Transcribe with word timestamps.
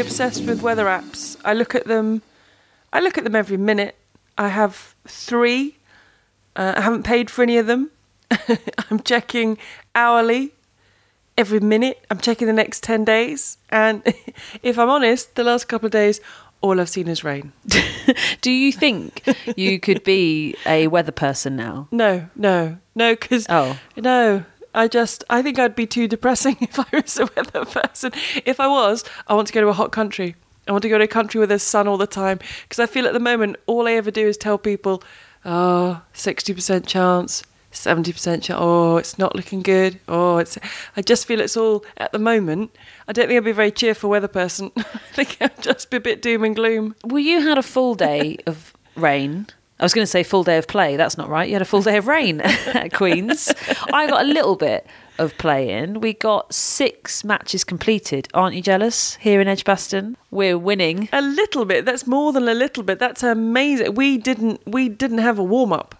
absolutely 0.00 0.26
obsessed 0.34 0.48
with 0.48 0.62
weather 0.62 0.86
apps. 0.86 1.36
I 1.44 1.52
look 1.54 1.74
at 1.74 1.86
them. 1.86 2.22
I 2.92 3.00
look 3.00 3.18
at 3.18 3.24
them 3.24 3.36
every 3.36 3.56
minute. 3.56 3.96
I 4.38 4.48
have 4.48 4.94
three. 5.06 5.76
Uh, 6.56 6.74
I 6.76 6.80
haven't 6.80 7.02
paid 7.04 7.30
for 7.30 7.42
any 7.42 7.58
of 7.58 7.66
them. 7.66 7.90
I'm 8.90 9.00
checking 9.04 9.58
hourly 9.94 10.52
every 11.36 11.60
minute. 11.60 12.04
I'm 12.10 12.18
checking 12.18 12.46
the 12.46 12.52
next 12.52 12.82
10 12.82 13.04
days. 13.04 13.58
And 13.68 14.02
if 14.62 14.78
I'm 14.78 14.88
honest, 14.88 15.34
the 15.34 15.44
last 15.44 15.68
couple 15.68 15.86
of 15.86 15.92
days, 15.92 16.20
all 16.62 16.80
I've 16.80 16.88
seen 16.88 17.08
is 17.08 17.22
rain. 17.24 17.52
Do 18.40 18.50
you 18.50 18.72
think 18.72 19.22
you 19.56 19.78
could 19.80 20.02
be 20.04 20.56
a 20.66 20.86
weather 20.88 21.12
person 21.12 21.56
now? 21.56 21.88
No, 21.90 22.28
no, 22.36 22.78
no, 22.94 23.14
because 23.14 23.46
Oh. 23.48 23.78
no. 23.96 24.44
I 24.74 24.88
just, 24.88 25.24
I 25.28 25.42
think 25.42 25.58
I'd 25.58 25.74
be 25.74 25.86
too 25.86 26.08
depressing 26.08 26.56
if 26.60 26.78
I 26.78 26.86
was 26.92 27.18
a 27.18 27.26
weather 27.36 27.64
person. 27.64 28.12
If 28.44 28.60
I 28.60 28.68
was, 28.68 29.04
I 29.26 29.34
want 29.34 29.48
to 29.48 29.52
go 29.52 29.60
to 29.60 29.68
a 29.68 29.72
hot 29.72 29.92
country. 29.92 30.36
I 30.68 30.72
want 30.72 30.82
to 30.82 30.88
go 30.88 30.98
to 30.98 31.04
a 31.04 31.08
country 31.08 31.38
where 31.38 31.46
there's 31.46 31.62
sun 31.62 31.88
all 31.88 31.96
the 31.96 32.06
time. 32.06 32.38
Because 32.62 32.78
I 32.78 32.86
feel 32.86 33.06
at 33.06 33.12
the 33.12 33.20
moment, 33.20 33.56
all 33.66 33.88
I 33.88 33.92
ever 33.92 34.10
do 34.10 34.26
is 34.26 34.36
tell 34.36 34.58
people, 34.58 35.02
oh, 35.44 36.02
60% 36.14 36.86
chance, 36.86 37.42
70% 37.72 38.14
chance, 38.14 38.50
oh, 38.50 38.96
it's 38.96 39.18
not 39.18 39.34
looking 39.34 39.62
good. 39.62 39.98
Oh, 40.06 40.38
it's, 40.38 40.58
I 40.96 41.02
just 41.02 41.26
feel 41.26 41.40
it's 41.40 41.56
all, 41.56 41.84
at 41.96 42.12
the 42.12 42.18
moment, 42.18 42.76
I 43.08 43.12
don't 43.12 43.26
think 43.28 43.38
I'd 43.38 43.44
be 43.44 43.50
a 43.50 43.54
very 43.54 43.72
cheerful 43.72 44.10
weather 44.10 44.28
person. 44.28 44.70
I 44.76 44.82
think 45.12 45.38
I'd 45.40 45.62
just 45.62 45.90
be 45.90 45.96
a 45.96 46.00
bit 46.00 46.22
doom 46.22 46.44
and 46.44 46.54
gloom. 46.54 46.94
Well, 47.04 47.18
you 47.18 47.40
had 47.40 47.58
a 47.58 47.62
full 47.62 47.94
day 47.94 48.38
of 48.46 48.72
rain. 48.94 49.46
I 49.80 49.84
was 49.84 49.94
going 49.94 50.02
to 50.02 50.10
say 50.10 50.22
full 50.22 50.44
day 50.44 50.58
of 50.58 50.68
play. 50.68 50.96
That's 50.96 51.16
not 51.16 51.30
right. 51.30 51.48
You 51.48 51.54
had 51.54 51.62
a 51.62 51.64
full 51.64 51.80
day 51.80 51.96
of 51.96 52.06
rain 52.06 52.40
at 52.42 52.92
Queen's. 52.92 53.52
I 53.94 54.06
got 54.06 54.22
a 54.22 54.28
little 54.28 54.54
bit 54.54 54.86
of 55.18 55.36
play 55.38 55.70
in. 55.70 56.00
We 56.02 56.12
got 56.12 56.52
six 56.54 57.24
matches 57.24 57.64
completed. 57.64 58.28
Aren't 58.34 58.54
you 58.54 58.60
jealous 58.60 59.14
here 59.16 59.40
in 59.40 59.48
Edgbaston? 59.48 60.18
We're 60.30 60.58
winning. 60.58 61.08
A 61.14 61.22
little 61.22 61.64
bit. 61.64 61.86
That's 61.86 62.06
more 62.06 62.30
than 62.30 62.46
a 62.46 62.52
little 62.52 62.82
bit. 62.82 62.98
That's 62.98 63.22
amazing. 63.22 63.94
We 63.94 64.18
didn't. 64.18 64.60
We 64.66 64.90
didn't 64.90 65.18
have 65.18 65.38
a 65.38 65.44
warm 65.44 65.72
up. 65.72 65.94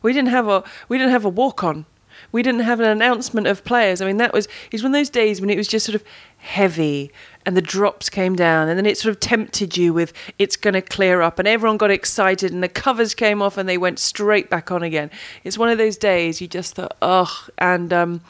We 0.00 0.12
didn't 0.12 0.30
have 0.30 0.46
a. 0.46 0.62
We 0.88 0.96
didn't 0.96 1.12
have 1.12 1.24
a 1.24 1.28
walk 1.28 1.64
on. 1.64 1.86
We 2.30 2.42
didn't 2.42 2.60
have 2.60 2.78
an 2.78 2.86
announcement 2.86 3.48
of 3.48 3.64
players. 3.64 4.00
I 4.00 4.06
mean, 4.06 4.18
that 4.18 4.32
was. 4.32 4.46
It's 4.70 4.82
one 4.82 4.94
of 4.94 4.98
those 4.98 5.10
days 5.10 5.40
when 5.40 5.50
it 5.50 5.56
was 5.56 5.66
just 5.66 5.86
sort 5.86 5.96
of 5.96 6.04
heavy, 6.38 7.10
and 7.46 7.56
the 7.56 7.62
drops 7.62 8.08
came 8.08 8.36
down, 8.36 8.68
and 8.68 8.78
then 8.78 8.86
it 8.86 8.98
sort 8.98 9.14
of 9.14 9.20
tempted 9.20 9.76
you 9.76 9.92
with 9.92 10.12
it's 10.38 10.56
going 10.56 10.74
to 10.74 10.82
clear 10.82 11.22
up, 11.22 11.38
and 11.38 11.46
everyone 11.46 11.76
got 11.76 11.90
excited, 11.90 12.52
and 12.52 12.62
the 12.62 12.68
covers 12.68 13.14
came 13.14 13.42
off, 13.42 13.56
and 13.56 13.68
they 13.68 13.78
went 13.78 13.98
straight 13.98 14.48
back 14.50 14.70
on 14.70 14.82
again. 14.82 15.10
It's 15.42 15.58
one 15.58 15.68
of 15.68 15.78
those 15.78 15.96
days 15.96 16.40
you 16.40 16.48
just 16.48 16.74
thought, 16.74 16.96
ugh, 17.02 17.50
and 17.58 17.92
um, 17.92 18.20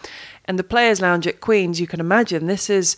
and 0.46 0.58
the 0.58 0.64
players' 0.64 1.00
lounge 1.00 1.26
at 1.26 1.40
Queens. 1.40 1.80
You 1.80 1.86
can 1.86 2.00
imagine 2.00 2.46
this 2.46 2.68
is 2.68 2.96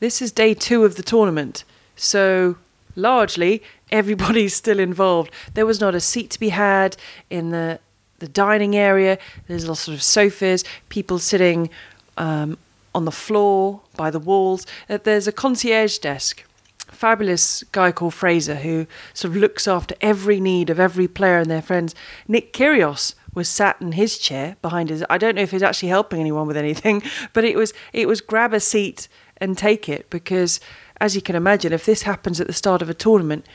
this 0.00 0.22
is 0.22 0.32
day 0.32 0.54
two 0.54 0.84
of 0.84 0.96
the 0.96 1.02
tournament. 1.02 1.64
So 1.96 2.56
largely 2.96 3.62
everybody's 3.90 4.54
still 4.54 4.78
involved. 4.78 5.30
There 5.54 5.66
was 5.66 5.80
not 5.80 5.94
a 5.94 6.00
seat 6.00 6.30
to 6.30 6.40
be 6.40 6.50
had 6.50 6.96
in 7.30 7.50
the 7.50 7.80
the 8.18 8.28
dining 8.28 8.76
area. 8.76 9.18
There's 9.46 9.68
lots 9.68 9.86
of 9.86 10.02
sofas, 10.02 10.64
people 10.88 11.18
sitting 11.18 11.70
um, 12.16 12.58
on 12.98 13.06
the 13.06 13.12
floor 13.12 13.80
by 13.96 14.10
the 14.10 14.18
walls. 14.18 14.66
Uh, 14.90 14.98
There's 15.02 15.26
a 15.26 15.32
concierge 15.32 15.96
desk. 15.98 16.44
Fabulous 16.88 17.62
guy 17.72 17.92
called 17.92 18.12
Fraser 18.12 18.56
who 18.56 18.86
sort 19.14 19.34
of 19.34 19.40
looks 19.40 19.68
after 19.68 19.94
every 20.00 20.40
need 20.40 20.68
of 20.68 20.80
every 20.80 21.06
player 21.06 21.38
and 21.38 21.50
their 21.50 21.62
friends. 21.62 21.94
Nick 22.26 22.52
Kyrgios 22.52 23.14
was 23.34 23.48
sat 23.48 23.80
in 23.80 23.92
his 23.92 24.18
chair 24.18 24.56
behind 24.62 24.90
his. 24.90 25.04
I 25.08 25.16
don't 25.16 25.36
know 25.36 25.42
if 25.42 25.52
he's 25.52 25.62
actually 25.62 25.90
helping 25.90 26.18
anyone 26.18 26.46
with 26.46 26.56
anything, 26.56 27.02
but 27.32 27.44
it 27.44 27.56
was 27.56 27.72
it 27.92 28.08
was 28.08 28.20
grab 28.20 28.52
a 28.52 28.60
seat 28.60 29.08
and 29.36 29.56
take 29.56 29.88
it 29.88 30.10
because, 30.10 30.60
as 31.00 31.14
you 31.14 31.22
can 31.22 31.36
imagine, 31.36 31.72
if 31.72 31.86
this 31.86 32.02
happens 32.02 32.40
at 32.40 32.48
the 32.48 32.52
start 32.52 32.82
of 32.82 32.90
a 32.90 32.94
tournament, 32.94 33.46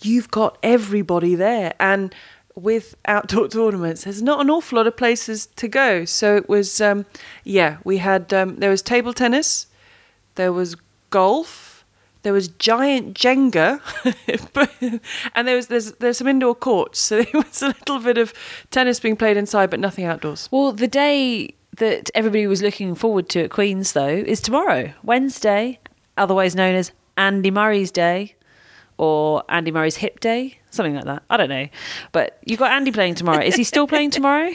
you've 0.00 0.30
got 0.30 0.56
everybody 0.62 1.34
there 1.34 1.74
and 1.80 2.14
with 2.54 2.94
outdoor 3.06 3.48
tournaments. 3.48 4.04
There's 4.04 4.22
not 4.22 4.40
an 4.40 4.50
awful 4.50 4.76
lot 4.76 4.86
of 4.86 4.96
places 4.96 5.46
to 5.56 5.68
go. 5.68 6.04
So 6.04 6.36
it 6.36 6.48
was 6.48 6.80
um, 6.80 7.06
yeah 7.44 7.78
we 7.84 7.98
had 7.98 8.32
um, 8.32 8.56
there 8.56 8.70
was 8.70 8.82
table 8.82 9.12
tennis 9.12 9.66
there 10.34 10.52
was 10.52 10.76
golf 11.10 11.72
there 12.22 12.32
was 12.32 12.48
giant 12.48 13.14
jenga 13.14 13.80
and 15.34 15.48
there 15.48 15.56
was 15.56 15.66
there's 15.66 15.92
there's 15.92 16.18
some 16.18 16.28
indoor 16.28 16.54
courts. 16.54 17.00
So 17.00 17.22
there 17.22 17.42
was 17.42 17.62
a 17.62 17.68
little 17.68 17.98
bit 17.98 18.18
of 18.18 18.32
tennis 18.70 19.00
being 19.00 19.16
played 19.16 19.36
inside 19.36 19.70
but 19.70 19.80
nothing 19.80 20.04
outdoors. 20.04 20.48
Well, 20.50 20.72
the 20.72 20.88
day 20.88 21.54
that 21.78 22.10
everybody 22.14 22.46
was 22.46 22.62
looking 22.62 22.94
forward 22.94 23.28
to 23.30 23.44
at 23.44 23.50
Queen's, 23.50 23.92
though, 23.92 24.08
is 24.08 24.40
tomorrow, 24.40 24.92
Wednesday, 25.02 25.80
otherwise 26.18 26.54
known 26.54 26.74
as 26.74 26.92
Andy 27.16 27.50
Murray's 27.50 27.90
Day 27.90 28.34
or 28.98 29.44
Andy 29.48 29.70
Murray's 29.70 29.96
Hip 29.96 30.20
Day, 30.20 30.58
something 30.70 30.94
like 30.94 31.04
that. 31.04 31.22
I 31.30 31.36
don't 31.36 31.48
know. 31.48 31.68
But 32.12 32.38
you've 32.44 32.58
got 32.58 32.72
Andy 32.72 32.92
playing 32.92 33.16
tomorrow. 33.16 33.42
Is 33.42 33.56
he 33.56 33.64
still 33.64 33.86
playing 33.86 34.10
tomorrow? 34.18 34.52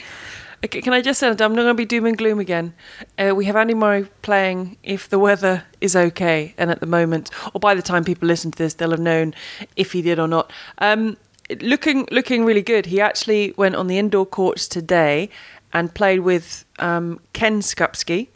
Okay, 0.64 0.80
can 0.80 0.92
I 0.92 1.00
just 1.00 1.20
say, 1.20 1.28
I'm 1.28 1.36
not 1.36 1.54
going 1.54 1.68
to 1.68 1.74
be 1.74 1.84
doom 1.84 2.04
and 2.06 2.18
gloom 2.18 2.40
again. 2.40 2.74
Uh, 3.16 3.32
we 3.32 3.44
have 3.44 3.54
Andy 3.54 3.74
Murray 3.74 4.08
playing 4.22 4.76
if 4.82 5.08
the 5.08 5.18
weather 5.18 5.62
is 5.80 5.94
okay, 5.94 6.52
and 6.58 6.68
at 6.68 6.80
the 6.80 6.86
moment, 6.86 7.30
or 7.54 7.60
by 7.60 7.76
the 7.76 7.82
time 7.82 8.02
people 8.02 8.26
listen 8.26 8.50
to 8.50 8.58
this, 8.58 8.74
they'll 8.74 8.90
have 8.90 8.98
known 8.98 9.34
if 9.76 9.92
he 9.92 10.02
did 10.02 10.18
or 10.18 10.26
not. 10.26 10.52
Um, 10.78 11.16
looking, 11.60 12.08
looking 12.10 12.44
really 12.44 12.62
good. 12.62 12.86
He 12.86 13.00
actually 13.00 13.54
went 13.56 13.76
on 13.76 13.86
the 13.86 13.98
indoor 13.98 14.26
courts 14.26 14.66
today 14.66 15.30
and 15.72 15.94
played 15.94 16.20
with 16.20 16.64
um, 16.80 17.20
Ken 17.32 17.60
Skupski, 17.60 18.28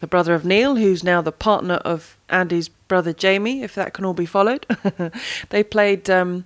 the 0.00 0.06
brother 0.06 0.34
of 0.34 0.44
Neil, 0.44 0.76
who's 0.76 1.02
now 1.02 1.20
the 1.20 1.32
partner 1.32 1.74
of 1.76 2.16
Andy's 2.28 2.68
brother 2.68 3.12
Jamie, 3.12 3.62
if 3.62 3.74
that 3.74 3.94
can 3.94 4.04
all 4.04 4.14
be 4.14 4.26
followed. 4.26 4.66
they 5.50 5.62
played 5.62 6.08
um, 6.08 6.44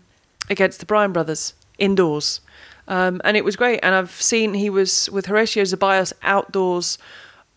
against 0.49 0.81
the 0.81 0.87
Bryan 0.87 1.13
brothers 1.13 1.55
indoors. 1.79 2.41
Um, 2.89 3.21
and 3.25 3.37
it 3.37 3.45
was 3.45 3.57
great. 3.57 3.81
And 3.83 3.95
I've 3.95 4.11
seen 4.11 4.55
he 4.55 4.71
was 4.71 5.11
with 5.11 5.27
Horacio 5.27 5.63
Zeballos 5.63 6.13
outdoors 6.23 6.99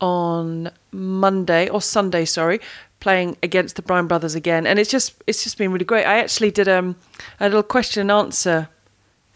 on 0.01 0.71
Monday 0.91 1.69
or 1.69 1.81
Sunday, 1.81 2.25
sorry, 2.25 2.59
playing 2.99 3.37
against 3.41 3.75
the 3.75 3.81
Bryan 3.81 4.07
brothers 4.07 4.35
again. 4.35 4.67
And 4.67 4.79
it's 4.79 4.89
just 4.89 5.13
it's 5.27 5.43
just 5.43 5.57
been 5.57 5.71
really 5.71 5.85
great. 5.85 6.05
I 6.05 6.19
actually 6.19 6.51
did 6.51 6.67
um, 6.67 6.95
a 7.39 7.45
little 7.45 7.63
question 7.63 8.01
and 8.01 8.11
answer 8.11 8.69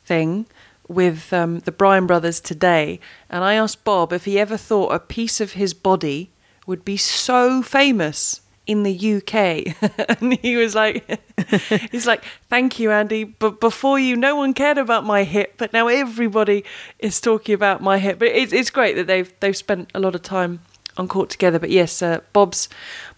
thing 0.04 0.46
with 0.88 1.32
um, 1.32 1.60
the 1.60 1.72
Bryan 1.72 2.08
brothers 2.08 2.40
today, 2.40 3.00
and 3.30 3.44
I 3.44 3.54
asked 3.54 3.84
Bob 3.84 4.12
if 4.12 4.26
he 4.26 4.40
ever 4.40 4.58
thought 4.58 4.92
a 4.92 5.00
piece 5.00 5.40
of 5.40 5.54
his 5.54 5.74
body 5.76 6.32
would 6.70 6.86
be 6.86 6.98
so 6.98 7.64
famous 7.64 8.42
in 8.68 8.84
the 8.84 9.16
UK, 9.16 9.76
and 10.22 10.34
he 10.38 10.56
was 10.56 10.76
like, 10.76 11.04
he's 11.92 12.06
like, 12.06 12.24
thank 12.48 12.78
you, 12.78 12.92
Andy, 12.92 13.24
but 13.24 13.60
before 13.60 13.98
you, 13.98 14.16
no 14.16 14.36
one 14.36 14.54
cared 14.54 14.78
about 14.78 15.04
my 15.04 15.24
hip, 15.24 15.56
but 15.58 15.74
now 15.74 15.88
everybody 15.88 16.64
is 17.00 17.20
talking 17.20 17.56
about 17.56 17.82
my 17.82 17.98
hip. 17.98 18.20
But 18.20 18.28
it's 18.28 18.54
it's 18.54 18.70
great 18.70 18.96
that 18.98 19.08
they've 19.08 19.34
they've 19.40 19.58
spent 19.58 19.90
a 19.96 20.00
lot 20.00 20.14
of 20.14 20.22
time 20.22 20.60
on 20.96 21.08
court 21.08 21.32
together. 21.32 21.58
But 21.58 21.72
yes, 21.72 22.04
uh, 22.04 22.20
Bob's 22.34 22.70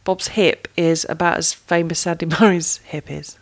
Bob's 0.06 0.29
hip 0.29 0.69
is 0.78 1.06
about 1.09 1.38
as 1.38 1.51
famous 1.51 2.07
as 2.07 2.11
Andy 2.11 2.28
Murray's 2.40 2.78
hip 2.78 3.11
is. 3.11 3.38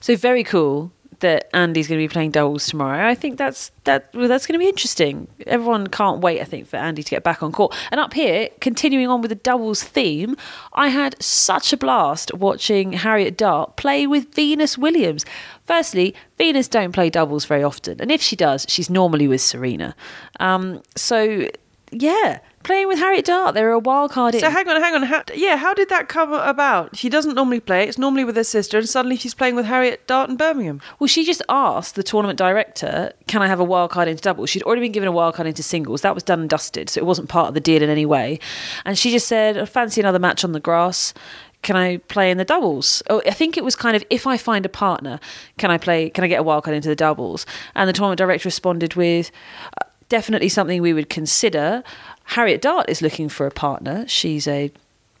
So 0.00 0.16
very 0.16 0.42
cool 0.42 0.90
that 1.20 1.48
Andy's 1.54 1.88
going 1.88 1.98
to 1.98 2.04
be 2.04 2.12
playing 2.12 2.32
doubles 2.32 2.66
tomorrow. 2.66 3.08
I 3.08 3.14
think 3.14 3.38
that's 3.38 3.70
that. 3.84 4.10
Well, 4.14 4.28
that's 4.28 4.46
going 4.46 4.58
to 4.58 4.62
be 4.62 4.68
interesting. 4.68 5.28
Everyone 5.46 5.86
can't 5.86 6.20
wait. 6.20 6.40
I 6.40 6.44
think 6.44 6.66
for 6.66 6.76
Andy 6.76 7.02
to 7.02 7.10
get 7.10 7.22
back 7.22 7.42
on 7.42 7.52
court. 7.52 7.74
And 7.90 8.00
up 8.00 8.14
here, 8.14 8.48
continuing 8.60 9.08
on 9.08 9.20
with 9.20 9.30
the 9.30 9.36
doubles 9.36 9.82
theme, 9.82 10.36
I 10.72 10.88
had 10.88 11.20
such 11.22 11.72
a 11.72 11.76
blast 11.76 12.34
watching 12.34 12.92
Harriet 12.92 13.36
Dart 13.36 13.76
play 13.76 14.06
with 14.06 14.34
Venus 14.34 14.76
Williams. 14.76 15.24
Firstly, 15.64 16.14
Venus 16.36 16.68
don't 16.68 16.92
play 16.92 17.10
doubles 17.10 17.44
very 17.44 17.62
often, 17.62 18.00
and 18.00 18.10
if 18.10 18.20
she 18.20 18.36
does, 18.36 18.66
she's 18.68 18.90
normally 18.90 19.28
with 19.28 19.40
Serena. 19.40 19.94
Um, 20.40 20.82
so 20.96 21.48
yeah, 21.92 22.40
playing 22.62 22.88
with 22.88 22.98
Harriet 22.98 23.24
Dart, 23.24 23.54
they're 23.54 23.70
a 23.72 23.78
wild 23.78 24.10
card. 24.10 24.34
in. 24.34 24.40
So 24.40 24.50
hang 24.50 24.68
on, 24.68 24.80
hang 24.80 24.94
on. 24.94 25.02
How, 25.02 25.22
yeah, 25.34 25.56
how 25.56 25.74
did 25.74 25.88
that 25.88 26.08
come 26.08 26.32
about? 26.32 26.96
She 26.96 27.08
doesn't 27.08 27.34
normally 27.34 27.60
play. 27.60 27.88
It's 27.88 27.98
normally 27.98 28.24
with 28.24 28.36
her 28.36 28.44
sister, 28.44 28.78
and 28.78 28.88
suddenly 28.88 29.16
she's 29.16 29.34
playing 29.34 29.56
with 29.56 29.66
Harriet 29.66 30.06
Dart 30.06 30.30
in 30.30 30.36
Birmingham. 30.36 30.80
Well, 30.98 31.08
she 31.08 31.24
just 31.24 31.42
asked 31.48 31.94
the 31.94 32.02
tournament 32.02 32.38
director, 32.38 33.12
"Can 33.26 33.42
I 33.42 33.46
have 33.46 33.60
a 33.60 33.64
wild 33.64 33.90
card 33.90 34.08
into 34.08 34.22
doubles?" 34.22 34.50
She'd 34.50 34.62
already 34.62 34.82
been 34.82 34.92
given 34.92 35.08
a 35.08 35.12
wild 35.12 35.34
card 35.34 35.46
into 35.48 35.62
singles. 35.62 36.02
That 36.02 36.14
was 36.14 36.22
done 36.22 36.40
and 36.40 36.50
dusted, 36.50 36.90
so 36.90 37.00
it 37.00 37.06
wasn't 37.06 37.28
part 37.28 37.48
of 37.48 37.54
the 37.54 37.60
deal 37.60 37.82
in 37.82 37.90
any 37.90 38.06
way. 38.06 38.38
And 38.84 38.98
she 38.98 39.10
just 39.10 39.26
said, 39.26 39.56
"I 39.56 39.64
fancy 39.64 40.00
another 40.00 40.18
match 40.18 40.44
on 40.44 40.52
the 40.52 40.60
grass." 40.60 41.14
Can 41.62 41.76
I 41.76 41.98
play 41.98 42.30
in 42.30 42.38
the 42.38 42.44
doubles? 42.46 43.02
Oh, 43.10 43.20
I 43.26 43.32
think 43.32 43.58
it 43.58 43.64
was 43.64 43.76
kind 43.76 43.94
of 43.94 44.02
if 44.08 44.26
I 44.26 44.38
find 44.38 44.64
a 44.64 44.70
partner, 44.70 45.20
can 45.58 45.70
I 45.70 45.76
play? 45.76 46.08
Can 46.08 46.24
I 46.24 46.26
get 46.26 46.40
a 46.40 46.42
wild 46.42 46.64
card 46.64 46.74
into 46.74 46.88
the 46.88 46.96
doubles? 46.96 47.44
And 47.74 47.86
the 47.86 47.92
tournament 47.92 48.16
director 48.16 48.46
responded 48.46 48.94
with, 48.94 49.30
"Uh, 49.78 49.84
"Definitely 50.08 50.48
something 50.48 50.80
we 50.80 50.94
would 50.94 51.10
consider." 51.10 51.82
Harriet 52.30 52.62
Dart 52.62 52.88
is 52.88 53.02
looking 53.02 53.28
for 53.28 53.46
a 53.46 53.50
partner. 53.50 54.04
She's 54.06 54.46
a 54.46 54.70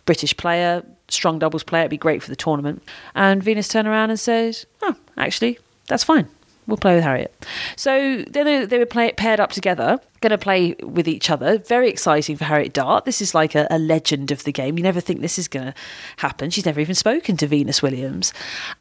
British 0.06 0.36
player, 0.36 0.84
strong 1.08 1.40
doubles 1.40 1.64
player. 1.64 1.82
It'd 1.82 1.90
be 1.90 1.96
great 1.96 2.22
for 2.22 2.30
the 2.30 2.36
tournament. 2.36 2.82
And 3.16 3.42
Venus 3.42 3.66
turned 3.66 3.88
around 3.88 4.10
and 4.10 4.18
says, 4.20 4.64
"Oh, 4.80 4.94
actually, 5.16 5.58
that's 5.88 6.04
fine. 6.04 6.28
we'll 6.66 6.76
play 6.76 6.94
with 6.94 7.02
Harriet. 7.02 7.34
So 7.74 8.24
then 8.28 8.68
they, 8.68 8.78
were 8.78 8.86
play, 8.86 9.10
paired 9.12 9.40
up 9.40 9.50
together, 9.50 9.98
going 10.20 10.30
to 10.30 10.38
play 10.38 10.76
with 10.82 11.08
each 11.08 11.28
other. 11.28 11.58
Very 11.58 11.88
exciting 11.88 12.36
for 12.36 12.44
Harriet 12.44 12.72
Dart. 12.72 13.04
This 13.04 13.20
is 13.20 13.34
like 13.34 13.56
a, 13.56 13.66
a 13.70 13.78
legend 13.78 14.30
of 14.30 14.44
the 14.44 14.52
game. 14.52 14.78
You 14.78 14.84
never 14.84 15.00
think 15.00 15.20
this 15.20 15.36
is 15.36 15.48
going 15.48 15.66
to 15.66 15.74
happen. 16.18 16.50
She's 16.50 16.66
never 16.66 16.80
even 16.80 16.94
spoken 16.94 17.36
to 17.38 17.46
Venus 17.48 17.82
Williams. 17.82 18.32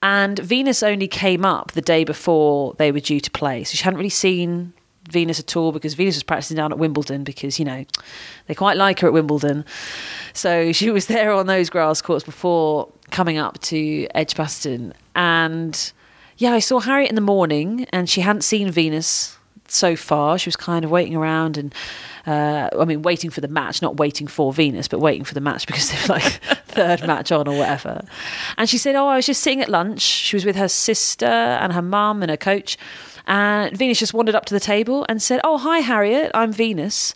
And 0.04 0.38
Venus 0.38 0.84
only 0.84 1.08
came 1.08 1.44
up 1.44 1.72
the 1.72 1.82
day 1.82 2.04
before 2.04 2.75
they 2.78 2.92
were 2.92 3.00
due 3.00 3.20
to 3.20 3.32
play. 3.32 3.64
So 3.64 3.75
she 3.75 3.84
hadn't 3.84 3.98
really 3.98 4.10
seen 4.10 4.74
Venus 5.12 5.40
at 5.40 5.56
all 5.56 5.72
because 5.72 5.94
Venus 5.94 6.16
was 6.16 6.24
practicing 6.24 6.58
down 6.58 6.72
at 6.72 6.78
Wimbledon 6.78 7.24
because, 7.24 7.60
you 7.60 7.66
know, 7.66 7.86
they 8.48 8.56
quite 8.56 8.78
like 8.78 9.00
her 9.00 9.08
at 9.08 9.14
Wimbledon. 9.14 9.66
So 10.34 10.72
she 10.72 10.92
was 10.92 11.08
there 11.08 11.32
on 11.32 11.48
those 11.48 11.70
grass 11.70 12.02
courts 12.02 12.24
before 12.24 12.90
coming 13.10 13.38
up 13.38 13.60
to 13.62 14.08
Edgbaston. 14.14 14.94
And 15.16 15.92
yeah, 16.38 16.52
I 16.52 16.60
saw 16.60 16.80
Harriet 16.80 17.10
in 17.10 17.16
the 17.16 17.22
morning 17.22 17.88
and 17.92 18.10
she 18.10 18.22
hadn't 18.22 18.44
seen 18.44 18.72
Venus 18.72 19.38
so 19.71 19.95
far. 19.95 20.38
She 20.38 20.48
was 20.48 20.56
kind 20.56 20.86
of 20.86 20.92
waiting 20.92 21.16
around 21.16 21.57
and, 21.57 21.74
uh, 22.25 22.69
I 22.77 22.86
mean, 22.86 23.01
waiting 23.01 23.30
for 23.30 23.42
the 23.42 23.48
match, 23.48 23.81
not 23.81 23.98
waiting 23.98 24.27
for 24.27 24.54
Venus, 24.54 24.88
but 24.88 25.00
waiting 25.00 25.24
for 25.24 25.33
the 25.33 25.42
match 25.42 25.68
because 25.68 25.89
they 25.92 25.98
were 26.01 26.16
like 26.16 26.24
third 26.68 27.06
match 27.06 27.31
on 27.31 27.48
or 27.48 27.57
whatever. 27.57 28.01
And 28.57 28.69
she 28.69 28.77
said, 28.77 28.95
Oh, 28.95 29.07
I 29.07 29.16
was 29.16 29.25
just 29.25 29.42
sitting 29.42 29.62
at 29.62 29.69
lunch. 29.69 30.01
She 30.01 30.36
was 30.36 30.45
with 30.45 30.56
her 30.56 30.68
sister 30.68 31.25
and 31.25 31.74
her 31.74 31.81
mum 31.81 32.21
and 32.21 32.30
her 32.30 32.38
coach. 32.38 32.77
And 33.27 33.77
Venus 33.77 34.00
just 34.00 34.13
wandered 34.13 34.36
up 34.36 34.45
to 34.45 34.54
the 34.54 34.60
table 34.60 35.06
and 35.07 35.21
said, 35.21 35.39
Oh, 35.44 35.57
hi, 35.57 35.80
Harriet, 35.80 36.31
I'm 36.33 36.51
Venus. 36.51 37.13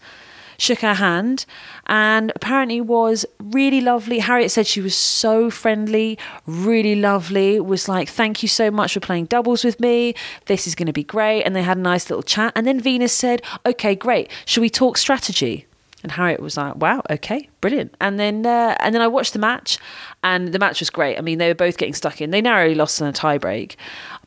Shook 0.57 0.79
her 0.79 0.93
hand 0.93 1.45
and 1.87 2.31
apparently 2.35 2.81
was 2.81 3.25
really 3.39 3.81
lovely. 3.81 4.19
Harriet 4.19 4.51
said 4.51 4.67
she 4.67 4.81
was 4.81 4.95
so 4.95 5.49
friendly, 5.49 6.17
really 6.45 6.95
lovely, 6.95 7.59
was 7.59 7.89
like, 7.89 8.09
Thank 8.09 8.41
you 8.41 8.49
so 8.49 8.71
much 8.71 8.93
for 8.93 8.99
playing 8.99 9.25
doubles 9.25 9.63
with 9.63 9.79
me. 9.79 10.15
This 10.45 10.67
is 10.67 10.75
going 10.75 10.87
to 10.87 10.93
be 10.93 11.03
great. 11.03 11.43
And 11.43 11.55
they 11.55 11.63
had 11.63 11.77
a 11.77 11.81
nice 11.81 12.09
little 12.09 12.23
chat. 12.23 12.53
And 12.55 12.65
then 12.65 12.79
Venus 12.79 13.13
said, 13.13 13.41
Okay, 13.65 13.95
great. 13.95 14.31
Should 14.45 14.61
we 14.61 14.69
talk 14.69 14.97
strategy? 14.97 15.67
And 16.03 16.11
Harriet 16.11 16.41
was 16.41 16.57
like, 16.57 16.75
"Wow, 16.75 17.01
okay, 17.09 17.49
brilliant." 17.61 17.95
And 18.01 18.19
then, 18.19 18.45
uh, 18.45 18.75
and 18.81 18.93
then 18.93 19.01
I 19.01 19.07
watched 19.07 19.31
the 19.31 19.39
match, 19.39 19.77
and 20.21 20.49
the 20.49 20.59
match 20.59 20.81
was 20.81 20.89
great. 20.89 21.17
I 21.17 21.21
mean, 21.21 21.37
they 21.37 21.47
were 21.47 21.55
both 21.55 21.77
getting 21.77 21.93
stuck 21.93 22.19
in. 22.19 22.29
They 22.29 22.41
narrowly 22.41 22.75
lost 22.75 22.99
in 22.99 23.07
a 23.07 23.13
tiebreak, 23.13 23.77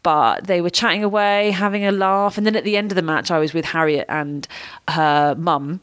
but 0.02 0.46
they 0.46 0.62
were 0.62 0.70
chatting 0.70 1.04
away, 1.04 1.50
having 1.50 1.84
a 1.84 1.92
laugh. 1.92 2.38
And 2.38 2.46
then 2.46 2.56
at 2.56 2.64
the 2.64 2.78
end 2.78 2.90
of 2.92 2.96
the 2.96 3.02
match, 3.02 3.30
I 3.30 3.38
was 3.38 3.52
with 3.52 3.66
Harriet 3.66 4.06
and 4.08 4.48
her 4.88 5.34
mum. 5.36 5.80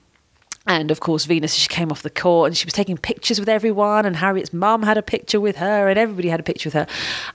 And 0.65 0.91
of 0.91 1.01
course, 1.01 1.25
Venus, 1.25 1.53
she 1.53 1.67
came 1.67 1.91
off 1.91 2.03
the 2.03 2.09
court 2.09 2.47
and 2.47 2.57
she 2.57 2.65
was 2.65 2.73
taking 2.73 2.97
pictures 2.97 3.37
with 3.39 3.49
everyone. 3.49 4.05
And 4.05 4.15
Harriet's 4.15 4.53
mum 4.53 4.83
had 4.83 4.97
a 4.97 5.01
picture 5.01 5.41
with 5.41 5.57
her, 5.57 5.89
and 5.89 5.99
everybody 5.99 6.29
had 6.29 6.39
a 6.39 6.43
picture 6.43 6.67
with 6.67 6.73
her. 6.73 6.87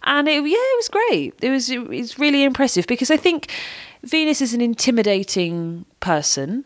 And 0.04 0.28
it, 0.28 0.36
yeah, 0.36 0.56
it 0.56 0.78
was 0.78 0.88
great. 0.88 1.34
It 1.42 1.50
was 1.50 1.69
it 1.69 1.86
was 1.86 2.19
really 2.19 2.42
impressive 2.42 2.86
because 2.86 3.10
I 3.10 3.19
think 3.19 3.50
Venus 4.02 4.40
is 4.40 4.54
an 4.54 4.60
intimidating 4.62 5.84
person, 6.00 6.64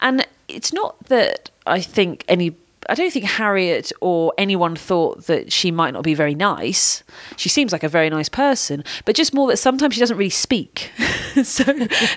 and 0.00 0.26
it's 0.48 0.72
not 0.72 1.04
that 1.04 1.50
I 1.66 1.80
think 1.80 2.24
any. 2.28 2.56
I 2.88 2.94
don't 2.94 3.12
think 3.12 3.24
Harriet 3.24 3.92
or 4.00 4.32
anyone 4.36 4.76
thought 4.76 5.26
that 5.26 5.52
she 5.52 5.70
might 5.70 5.92
not 5.92 6.02
be 6.02 6.14
very 6.14 6.34
nice. 6.34 7.02
She 7.36 7.48
seems 7.48 7.72
like 7.72 7.82
a 7.82 7.88
very 7.88 8.10
nice 8.10 8.28
person, 8.28 8.84
but 9.04 9.14
just 9.14 9.32
more 9.32 9.48
that 9.48 9.58
sometimes 9.58 9.94
she 9.94 10.00
doesn't 10.00 10.16
really 10.16 10.30
speak. 10.30 10.90
so 11.44 11.64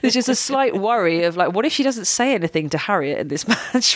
there's 0.02 0.14
just 0.14 0.30
a 0.30 0.36
slight 0.36 0.76
worry 0.76 1.24
of 1.24 1.38
like, 1.38 1.54
what 1.54 1.66
if 1.66 1.74
she 1.74 1.84
doesn't 1.84 2.06
say 2.06 2.34
anything 2.34 2.70
to 2.70 2.78
Harriet 2.78 3.20
in 3.20 3.28
this 3.28 3.48
match? 3.74 3.96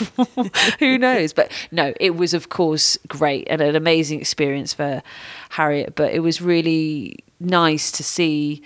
Who 0.80 0.98
knows? 0.98 1.34
But 1.34 1.52
no, 1.72 1.94
it 2.00 2.16
was, 2.16 2.34
of 2.34 2.50
course, 2.50 2.98
great 3.08 3.48
and 3.50 3.62
an 3.62 3.76
amazing 3.76 4.20
experience 4.20 4.74
for 4.74 5.02
Harriet. 5.50 5.96
But 5.96 6.14
it 6.14 6.20
was 6.20 6.42
really 6.42 7.24
nice 7.40 7.92
to 7.94 8.04
see. 8.04 8.62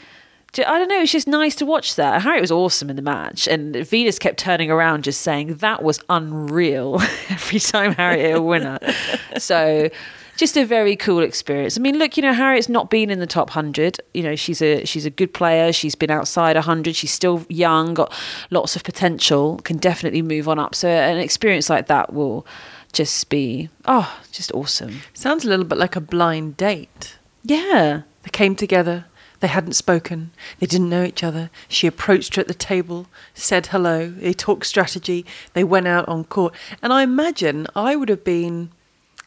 I 0.59 0.77
don't 0.77 0.87
know. 0.87 1.01
It's 1.01 1.11
just 1.11 1.27
nice 1.27 1.55
to 1.55 1.65
watch 1.65 1.95
that. 1.95 2.21
Harriet 2.21 2.41
was 2.41 2.51
awesome 2.51 2.89
in 2.89 2.95
the 2.95 3.01
match, 3.01 3.47
and 3.47 3.75
Venus 3.75 4.19
kept 4.19 4.37
turning 4.37 4.69
around, 4.69 5.03
just 5.03 5.21
saying 5.21 5.55
that 5.55 5.81
was 5.81 5.99
unreal 6.09 7.01
every 7.29 7.59
time 7.59 7.93
Harriet 7.93 8.25
hit 8.25 8.37
a 8.37 8.41
winner. 8.41 8.77
so, 9.37 9.89
just 10.37 10.55
a 10.55 10.65
very 10.65 10.95
cool 10.95 11.23
experience. 11.23 11.77
I 11.77 11.81
mean, 11.81 11.97
look, 11.97 12.17
you 12.17 12.23
know, 12.23 12.33
Harriet's 12.33 12.69
not 12.69 12.91
been 12.91 13.09
in 13.09 13.19
the 13.19 13.27
top 13.27 13.49
hundred. 13.49 13.99
You 14.13 14.21
know, 14.21 14.35
she's 14.35 14.61
a 14.61 14.85
she's 14.85 15.05
a 15.05 15.09
good 15.09 15.33
player. 15.33 15.73
She's 15.73 15.95
been 15.95 16.11
outside 16.11 16.55
hundred. 16.55 16.95
She's 16.95 17.11
still 17.11 17.45
young, 17.49 17.95
got 17.95 18.13
lots 18.51 18.75
of 18.75 18.83
potential. 18.83 19.59
Can 19.63 19.77
definitely 19.77 20.21
move 20.21 20.47
on 20.47 20.59
up. 20.59 20.75
So, 20.75 20.87
an 20.87 21.17
experience 21.17 21.69
like 21.69 21.87
that 21.87 22.13
will 22.13 22.45
just 22.91 23.27
be 23.29 23.69
oh, 23.85 24.19
just 24.31 24.51
awesome. 24.53 25.01
Sounds 25.15 25.45
a 25.45 25.49
little 25.49 25.65
bit 25.65 25.79
like 25.79 25.95
a 25.95 26.01
blind 26.01 26.57
date. 26.57 27.17
Yeah. 27.43 28.03
They 28.21 28.29
came 28.29 28.55
together. 28.55 29.05
They 29.43 29.49
hadn't 29.49 29.73
spoken. 29.73 30.31
They 30.59 30.67
didn't 30.67 30.89
know 30.89 31.03
each 31.03 31.21
other. 31.21 31.49
She 31.67 31.85
approached 31.85 32.37
her 32.37 32.39
at 32.39 32.47
the 32.47 32.53
table, 32.53 33.07
said 33.33 33.67
hello. 33.67 34.07
They 34.09 34.31
talked 34.31 34.65
strategy. 34.65 35.25
They 35.51 35.65
went 35.65 35.85
out 35.85 36.07
on 36.07 36.23
court. 36.23 36.55
And 36.81 36.93
I 36.93 37.03
imagine 37.03 37.67
I 37.75 37.97
would 37.97 38.07
have 38.07 38.23
been. 38.23 38.71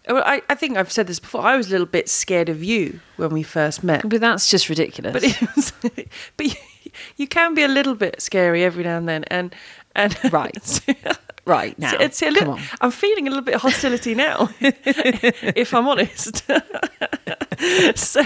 I, 0.08 0.40
I 0.48 0.54
think 0.54 0.78
I've 0.78 0.90
said 0.90 1.06
this 1.06 1.20
before. 1.20 1.42
I 1.42 1.54
was 1.54 1.66
a 1.66 1.70
little 1.70 1.86
bit 1.86 2.08
scared 2.08 2.48
of 2.48 2.64
you 2.64 3.00
when 3.18 3.28
we 3.28 3.42
first 3.42 3.84
met. 3.84 4.08
But 4.08 4.22
that's 4.22 4.48
just 4.48 4.70
ridiculous. 4.70 5.12
But 5.12 5.22
it 5.22 5.54
was, 5.54 5.72
but 6.38 6.46
you, 6.46 6.92
you 7.19 7.28
can 7.28 7.52
be 7.52 7.62
a 7.62 7.69
little 7.69 7.94
bit 7.94 8.22
scary 8.22 8.64
every 8.64 8.84
now 8.84 8.96
and 8.96 9.06
then. 9.06 9.24
And 9.24 9.54
and 9.94 10.16
Right. 10.32 10.80
right 11.46 11.78
now, 11.78 11.94
it's 11.98 12.20
a 12.20 12.26
come 12.26 12.34
little, 12.34 12.52
on. 12.54 12.62
I'm 12.81 12.90
feeling 12.90 13.26
a 13.26 13.31
little 13.31 13.44
bit 13.44 13.54
of 13.54 13.62
hostility 13.62 14.14
now, 14.14 14.50
if 14.60 15.72
I'm 15.72 15.88
honest. 15.88 16.43
so, 17.94 18.25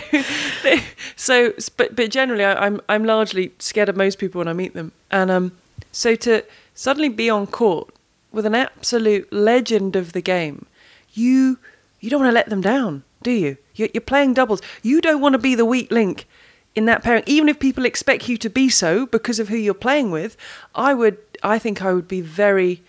so, 1.16 1.52
but 1.76 1.94
but 1.94 2.10
generally, 2.10 2.44
I, 2.44 2.66
I'm 2.66 2.80
I'm 2.88 3.04
largely 3.04 3.52
scared 3.58 3.88
of 3.88 3.96
most 3.96 4.18
people 4.18 4.40
when 4.40 4.48
I 4.48 4.52
meet 4.52 4.74
them, 4.74 4.92
and 5.10 5.30
um, 5.30 5.52
so 5.92 6.14
to 6.16 6.44
suddenly 6.74 7.08
be 7.08 7.30
on 7.30 7.46
court 7.46 7.94
with 8.32 8.46
an 8.46 8.54
absolute 8.54 9.32
legend 9.32 9.96
of 9.96 10.12
the 10.12 10.20
game, 10.20 10.66
you 11.12 11.58
you 12.00 12.10
don't 12.10 12.20
want 12.20 12.30
to 12.30 12.34
let 12.34 12.48
them 12.48 12.60
down, 12.60 13.04
do 13.22 13.30
you? 13.30 13.56
You're, 13.74 13.88
you're 13.94 14.00
playing 14.00 14.34
doubles. 14.34 14.60
You 14.82 15.00
don't 15.00 15.20
want 15.20 15.34
to 15.34 15.38
be 15.38 15.54
the 15.54 15.64
weak 15.64 15.90
link 15.90 16.26
in 16.74 16.86
that 16.86 17.02
pairing, 17.02 17.24
even 17.26 17.48
if 17.48 17.58
people 17.58 17.84
expect 17.84 18.28
you 18.28 18.36
to 18.38 18.48
be 18.48 18.68
so 18.68 19.06
because 19.06 19.38
of 19.38 19.48
who 19.48 19.56
you're 19.56 19.74
playing 19.74 20.10
with. 20.10 20.36
I 20.74 20.94
would, 20.94 21.18
I 21.42 21.58
think, 21.58 21.82
I 21.82 21.92
would 21.92 22.08
be 22.08 22.20
very 22.20 22.82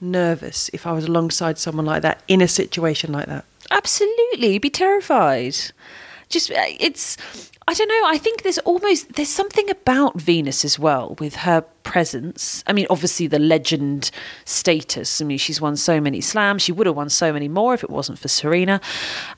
nervous 0.00 0.70
if 0.72 0.86
I 0.86 0.92
was 0.92 1.04
alongside 1.04 1.58
someone 1.58 1.86
like 1.86 2.02
that 2.02 2.22
in 2.28 2.40
a 2.40 2.48
situation 2.48 3.12
like 3.12 3.26
that. 3.26 3.44
Absolutely, 3.70 4.58
be 4.58 4.70
terrified. 4.70 5.56
Just 6.28 6.50
uh, 6.50 6.54
it's 6.78 7.16
I 7.68 7.74
don't 7.74 7.88
know, 7.88 8.02
I 8.06 8.18
think 8.18 8.42
there's 8.42 8.58
almost 8.58 9.14
there's 9.14 9.28
something 9.28 9.70
about 9.70 10.20
Venus 10.20 10.64
as 10.64 10.78
well 10.78 11.16
with 11.20 11.36
her 11.36 11.60
presence. 11.84 12.64
I 12.66 12.72
mean, 12.72 12.86
obviously 12.90 13.26
the 13.28 13.38
legend 13.38 14.10
status. 14.44 15.20
I 15.20 15.24
mean, 15.24 15.38
she's 15.38 15.60
won 15.60 15.76
so 15.76 16.00
many 16.00 16.20
slams, 16.20 16.62
she 16.62 16.72
would 16.72 16.86
have 16.86 16.96
won 16.96 17.10
so 17.10 17.32
many 17.32 17.48
more 17.48 17.74
if 17.74 17.84
it 17.84 17.90
wasn't 17.90 18.18
for 18.18 18.28
Serena. 18.28 18.80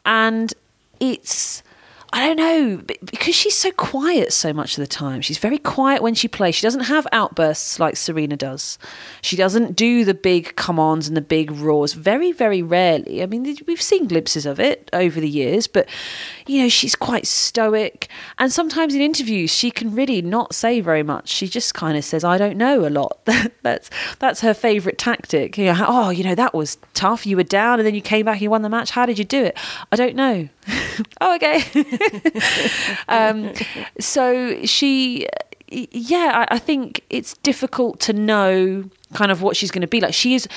And 0.07 0.55
it's 0.99 1.63
I 2.15 2.27
don't 2.27 2.37
know, 2.37 2.77
because 3.07 3.35
she's 3.35 3.57
so 3.57 3.71
quiet 3.71 4.35
so 4.35 4.53
much 4.53 4.77
of 4.77 4.83
the 4.83 4.87
time. 4.87 5.23
She's 5.23 5.39
very 5.39 5.57
quiet 5.57 6.03
when 6.03 6.15
she 6.15 6.29
plays. 6.29 6.55
She 6.55 6.63
doesn't 6.67 6.83
have 6.83 7.07
outbursts 7.11 7.81
like 7.81 7.97
Serena 7.97 8.37
does. 8.37 8.79
She 9.23 9.35
doesn't 9.35 9.77
do 9.77 10.05
the 10.05 10.13
big 10.13 10.55
come 10.55 10.79
ons 10.79 11.09
and 11.09 11.17
the 11.17 11.23
big 11.23 11.51
roars. 11.51 11.95
Very, 11.95 12.31
very 12.31 12.61
rarely. 12.61 13.23
I 13.23 13.27
mean, 13.27 13.57
we've 13.67 13.81
seen 13.81 14.09
glimpses 14.09 14.45
of 14.45 14.61
it 14.61 14.91
over 14.93 15.21
the 15.21 15.29
years, 15.29 15.67
but, 15.67 15.89
you 16.47 16.61
know, 16.61 16.69
she's 16.69 16.95
quite 16.95 17.27
stoic. 17.27 18.09
And 18.39 18.53
sometimes 18.53 18.95
in 18.95 19.01
interviews, 19.01 19.51
she 19.51 19.71
can 19.71 19.95
really 19.95 20.21
not 20.21 20.55
say 20.55 20.81
very 20.83 21.03
much. 21.03 21.29
She 21.31 21.49
just 21.49 21.73
kind 21.73 21.97
of 21.97 22.05
says, 22.05 22.25
I 22.25 22.37
don't 22.37 22.59
know 22.59 22.87
a 22.87 22.91
lot. 22.91 23.21
that's, 23.63 23.89
that's 24.19 24.43
her 24.43 24.53
favourite 24.53 24.99
tactic. 24.99 25.57
You 25.57 25.73
know, 25.73 25.87
oh, 25.89 26.11
you 26.11 26.25
know, 26.25 26.35
that 26.35 26.53
was 26.53 26.77
tough. 26.93 27.25
You 27.25 27.39
were 27.39 27.43
down 27.43 27.81
and 27.81 27.87
then 27.87 27.95
you 27.95 28.03
came 28.03 28.27
back 28.27 28.35
and 28.35 28.43
you 28.43 28.51
won 28.51 28.61
the 28.61 28.69
match. 28.69 28.91
How 28.91 29.07
did 29.07 29.19
you 29.19 29.25
do 29.25 29.43
it? 29.43 29.57
I 29.91 29.97
don't 29.97 30.15
know. 30.15 30.51
oh, 31.21 31.35
okay. 31.37 31.65
um, 33.09 33.53
so 33.99 34.65
she, 34.65 35.27
yeah, 35.71 36.47
I, 36.51 36.55
I 36.55 36.59
think 36.59 37.03
it's 37.11 37.35
difficult 37.39 38.01
to 38.01 38.13
know 38.13 38.85
kind 39.15 39.31
of 39.31 39.43
what 39.43 39.57
she's 39.57 39.71
going 39.71 39.83
to 39.83 39.89
be 39.89 40.01
like. 40.01 40.15
She 40.15 40.35
is. 40.35 40.49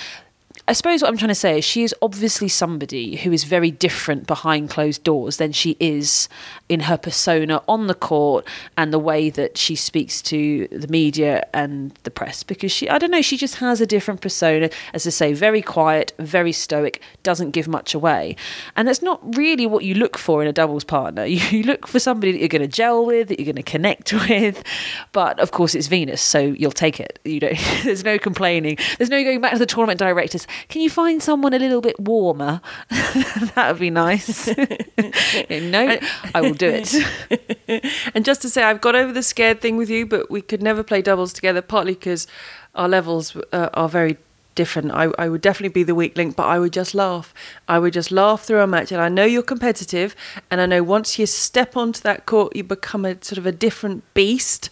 I 0.68 0.74
suppose 0.74 1.04
what 1.04 1.10
I'm 1.10 1.18
trying 1.18 1.30
to 1.30 1.36
say 1.36 1.60
is 1.60 1.66
she 1.66 1.84
is 1.84 1.94
obviously 2.02 2.48
somebody 2.48 3.18
who 3.18 3.32
is 3.32 3.44
very 3.44 3.70
different 3.70 4.26
behind 4.26 4.72
closed 4.72 5.04
doors 5.04 5.38
than 5.38 5.52
she 5.52 5.78
is 5.80 6.28
in 6.70 6.82
her 6.82 6.98
persona 6.98 7.62
on 7.68 7.86
the 7.86 7.94
court 7.94 8.48
and 8.76 8.92
the 8.92 8.98
way 8.98 9.30
that 9.30 9.60
she 9.60 9.76
speaks 9.76 10.24
to 10.24 10.68
the 10.72 10.88
media 10.88 11.46
and 11.54 11.92
the 12.02 12.10
press. 12.10 12.42
Because 12.42 12.72
she 12.72 12.90
I 12.90 12.98
don't 12.98 13.12
know 13.12 13.22
she 13.22 13.38
just 13.38 13.56
has 13.56 13.80
a 13.80 13.86
different 13.86 14.22
persona. 14.22 14.72
As 14.92 15.06
I 15.06 15.12
say 15.12 15.34
very 15.34 15.62
quiet 15.62 16.14
very 16.18 16.52
stoic 16.52 17.00
doesn't 17.22 17.52
give 17.52 17.68
much 17.68 17.94
away. 17.94 18.36
And 18.76 18.88
that's 18.88 19.04
not 19.04 19.22
really 19.38 19.68
what 19.68 19.84
you 19.84 19.94
look 19.94 20.18
for 20.18 20.42
in 20.42 20.48
a 20.48 20.54
doubles 20.54 20.84
partner. 20.84 21.26
You 21.56 21.62
look 21.64 21.88
for 21.88 22.00
somebody 22.00 22.32
that 22.32 22.40
you're 22.40 22.50
going 22.50 22.64
to 22.64 22.68
gel 22.68 23.06
with 23.06 23.28
that 23.28 23.40
you're 23.40 23.46
going 23.46 23.56
to 23.56 23.64
connect 23.64 24.12
with. 24.30 24.64
But 25.12 25.40
of 25.40 25.52
course 25.52 25.76
it's 25.76 25.86
Venus 25.88 26.24
so 26.24 26.40
you'll 26.40 26.72
take 26.72 27.00
it. 27.00 27.20
You 27.24 27.40
don't 27.40 27.58
there's 27.84 28.04
no 28.04 28.18
complaining. 28.18 28.78
There's 28.98 29.12
no 29.12 29.24
going 29.24 29.42
back 29.42 29.54
to 29.54 29.60
the 29.60 29.68
tournament 29.68 30.00
directors 30.00 30.48
can 30.70 30.82
you 30.82 30.90
find 30.90 31.22
someone 31.22 31.54
a 31.54 31.60
little 31.60 31.82
bit 31.82 32.00
warmer? 32.00 32.62
that 32.90 33.68
would 33.72 33.80
be 33.80 33.90
nice. 33.90 34.48
no, 35.50 36.00
I 36.34 36.42
will 36.42 36.54
do 36.54 36.84
it. 36.84 37.86
and 38.16 38.26
just 38.26 38.42
to 38.44 38.50
say, 38.50 38.64
I've 38.64 38.82
got 38.82 38.96
over 38.96 39.12
the 39.12 39.24
scared 39.24 39.62
thing 39.62 39.78
with 39.78 39.90
you, 39.90 40.06
but 40.06 40.30
we 40.30 40.42
could 40.42 40.62
never 40.62 40.84
play 40.84 41.02
doubles 41.02 41.34
together, 41.34 41.62
partly 41.62 41.94
because 41.94 42.28
our 42.74 42.88
levels 42.88 43.36
uh, 43.52 43.70
are 43.74 43.90
very 43.90 44.18
different. 44.56 44.92
I, 44.92 45.10
I 45.20 45.30
would 45.30 45.42
definitely 45.42 45.74
be 45.74 45.84
the 45.84 45.96
weak 45.96 46.18
link, 46.18 46.36
but 46.36 46.48
I 46.48 46.58
would 46.58 46.74
just 46.74 46.96
laugh. 46.96 47.34
I 47.68 47.78
would 47.78 47.94
just 47.94 48.12
laugh 48.12 48.44
through 48.44 48.62
a 48.62 48.68
match. 48.68 48.92
And 48.92 49.02
I 49.02 49.10
know 49.10 49.26
you're 49.26 49.44
competitive, 49.44 50.16
and 50.50 50.62
I 50.62 50.66
know 50.66 50.82
once 50.82 51.20
you 51.20 51.26
step 51.26 51.78
onto 51.78 52.02
that 52.02 52.26
court, 52.26 52.56
you 52.56 52.64
become 52.64 53.06
a 53.06 53.16
sort 53.24 53.38
of 53.38 53.46
a 53.46 53.52
different 53.52 54.04
beast. 54.14 54.70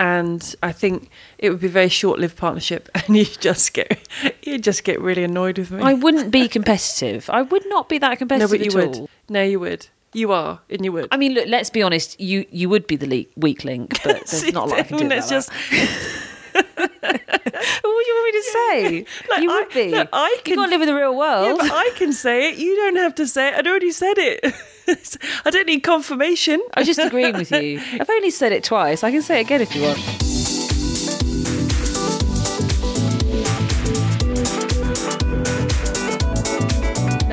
And 0.00 0.54
I 0.62 0.70
think 0.72 1.10
it 1.38 1.50
would 1.50 1.60
be 1.60 1.66
a 1.66 1.70
very 1.70 1.88
short-lived 1.88 2.36
partnership, 2.36 2.88
and 2.94 3.16
you 3.16 3.24
just 3.24 3.72
get 3.74 3.98
you 4.42 4.58
just 4.58 4.84
get 4.84 5.00
really 5.00 5.24
annoyed 5.24 5.58
with 5.58 5.70
me. 5.72 5.82
I 5.82 5.94
wouldn't 5.94 6.30
be 6.30 6.46
competitive. 6.48 7.28
I 7.30 7.42
would 7.42 7.64
not 7.68 7.88
be 7.88 7.98
that 7.98 8.18
competitive. 8.18 8.50
no, 8.50 8.56
but 8.58 8.64
you 8.64 8.78
would. 8.78 8.96
all. 8.96 9.10
No, 9.28 9.42
you 9.42 9.58
would. 9.60 9.88
You 10.14 10.32
are, 10.32 10.60
and 10.70 10.84
you 10.84 10.92
would. 10.92 11.08
I 11.10 11.16
mean, 11.16 11.34
look. 11.34 11.48
Let's 11.48 11.68
be 11.70 11.82
honest. 11.82 12.18
You 12.20 12.46
you 12.50 12.68
would 12.68 12.86
be 12.86 12.94
the 12.96 13.06
le- 13.08 13.26
weak 13.36 13.64
link, 13.64 14.00
but 14.04 14.24
there's 14.26 14.52
not 14.52 14.68
a 14.68 14.70
lot 14.70 14.78
I 14.78 14.82
can 14.84 14.98
do 14.98 15.06
about 15.06 15.28
just. 15.28 15.50
that. 15.50 16.64
What 16.78 18.04
do 18.04 18.10
you 18.10 18.14
want 18.14 18.26
me 18.26 18.32
to 18.40 18.42
say? 18.44 19.04
Like, 19.30 19.42
you 19.42 19.50
I- 19.50 19.54
would 19.60 19.74
be. 19.74 19.90
look, 19.90 20.08
I 20.12 20.28
you 20.36 20.42
can- 20.44 20.54
can't 20.56 20.70
live 20.70 20.80
in 20.80 20.86
the 20.86 20.94
real 20.94 21.12
Yeah, 21.12 21.18
world. 21.18 21.58
but 21.58 21.70
I 21.72 21.90
can 21.96 22.12
say 22.12 22.50
it. 22.50 22.58
You 22.58 22.76
don't 22.76 22.96
have 22.96 23.14
to 23.16 23.26
say 23.26 23.48
it. 23.48 23.54
I'd 23.54 23.66
already 23.66 23.90
said 23.90 24.16
it. 24.18 24.54
I 25.44 25.50
don't 25.50 25.66
need 25.66 25.80
confirmation. 25.80 26.62
I 26.74 26.80
was 26.80 26.86
just 26.86 26.98
agreeing 27.00 27.34
with 27.36 27.50
you. 27.62 27.80
I've 27.92 28.08
only 28.10 28.30
said 28.30 28.52
it 28.52 28.64
twice. 28.64 29.04
I 29.04 29.10
can 29.10 29.22
say 29.22 29.38
it 29.40 29.46
again 29.46 29.60
if 29.60 29.74
you 29.74 29.82
want. 29.82 30.27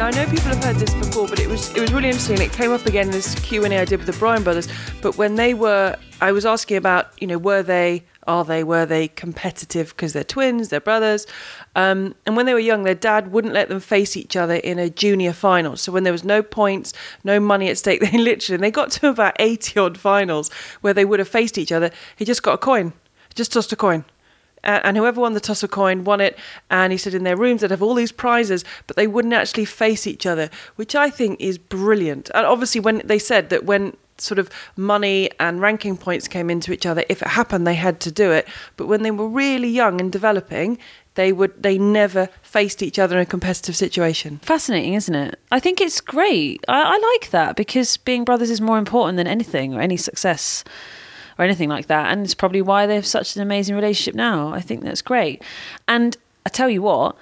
I 0.05 0.11
know 0.11 0.25
people 0.25 0.49
have 0.49 0.63
heard 0.63 0.75
this 0.75 0.93
before, 0.93 1.27
but 1.27 1.39
it 1.39 1.47
was 1.47 1.75
it 1.75 1.81
was 1.81 1.91
really 1.91 2.09
interesting. 2.09 2.39
It 2.39 2.51
came 2.51 2.71
up 2.71 2.85
again 2.85 3.07
in 3.07 3.11
this 3.11 3.33
Q 3.39 3.65
and 3.65 3.73
A 3.73 3.79
I 3.79 3.85
did 3.85 3.97
with 3.97 4.05
the 4.05 4.13
Bryan 4.19 4.43
brothers. 4.43 4.67
But 5.01 5.17
when 5.17 5.33
they 5.33 5.55
were, 5.55 5.97
I 6.21 6.31
was 6.31 6.45
asking 6.45 6.77
about, 6.77 7.11
you 7.19 7.25
know, 7.25 7.39
were 7.39 7.63
they, 7.63 8.03
are 8.27 8.45
they, 8.45 8.63
were 8.63 8.85
they 8.85 9.07
competitive 9.07 9.89
because 9.89 10.13
they're 10.13 10.23
twins, 10.23 10.69
they're 10.69 10.79
brothers, 10.79 11.25
um, 11.75 12.13
and 12.27 12.35
when 12.35 12.45
they 12.45 12.53
were 12.53 12.59
young, 12.59 12.83
their 12.83 12.93
dad 12.93 13.31
wouldn't 13.31 13.55
let 13.55 13.67
them 13.67 13.79
face 13.79 14.15
each 14.15 14.35
other 14.35 14.53
in 14.53 14.77
a 14.77 14.91
junior 14.91 15.33
final. 15.33 15.75
So 15.75 15.91
when 15.91 16.03
there 16.03 16.13
was 16.13 16.23
no 16.23 16.43
points, 16.43 16.93
no 17.23 17.39
money 17.39 17.67
at 17.69 17.79
stake, 17.79 17.99
they 18.11 18.19
literally 18.19 18.61
they 18.61 18.69
got 18.69 18.91
to 18.91 19.09
about 19.09 19.35
eighty 19.39 19.79
odd 19.79 19.97
finals 19.97 20.51
where 20.81 20.93
they 20.93 21.03
would 21.03 21.17
have 21.17 21.29
faced 21.29 21.57
each 21.57 21.71
other. 21.71 21.89
He 22.15 22.25
just 22.25 22.43
got 22.43 22.53
a 22.53 22.59
coin, 22.59 22.93
just 23.33 23.53
tossed 23.53 23.73
a 23.73 23.75
coin. 23.75 24.05
And 24.65 24.97
whoever 24.97 25.21
won 25.21 25.33
the 25.33 25.39
toss 25.39 25.63
of 25.63 25.71
coin 25.71 26.03
won 26.03 26.21
it. 26.21 26.37
And 26.69 26.91
he 26.91 26.97
said 26.97 27.13
in 27.13 27.23
their 27.23 27.37
rooms 27.37 27.61
they'd 27.61 27.71
have 27.71 27.83
all 27.83 27.93
these 27.93 28.11
prizes, 28.11 28.65
but 28.87 28.95
they 28.95 29.07
wouldn't 29.07 29.33
actually 29.33 29.65
face 29.65 30.07
each 30.07 30.25
other, 30.25 30.49
which 30.75 30.95
I 30.95 31.09
think 31.09 31.39
is 31.39 31.57
brilliant. 31.57 32.29
And 32.33 32.45
obviously, 32.45 32.81
when 32.81 33.01
they 33.05 33.19
said 33.19 33.49
that 33.49 33.65
when 33.65 33.95
sort 34.17 34.39
of 34.39 34.49
money 34.77 35.29
and 35.39 35.59
ranking 35.59 35.97
points 35.97 36.27
came 36.27 36.49
into 36.49 36.71
each 36.71 36.85
other, 36.85 37.03
if 37.09 37.21
it 37.21 37.27
happened, 37.27 37.67
they 37.67 37.75
had 37.75 37.99
to 38.01 38.11
do 38.11 38.31
it. 38.31 38.47
But 38.77 38.87
when 38.87 39.03
they 39.03 39.11
were 39.11 39.27
really 39.27 39.69
young 39.69 39.99
and 39.99 40.11
developing, 40.11 40.77
they 41.15 41.31
would 41.31 41.61
they 41.61 41.77
never 41.77 42.29
faced 42.41 42.83
each 42.83 42.99
other 42.99 43.15
in 43.15 43.21
a 43.21 43.25
competitive 43.25 43.75
situation. 43.75 44.39
Fascinating, 44.39 44.93
isn't 44.93 45.15
it? 45.15 45.39
I 45.51 45.59
think 45.59 45.81
it's 45.81 46.01
great. 46.01 46.63
I, 46.67 46.81
I 46.81 47.13
like 47.13 47.31
that 47.31 47.55
because 47.55 47.97
being 47.97 48.23
brothers 48.23 48.49
is 48.49 48.61
more 48.61 48.77
important 48.77 49.17
than 49.17 49.27
anything 49.27 49.73
or 49.73 49.81
any 49.81 49.97
success 49.97 50.63
or 51.37 51.45
anything 51.45 51.69
like 51.69 51.87
that. 51.87 52.11
And 52.11 52.23
it's 52.23 52.35
probably 52.35 52.61
why 52.61 52.85
they 52.85 52.95
have 52.95 53.05
such 53.05 53.35
an 53.35 53.41
amazing 53.41 53.75
relationship 53.75 54.15
now. 54.15 54.53
I 54.53 54.61
think 54.61 54.83
that's 54.83 55.01
great. 55.01 55.41
And 55.87 56.15
I 56.45 56.49
tell 56.49 56.69
you 56.69 56.81
what, 56.81 57.15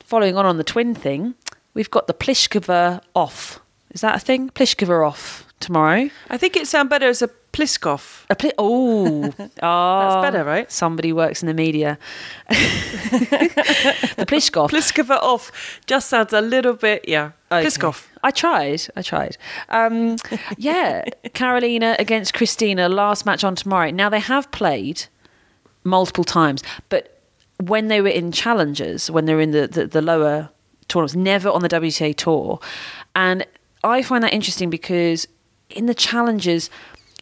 following 0.00 0.36
on 0.36 0.46
on 0.46 0.56
the 0.56 0.64
twin 0.64 0.94
thing, 0.94 1.34
we've 1.74 1.90
got 1.90 2.06
the 2.06 2.14
Pliskova 2.14 3.02
off. 3.14 3.60
Is 3.90 4.00
that 4.00 4.16
a 4.16 4.20
thing? 4.20 4.50
Pliskova 4.50 5.06
off 5.06 5.46
tomorrow. 5.60 6.10
I 6.30 6.36
think 6.36 6.56
it 6.56 6.66
sounds 6.66 6.90
better 6.90 7.08
as 7.08 7.22
a 7.22 7.30
Pliskov. 7.56 8.26
A 8.28 8.34
pli- 8.34 8.52
oh, 8.58 9.32
oh, 9.62 10.22
better, 10.22 10.44
right? 10.44 10.70
Somebody 10.70 11.10
works 11.10 11.42
in 11.42 11.46
the 11.46 11.54
media. 11.54 11.98
the 12.48 14.26
Pliskov. 14.28 14.68
Pliskova 14.70 15.16
off 15.22 15.80
just 15.86 16.10
sounds 16.10 16.34
a 16.34 16.42
little 16.42 16.74
bit, 16.74 17.08
yeah. 17.08 17.30
Okay. 17.50 17.66
Pliskov. 17.66 18.08
I 18.22 18.30
tried. 18.30 18.82
I 18.94 19.00
tried. 19.00 19.38
Um, 19.70 20.16
yeah, 20.58 21.04
Carolina 21.32 21.96
against 21.98 22.34
Christina, 22.34 22.90
last 22.90 23.24
match 23.24 23.42
on 23.42 23.54
tomorrow. 23.54 23.90
Now, 23.90 24.10
they 24.10 24.20
have 24.20 24.50
played 24.50 25.06
multiple 25.82 26.24
times, 26.24 26.62
but 26.90 27.22
when 27.58 27.88
they 27.88 28.02
were 28.02 28.08
in 28.08 28.32
challengers, 28.32 29.10
when 29.10 29.24
they 29.24 29.34
were 29.34 29.40
in 29.40 29.52
the, 29.52 29.66
the, 29.66 29.86
the 29.86 30.02
lower 30.02 30.50
tournaments, 30.88 31.14
never 31.14 31.48
on 31.48 31.62
the 31.62 31.70
WTA 31.70 32.14
tour. 32.14 32.60
And 33.14 33.46
I 33.82 34.02
find 34.02 34.22
that 34.24 34.34
interesting 34.34 34.68
because 34.68 35.26
in 35.70 35.86
the 35.86 35.94
challengers, 35.94 36.68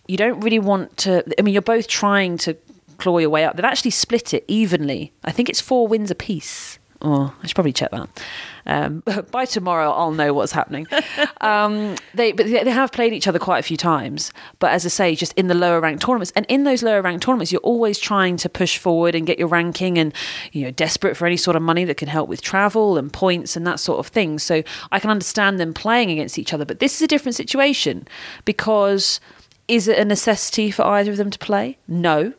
you 0.06 0.16
don't 0.16 0.40
really 0.40 0.58
want 0.58 0.96
to. 0.98 1.24
I 1.38 1.42
mean, 1.42 1.54
you're 1.54 1.62
both 1.62 1.88
trying 1.88 2.38
to 2.38 2.56
claw 2.98 3.18
your 3.18 3.30
way 3.30 3.44
up. 3.44 3.56
They've 3.56 3.64
actually 3.64 3.90
split 3.90 4.34
it 4.34 4.44
evenly. 4.48 5.12
I 5.24 5.32
think 5.32 5.48
it's 5.48 5.60
four 5.60 5.86
wins 5.88 6.10
apiece. 6.10 6.78
Oh, 7.06 7.34
I 7.42 7.46
should 7.46 7.54
probably 7.54 7.74
check 7.74 7.90
that. 7.90 8.08
Um, 8.66 9.02
by 9.30 9.44
tomorrow, 9.44 9.90
I'll 9.90 10.12
know 10.12 10.32
what's 10.32 10.52
happening. 10.52 10.86
Um, 11.40 11.96
they, 12.14 12.32
but 12.32 12.46
they 12.46 12.64
they 12.64 12.70
have 12.70 12.90
played 12.90 13.12
each 13.12 13.28
other 13.28 13.38
quite 13.38 13.58
a 13.58 13.62
few 13.62 13.76
times. 13.76 14.32
But 14.60 14.72
as 14.72 14.86
I 14.86 14.88
say, 14.88 15.14
just 15.14 15.34
in 15.34 15.48
the 15.48 15.54
lower 15.54 15.78
ranked 15.78 16.02
tournaments, 16.02 16.32
and 16.34 16.46
in 16.48 16.64
those 16.64 16.82
lower 16.82 17.02
ranked 17.02 17.22
tournaments, 17.22 17.52
you're 17.52 17.60
always 17.60 17.98
trying 17.98 18.38
to 18.38 18.48
push 18.48 18.78
forward 18.78 19.14
and 19.14 19.26
get 19.26 19.38
your 19.38 19.48
ranking, 19.48 19.98
and 19.98 20.14
you 20.52 20.64
know, 20.64 20.70
desperate 20.70 21.18
for 21.18 21.26
any 21.26 21.36
sort 21.36 21.54
of 21.54 21.60
money 21.60 21.84
that 21.84 21.98
can 21.98 22.08
help 22.08 22.30
with 22.30 22.40
travel 22.40 22.96
and 22.96 23.12
points 23.12 23.56
and 23.56 23.66
that 23.66 23.78
sort 23.78 23.98
of 23.98 24.06
thing. 24.06 24.38
So 24.38 24.62
I 24.90 24.98
can 25.00 25.10
understand 25.10 25.60
them 25.60 25.74
playing 25.74 26.10
against 26.10 26.38
each 26.38 26.54
other. 26.54 26.64
But 26.64 26.78
this 26.78 26.94
is 26.94 27.02
a 27.02 27.08
different 27.08 27.34
situation 27.34 28.08
because 28.46 29.20
is 29.68 29.88
it 29.88 29.98
a 29.98 30.04
necessity 30.04 30.70
for 30.70 30.82
either 30.84 31.10
of 31.10 31.16
them 31.16 31.30
to 31.30 31.38
play? 31.38 31.78
No 31.88 32.34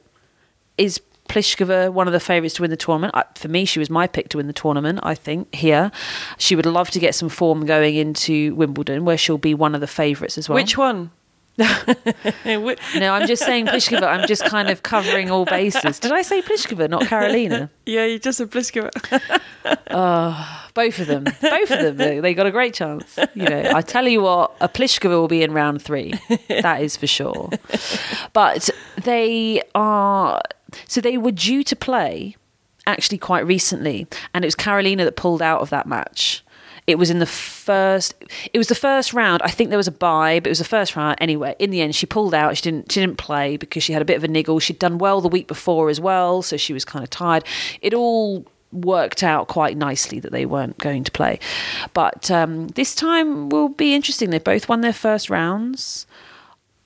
is 0.77 1.01
Pliskova 1.29 1.91
one 1.91 2.07
of 2.07 2.13
the 2.13 2.19
favourites 2.19 2.55
to 2.55 2.61
win 2.61 2.71
the 2.71 2.77
tournament? 2.77 3.15
For 3.37 3.47
me, 3.47 3.65
she 3.65 3.79
was 3.79 3.89
my 3.89 4.07
pick 4.07 4.29
to 4.29 4.37
win 4.37 4.47
the 4.47 4.53
tournament. 4.53 4.99
I 5.03 5.15
think 5.15 5.53
here, 5.53 5.91
she 6.37 6.55
would 6.55 6.65
love 6.65 6.91
to 6.91 6.99
get 6.99 7.15
some 7.15 7.29
form 7.29 7.65
going 7.65 7.95
into 7.95 8.53
Wimbledon, 8.55 9.05
where 9.05 9.17
she'll 9.17 9.37
be 9.37 9.53
one 9.53 9.73
of 9.75 9.81
the 9.81 9.87
favourites 9.87 10.37
as 10.37 10.47
well. 10.47 10.55
Which 10.55 10.77
one? 10.77 11.11
No, 12.95 13.13
I'm 13.13 13.27
just 13.27 13.43
saying 13.43 13.67
Pliskova. 13.67 14.03
I'm 14.03 14.27
just 14.27 14.45
kind 14.45 14.69
of 14.69 14.83
covering 14.83 15.29
all 15.29 15.45
bases. 15.45 15.99
Did 15.99 16.11
I 16.11 16.21
say 16.21 16.41
Pliskova, 16.41 16.89
not 16.89 17.07
Carolina? 17.07 17.69
yeah, 17.85 18.05
you 18.05 18.19
just 18.19 18.39
a 18.39 18.47
Pliskova. 18.47 18.91
Ah, 19.89 20.69
both 20.75 20.99
of 20.99 21.07
them. 21.07 21.23
Both 21.23 21.71
of 21.71 21.79
them. 21.79 21.97
They, 21.97 22.19
they 22.19 22.33
got 22.35 22.45
a 22.45 22.51
great 22.51 22.73
chance. 22.75 23.17
You 23.33 23.45
know, 23.49 23.71
I 23.73 23.81
tell 23.81 24.07
you 24.07 24.21
what, 24.21 24.55
a 24.61 24.69
Pliskova 24.69 25.09
will 25.09 25.27
be 25.27 25.41
in 25.41 25.53
round 25.53 25.81
three. 25.81 26.13
That 26.49 26.83
is 26.83 26.95
for 26.97 27.07
sure. 27.07 27.49
But 28.33 28.69
they 29.01 29.63
are. 29.73 30.41
So 30.87 31.01
they 31.01 31.17
were 31.17 31.31
due 31.31 31.63
to 31.63 31.75
play 31.75 32.35
actually 32.85 33.17
quite 33.17 33.45
recently, 33.47 34.05
and 34.33 34.43
it 34.45 34.47
was 34.47 34.55
Carolina 34.55 35.05
that 35.05 35.15
pulled 35.15 35.41
out 35.41 35.61
of 35.61 35.69
that 35.71 35.87
match. 35.87 36.43
It 36.87 36.99
was 36.99 37.09
in 37.09 37.19
the 37.19 37.25
first. 37.25 38.13
It 38.53 38.57
was 38.57 38.67
the 38.67 38.75
first 38.75 39.13
round. 39.13 39.41
I 39.41 39.49
think 39.49 39.69
there 39.69 39.77
was 39.77 39.87
a 39.87 39.91
bye, 39.91 40.39
but 40.39 40.47
it 40.47 40.51
was 40.51 40.59
the 40.59 40.65
first 40.65 40.95
round 40.95 41.17
anyway. 41.19 41.55
In 41.57 41.71
the 41.71 41.81
end, 41.81 41.95
she 41.95 42.05
pulled 42.05 42.33
out. 42.33 42.57
She 42.57 42.63
didn't. 42.63 42.91
She 42.91 42.99
didn't 42.99 43.17
play 43.17 43.57
because 43.57 43.83
she 43.83 43.93
had 43.93 44.01
a 44.01 44.05
bit 44.05 44.17
of 44.17 44.23
a 44.23 44.27
niggle. 44.27 44.59
She'd 44.59 44.79
done 44.79 44.97
well 44.97 45.21
the 45.21 45.27
week 45.27 45.47
before 45.47 45.89
as 45.89 45.99
well, 45.99 46.41
so 46.41 46.57
she 46.57 46.73
was 46.73 46.85
kind 46.85 47.03
of 47.03 47.09
tired. 47.09 47.43
It 47.81 47.93
all 47.93 48.45
worked 48.71 49.23
out 49.23 49.47
quite 49.47 49.77
nicely 49.77 50.19
that 50.19 50.31
they 50.31 50.45
weren't 50.45 50.77
going 50.77 51.03
to 51.03 51.11
play. 51.11 51.39
But 51.93 52.29
um, 52.29 52.67
this 52.69 52.93
time 52.93 53.49
will 53.49 53.69
be 53.69 53.95
interesting. 53.95 54.29
They 54.29 54.39
both 54.39 54.67
won 54.67 54.81
their 54.81 54.93
first 54.93 55.29
rounds. 55.29 56.05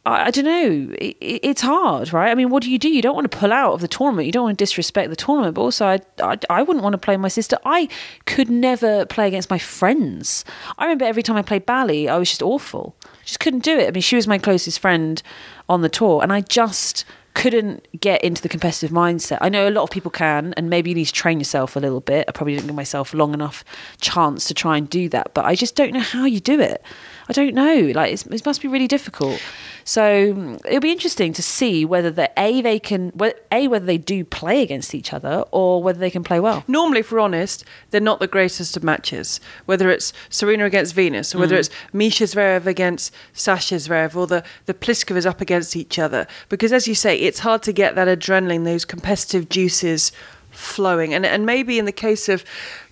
I, 0.06 0.32
don't 0.32 0.46
know. 0.46 0.96
It- 0.98 1.18
it's 1.22 1.62
hard, 1.62 2.12
right? 2.14 2.32
I 2.32 2.36
mean, 2.36 2.50
what 2.50 2.64
do 2.64 2.72
you 2.72 2.80
do? 2.80 2.90
You 2.90 3.02
don't 3.02 3.16
want 3.16 3.30
to 3.30 3.38
pull 3.38 3.52
out 3.54 3.74
of 3.74 3.82
the 3.82 3.88
tournament. 3.88 4.26
You 4.26 4.32
don't 4.32 4.44
want 4.46 4.58
to 4.58 4.64
disrespect 4.64 5.10
the 5.10 5.16
tournament. 5.16 5.56
But 5.56 5.62
also, 5.62 5.86
I, 5.86 6.00
I, 6.22 6.38
I 6.50 6.64
wouldn't 6.64 6.84
want 6.84 6.94
to 6.94 6.98
play 6.98 7.16
my 7.18 7.28
sister. 7.28 7.58
I 7.66 7.90
could 8.26 8.50
never 8.50 9.06
play 9.06 9.28
against 9.28 9.50
my 9.50 9.60
friends. 9.60 10.46
I 10.78 10.86
remember 10.86 11.06
every 11.06 11.22
time 11.22 11.36
I 11.36 11.42
played 11.42 11.66
Bally, 11.66 12.10
I 12.10 12.18
was 12.18 12.30
just 12.30 12.42
awful. 12.42 12.96
Just 13.26 13.40
couldn't 13.40 13.64
do 13.64 13.78
it. 13.78 13.88
I 13.88 13.92
mean, 13.92 14.02
she 14.02 14.16
was 14.16 14.28
my 14.28 14.38
closest 14.40 14.80
friend 14.80 15.22
on 15.68 15.82
the 15.82 15.90
tour, 15.90 16.24
and 16.24 16.34
I 16.34 16.42
just 16.42 17.06
couldn't 17.36 17.88
get 18.02 18.22
into 18.24 18.42
the 18.42 18.50
competitive 18.50 18.90
mindset. 18.90 19.38
I 19.40 19.50
know 19.50 19.70
a 19.70 19.70
lot 19.70 19.84
of 19.84 19.92
people 19.92 20.10
can, 20.12 20.54
and 20.58 20.70
maybe 20.70 20.90
you 20.90 20.96
need 20.96 21.06
to 21.06 21.14
train 21.14 21.40
yourself 21.40 21.76
a 21.76 21.80
little 21.80 22.02
bit. 22.02 22.26
I 22.28 22.32
probably 22.32 22.56
didn't 22.56 22.68
give 22.68 22.76
myself 22.76 23.14
long 23.14 23.34
enough 23.34 23.64
chance 24.02 24.46
to 24.46 24.54
try 24.54 24.78
and 24.78 24.90
do 24.90 25.08
that, 25.10 25.34
but 25.36 25.46
I 25.46 25.56
just 25.56 25.76
don't 25.76 25.94
know 25.94 26.00
how 26.00 26.26
you 26.26 26.40
do 26.40 26.60
it. 26.60 26.82
I 27.30 27.34
don't 27.34 27.54
know. 27.54 27.92
Like 27.94 28.12
it's, 28.12 28.26
it 28.26 28.44
must 28.44 28.60
be 28.60 28.68
really 28.68 28.88
difficult. 28.88 29.40
So 29.84 30.34
mm, 30.34 30.60
it'll 30.66 30.80
be 30.80 30.92
interesting 30.92 31.32
to 31.34 31.44
see 31.44 31.86
whether 31.86 32.10
the 32.10 32.32
a 32.36 32.62
they 32.62 32.80
can 32.80 33.12
a 33.52 33.68
whether 33.68 33.86
they 33.86 34.00
do 34.00 34.26
play 34.26 34.64
against 34.64 34.96
each 34.96 35.14
other 35.14 35.44
or 35.52 35.82
whether 35.84 36.00
they 36.00 36.10
can 36.10 36.24
play 36.24 36.40
well. 36.40 36.64
Normally, 36.68 37.02
if 37.02 37.12
we're 37.12 37.20
honest, 37.20 37.64
they're 37.92 38.02
not 38.02 38.20
the 38.20 38.28
greatest 38.28 38.76
of 38.76 38.84
matches. 38.84 39.40
Whether 39.66 39.92
it's 39.92 40.12
Serena 40.30 40.66
against 40.66 40.96
Venus, 40.96 41.36
or 41.36 41.40
whether 41.40 41.56
it's 41.56 41.70
Misha 41.94 42.24
Zverev 42.24 42.66
against 42.66 43.14
Sasha 43.34 43.76
Zverev, 43.76 44.16
or 44.16 44.26
the 44.26 44.44
the 44.66 44.74
Pliskovas 44.74 45.28
up 45.28 45.40
against 45.40 45.76
each 45.76 46.00
other. 46.00 46.26
Because 46.50 46.74
as 46.74 46.88
you 46.88 46.96
say, 46.96 47.16
it's 47.16 47.40
hard 47.40 47.62
to 47.64 47.72
get 47.72 47.94
that 47.94 48.08
adrenaline, 48.08 48.66
those 48.66 48.86
competitive 48.86 49.50
juices 49.50 50.12
flowing. 50.50 51.14
And 51.14 51.28
and 51.28 51.46
maybe 51.46 51.78
in 51.78 51.86
the 51.86 51.92
case 51.92 52.28
of 52.28 52.44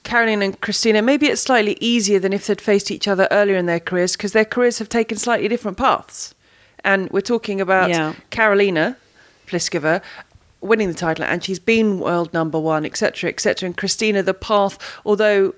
Caroline 0.08 0.42
and 0.42 0.60
Christina, 0.62 1.02
maybe 1.02 1.28
it's 1.28 1.42
slightly 1.42 1.78
easier 1.82 2.18
than 2.18 2.32
if 2.32 2.48
they'd 2.48 2.62
faced 2.62 2.90
each 2.92 3.10
other 3.10 3.28
earlier 3.30 3.58
in 3.58 3.66
their 3.66 3.82
careers 3.82 4.14
because 4.16 4.32
their 4.32 4.46
careers 4.46 4.80
have 4.80 4.88
taken 4.88 5.18
slightly 5.18 5.50
different 5.50 5.78
paths. 5.78 6.34
And 6.86 7.10
we're 7.10 7.20
talking 7.36 7.60
about 7.60 7.90
Yeah. 7.90 8.14
Carolina 8.30 8.96
Pliskova 9.48 10.02
winning 10.62 10.88
the 10.88 10.94
title, 10.94 11.26
and 11.26 11.44
she's 11.44 11.60
been 11.60 12.00
world 12.00 12.34
number 12.34 12.58
one, 12.58 12.86
etc., 12.86 13.30
etc. 13.30 13.68
And 13.68 13.76
Christina, 13.78 14.24
the 14.24 14.34
path, 14.34 14.78
although 15.06 15.54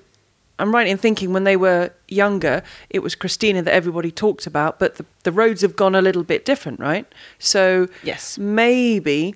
I'm 0.57 0.73
right 0.73 0.87
in 0.87 0.97
thinking 0.97 1.31
when 1.31 1.43
they 1.43 1.55
were 1.55 1.91
younger, 2.07 2.63
it 2.89 2.99
was 2.99 3.13
Christina 3.13 3.61
that 3.61 3.73
everybody 3.73 4.11
talked 4.11 4.47
about, 4.47 4.79
but 4.79 4.95
the, 4.95 5.05
the 5.23 5.31
roads 5.31 5.61
have 5.61 5.75
gone 5.75 5.93
a 5.93 6.01
little 6.01 6.23
bit 6.23 6.43
different, 6.43 6.79
right? 6.79 7.05
So 7.37 7.87
Yes. 8.03 8.37
maybe, 8.39 9.35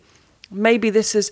maybe 0.50 0.90
this 0.90 1.14
is 1.14 1.30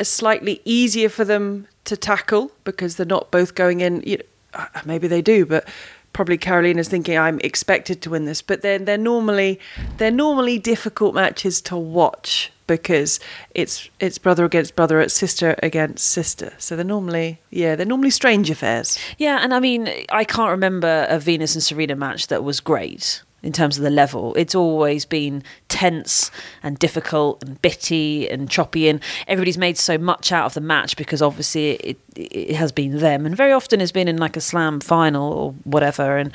a 0.00 0.04
slightly 0.06 0.60
easier 0.64 1.08
for 1.10 1.24
them 1.26 1.68
to 1.84 1.96
tackle 1.96 2.50
because 2.64 2.96
they're 2.96 3.06
not 3.06 3.30
both 3.30 3.54
going 3.54 3.80
in. 3.80 4.02
You 4.06 4.18
know, 4.18 4.24
uh, 4.54 4.66
maybe 4.84 5.08
they 5.08 5.22
do, 5.22 5.44
but 5.46 5.68
probably 6.12 6.38
Carolina's 6.38 6.88
thinking 6.88 7.18
I'm 7.18 7.40
expected 7.40 8.00
to 8.02 8.10
win 8.10 8.24
this. 8.24 8.40
But 8.40 8.62
then 8.62 8.86
they're 8.86 8.96
normally 8.96 9.60
they're 9.98 10.10
normally 10.10 10.58
difficult 10.58 11.14
matches 11.14 11.60
to 11.62 11.76
watch 11.76 12.50
because 12.66 13.20
it's 13.54 13.90
it's 14.00 14.16
brother 14.16 14.44
against 14.44 14.74
brother, 14.74 15.00
it's 15.00 15.12
sister 15.12 15.54
against 15.62 16.06
sister. 16.06 16.54
So 16.58 16.76
they're 16.76 16.84
normally 16.84 17.40
yeah 17.50 17.76
they're 17.76 17.84
normally 17.84 18.10
strange 18.10 18.48
affairs. 18.48 18.98
Yeah, 19.18 19.40
and 19.42 19.52
I 19.52 19.60
mean, 19.60 19.90
I 20.10 20.24
can't 20.24 20.50
remember 20.50 21.06
a 21.08 21.18
Venus 21.18 21.54
and 21.54 21.62
Serena 21.62 21.96
match 21.96 22.28
that 22.28 22.42
was 22.42 22.60
great 22.60 23.22
in 23.44 23.52
terms 23.52 23.76
of 23.76 23.84
the 23.84 23.90
level. 23.90 24.34
It's 24.34 24.54
always 24.54 25.04
been 25.04 25.44
tense 25.68 26.30
and 26.62 26.78
difficult 26.78 27.44
and 27.44 27.60
bitty 27.60 28.28
and 28.28 28.50
choppy, 28.50 28.88
and 28.88 29.00
everybody's 29.28 29.58
made 29.58 29.76
so 29.78 29.98
much 29.98 30.32
out 30.32 30.46
of 30.46 30.54
the 30.54 30.60
match 30.60 30.96
because 30.96 31.20
obviously 31.22 31.72
it, 31.72 31.98
it 32.16 32.56
has 32.56 32.72
been 32.72 32.98
them, 32.98 33.26
and 33.26 33.36
very 33.36 33.52
often 33.52 33.80
it's 33.80 33.92
been 33.92 34.08
in 34.08 34.16
like 34.16 34.36
a 34.36 34.40
slam 34.40 34.80
final 34.80 35.32
or 35.32 35.52
whatever. 35.64 36.16
And 36.16 36.32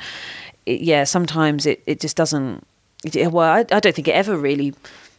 it, 0.64 0.80
yeah, 0.80 1.04
sometimes 1.04 1.66
it, 1.66 1.82
it 1.86 2.00
just 2.00 2.16
doesn't. 2.16 2.66
It, 3.04 3.32
well, 3.32 3.52
I, 3.52 3.60
I 3.72 3.80
don't 3.80 3.94
think 3.94 4.08
it 4.08 4.14
ever 4.14 4.36
really 4.38 4.72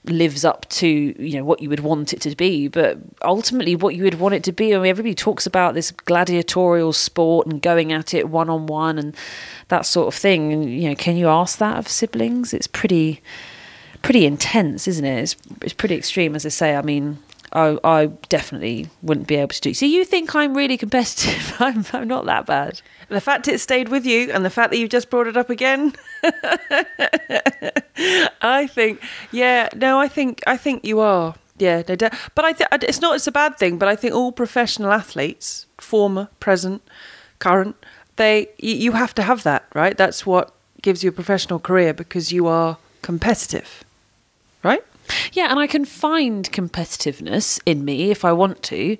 lives 0.05 0.43
up 0.43 0.67
to 0.67 0.87
you 0.87 1.37
know 1.37 1.43
what 1.43 1.61
you 1.61 1.69
would 1.69 1.81
want 1.81 2.13
it 2.13 2.21
to 2.21 2.35
be. 2.35 2.67
But 2.67 2.97
ultimately 3.23 3.75
what 3.75 3.95
you 3.95 4.03
would 4.03 4.19
want 4.19 4.35
it 4.35 4.43
to 4.45 4.51
be 4.51 4.73
I 4.73 4.77
mean 4.77 4.89
everybody 4.89 5.13
talks 5.13 5.45
about 5.45 5.73
this 5.73 5.91
gladiatorial 5.91 6.93
sport 6.93 7.47
and 7.47 7.61
going 7.61 7.91
at 7.91 8.13
it 8.13 8.29
one 8.29 8.49
on 8.49 8.65
one 8.65 8.97
and 8.97 9.15
that 9.67 9.85
sort 9.85 10.07
of 10.07 10.15
thing. 10.15 10.51
And 10.53 10.69
you 10.69 10.89
know 10.89 10.95
can 10.95 11.17
you 11.17 11.27
ask 11.27 11.59
that 11.59 11.77
of 11.77 11.87
siblings? 11.87 12.53
It's 12.53 12.67
pretty 12.67 13.21
pretty 14.01 14.25
intense 14.25 14.87
isn't 14.87 15.05
it? 15.05 15.21
It's, 15.21 15.35
it's 15.61 15.73
pretty 15.73 15.95
extreme 15.95 16.35
as 16.35 16.45
I 16.45 16.49
say. 16.49 16.75
I 16.75 16.81
mean 16.81 17.19
I, 17.53 17.77
I 17.83 18.05
definitely 18.29 18.89
wouldn't 19.01 19.27
be 19.27 19.35
able 19.35 19.49
to 19.49 19.61
do. 19.61 19.73
So 19.73 19.85
you 19.85 20.05
think 20.05 20.33
I'm 20.35 20.55
really 20.55 20.77
competitive? 20.77 21.55
I'm, 21.59 21.85
I'm 21.93 22.07
not 22.07 22.25
that 22.25 22.45
bad 22.45 22.81
The 23.11 23.21
fact 23.21 23.47
it 23.49 23.59
stayed 23.59 23.89
with 23.89 24.05
you 24.05 24.31
and 24.31 24.45
the 24.45 24.49
fact 24.49 24.71
that 24.71 24.77
you've 24.77 24.89
just 24.89 25.09
brought 25.09 25.27
it 25.27 25.35
up 25.35 25.49
again, 25.49 25.93
I 28.41 28.67
think, 28.67 29.01
yeah, 29.31 29.69
no, 29.75 29.99
I 29.99 30.07
think, 30.07 30.41
I 30.47 30.57
think 30.57 30.85
you 30.85 30.99
are, 31.01 31.35
yeah, 31.57 31.83
no 31.87 31.95
doubt. 31.95 32.13
But 32.35 32.45
I 32.45 32.53
think 32.53 32.69
it's 32.83 33.01
not, 33.01 33.15
it's 33.15 33.27
a 33.27 33.31
bad 33.31 33.57
thing. 33.57 33.77
But 33.77 33.87
I 33.89 33.95
think 33.95 34.13
all 34.13 34.31
professional 34.31 34.91
athletes, 34.91 35.65
former, 35.77 36.29
present, 36.39 36.81
current, 37.39 37.75
they, 38.15 38.47
y- 38.63 38.69
you 38.69 38.93
have 38.93 39.13
to 39.15 39.23
have 39.23 39.43
that, 39.43 39.65
right? 39.73 39.97
That's 39.97 40.25
what 40.25 40.53
gives 40.81 41.03
you 41.03 41.09
a 41.09 41.13
professional 41.13 41.59
career 41.59 41.93
because 41.93 42.31
you 42.31 42.47
are 42.47 42.77
competitive, 43.01 43.83
right? 44.63 44.83
Yeah, 45.33 45.47
and 45.49 45.59
I 45.59 45.67
can 45.67 45.83
find 45.85 46.49
competitiveness 46.51 47.59
in 47.65 47.83
me 47.83 48.09
if 48.11 48.23
I 48.23 48.31
want 48.31 48.63
to, 48.63 48.97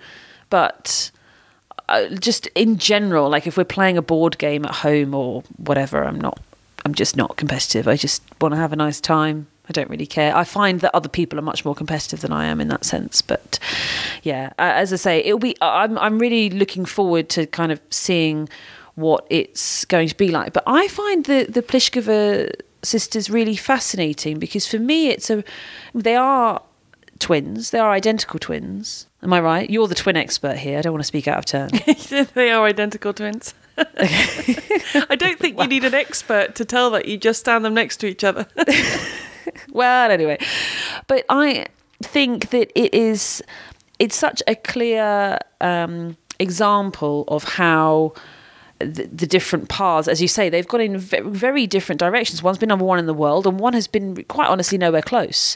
but 0.50 1.12
uh, 1.91 2.07
just 2.15 2.48
in 2.48 2.77
general, 2.77 3.29
like 3.29 3.45
if 3.45 3.57
we're 3.57 3.63
playing 3.63 3.98
a 3.98 4.01
board 4.01 4.38
game 4.38 4.65
at 4.65 4.71
home 4.75 5.13
or 5.13 5.43
whatever, 5.57 6.03
I'm 6.03 6.19
not. 6.19 6.39
I'm 6.83 6.95
just 6.95 7.15
not 7.15 7.38
competitive. 7.38 7.88
I 7.88 7.95
just 7.95 8.24
want 8.41 8.53
to 8.53 8.57
have 8.57 8.74
a 8.74 8.75
nice 8.75 9.00
time. 9.00 9.45
I 9.69 9.71
don't 9.71 9.89
really 9.89 10.07
care. 10.07 10.36
I 10.36 10.43
find 10.43 10.79
that 10.79 10.95
other 10.95 11.10
people 11.10 11.38
are 11.38 11.43
much 11.43 11.63
more 11.63 11.75
competitive 11.75 12.21
than 12.21 12.31
I 12.31 12.45
am 12.45 12.60
in 12.60 12.69
that 12.69 12.86
sense. 12.86 13.21
But 13.21 13.60
yeah, 14.24 14.51
as 14.57 14.91
I 14.91 14.95
say, 14.95 15.19
it'll 15.19 15.38
be. 15.38 15.55
I'm 15.62 15.98
I'm 16.00 16.17
really 16.17 16.50
looking 16.50 16.86
forward 16.86 17.29
to 17.29 17.45
kind 17.45 17.71
of 17.71 17.79
seeing 17.89 18.50
what 18.95 19.27
it's 19.29 19.86
going 19.86 20.07
to 20.07 20.17
be 20.17 20.29
like. 20.29 20.53
But 20.53 20.63
I 20.65 20.88
find 20.88 21.25
the 21.25 21.45
the 21.47 21.62
Pliskova 21.62 22.51
sisters 22.84 23.30
really 23.30 23.56
fascinating 23.56 24.39
because 24.39 24.65
for 24.65 24.80
me, 24.80 25.10
it's 25.10 25.30
a. 25.30 25.43
They 25.93 26.15
are 26.15 26.62
twins. 27.21 27.69
They 27.69 27.79
are 27.79 27.91
identical 27.91 28.39
twins. 28.39 29.07
Am 29.23 29.31
I 29.31 29.39
right? 29.39 29.69
You're 29.69 29.88
the 29.88 29.95
twin 29.95 30.17
expert 30.17 30.57
here. 30.57 30.77
I 30.77 30.81
don't 30.81 30.93
want 30.93 31.01
to 31.03 31.07
speak 31.07 31.27
out 31.27 31.38
of 31.38 31.45
turn. 31.45 31.69
they 32.34 32.51
are 32.51 32.65
identical 32.65 33.13
twins. 33.13 33.53
I 33.77 35.15
don't 35.17 35.39
think 35.39 35.60
you 35.60 35.67
need 35.67 35.86
an 35.86 35.93
expert 35.93 36.55
to 36.55 36.65
tell 36.65 36.89
that. 36.91 37.07
You 37.07 37.17
just 37.17 37.39
stand 37.39 37.63
them 37.63 37.73
next 37.73 37.97
to 37.97 38.07
each 38.07 38.23
other. 38.23 38.47
well, 39.71 40.12
anyway, 40.12 40.39
but 41.07 41.25
I 41.29 41.67
think 42.03 42.49
that 42.49 42.71
it 42.75 42.93
is 42.93 43.41
it's 43.99 44.15
such 44.15 44.41
a 44.47 44.55
clear 44.55 45.38
um, 45.62 46.17
example 46.39 47.23
of 47.27 47.43
how 47.43 48.13
the, 48.79 49.05
the 49.05 49.27
different 49.27 49.69
paths, 49.69 50.07
as 50.07 50.21
you 50.21 50.27
say, 50.27 50.49
they've 50.49 50.67
gone 50.67 50.81
in 50.81 50.97
ve- 50.97 51.21
very 51.21 51.67
different 51.67 51.99
directions. 51.99 52.41
One's 52.41 52.57
been 52.57 52.69
number 52.69 52.86
one 52.86 52.99
in 52.99 53.05
the 53.05 53.13
world, 53.13 53.45
and 53.47 53.60
one 53.60 53.73
has 53.73 53.88
been 53.88 54.23
quite 54.25 54.47
honestly 54.47 54.77
nowhere 54.77 55.01
close. 55.01 55.55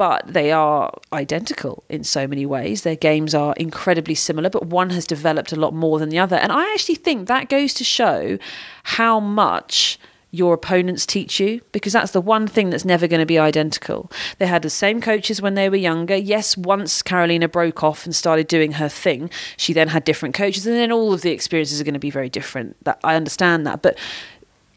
But 0.00 0.32
they 0.32 0.50
are 0.50 0.98
identical 1.12 1.84
in 1.90 2.04
so 2.04 2.26
many 2.26 2.46
ways. 2.46 2.84
Their 2.84 2.96
games 2.96 3.34
are 3.34 3.52
incredibly 3.58 4.14
similar, 4.14 4.48
but 4.48 4.64
one 4.64 4.88
has 4.88 5.06
developed 5.06 5.52
a 5.52 5.56
lot 5.56 5.74
more 5.74 5.98
than 5.98 6.08
the 6.08 6.18
other. 6.18 6.36
And 6.36 6.50
I 6.50 6.72
actually 6.72 6.94
think 6.94 7.28
that 7.28 7.50
goes 7.50 7.74
to 7.74 7.84
show 7.84 8.38
how 8.82 9.20
much 9.20 9.98
your 10.30 10.54
opponents 10.54 11.04
teach 11.04 11.38
you 11.38 11.60
because 11.72 11.92
that's 11.92 12.12
the 12.12 12.20
one 12.22 12.46
thing 12.46 12.70
that's 12.70 12.86
never 12.86 13.06
going 13.06 13.20
to 13.20 13.26
be 13.26 13.38
identical. 13.38 14.10
They 14.38 14.46
had 14.46 14.62
the 14.62 14.70
same 14.70 15.02
coaches 15.02 15.42
when 15.42 15.54
they 15.54 15.68
were 15.68 15.76
younger. 15.76 16.16
Yes, 16.16 16.56
once 16.56 17.02
Carolina 17.02 17.46
broke 17.46 17.84
off 17.84 18.06
and 18.06 18.16
started 18.16 18.48
doing 18.48 18.72
her 18.72 18.88
thing, 18.88 19.28
she 19.58 19.74
then 19.74 19.88
had 19.88 20.04
different 20.04 20.34
coaches 20.34 20.66
and 20.66 20.76
then 20.76 20.90
all 20.90 21.12
of 21.12 21.20
the 21.20 21.30
experiences 21.30 21.78
are 21.78 21.84
going 21.84 21.92
to 21.92 22.00
be 22.00 22.08
very 22.08 22.30
different. 22.30 22.82
That 22.86 23.00
I 23.04 23.16
understand 23.16 23.66
that, 23.66 23.82
but 23.82 23.98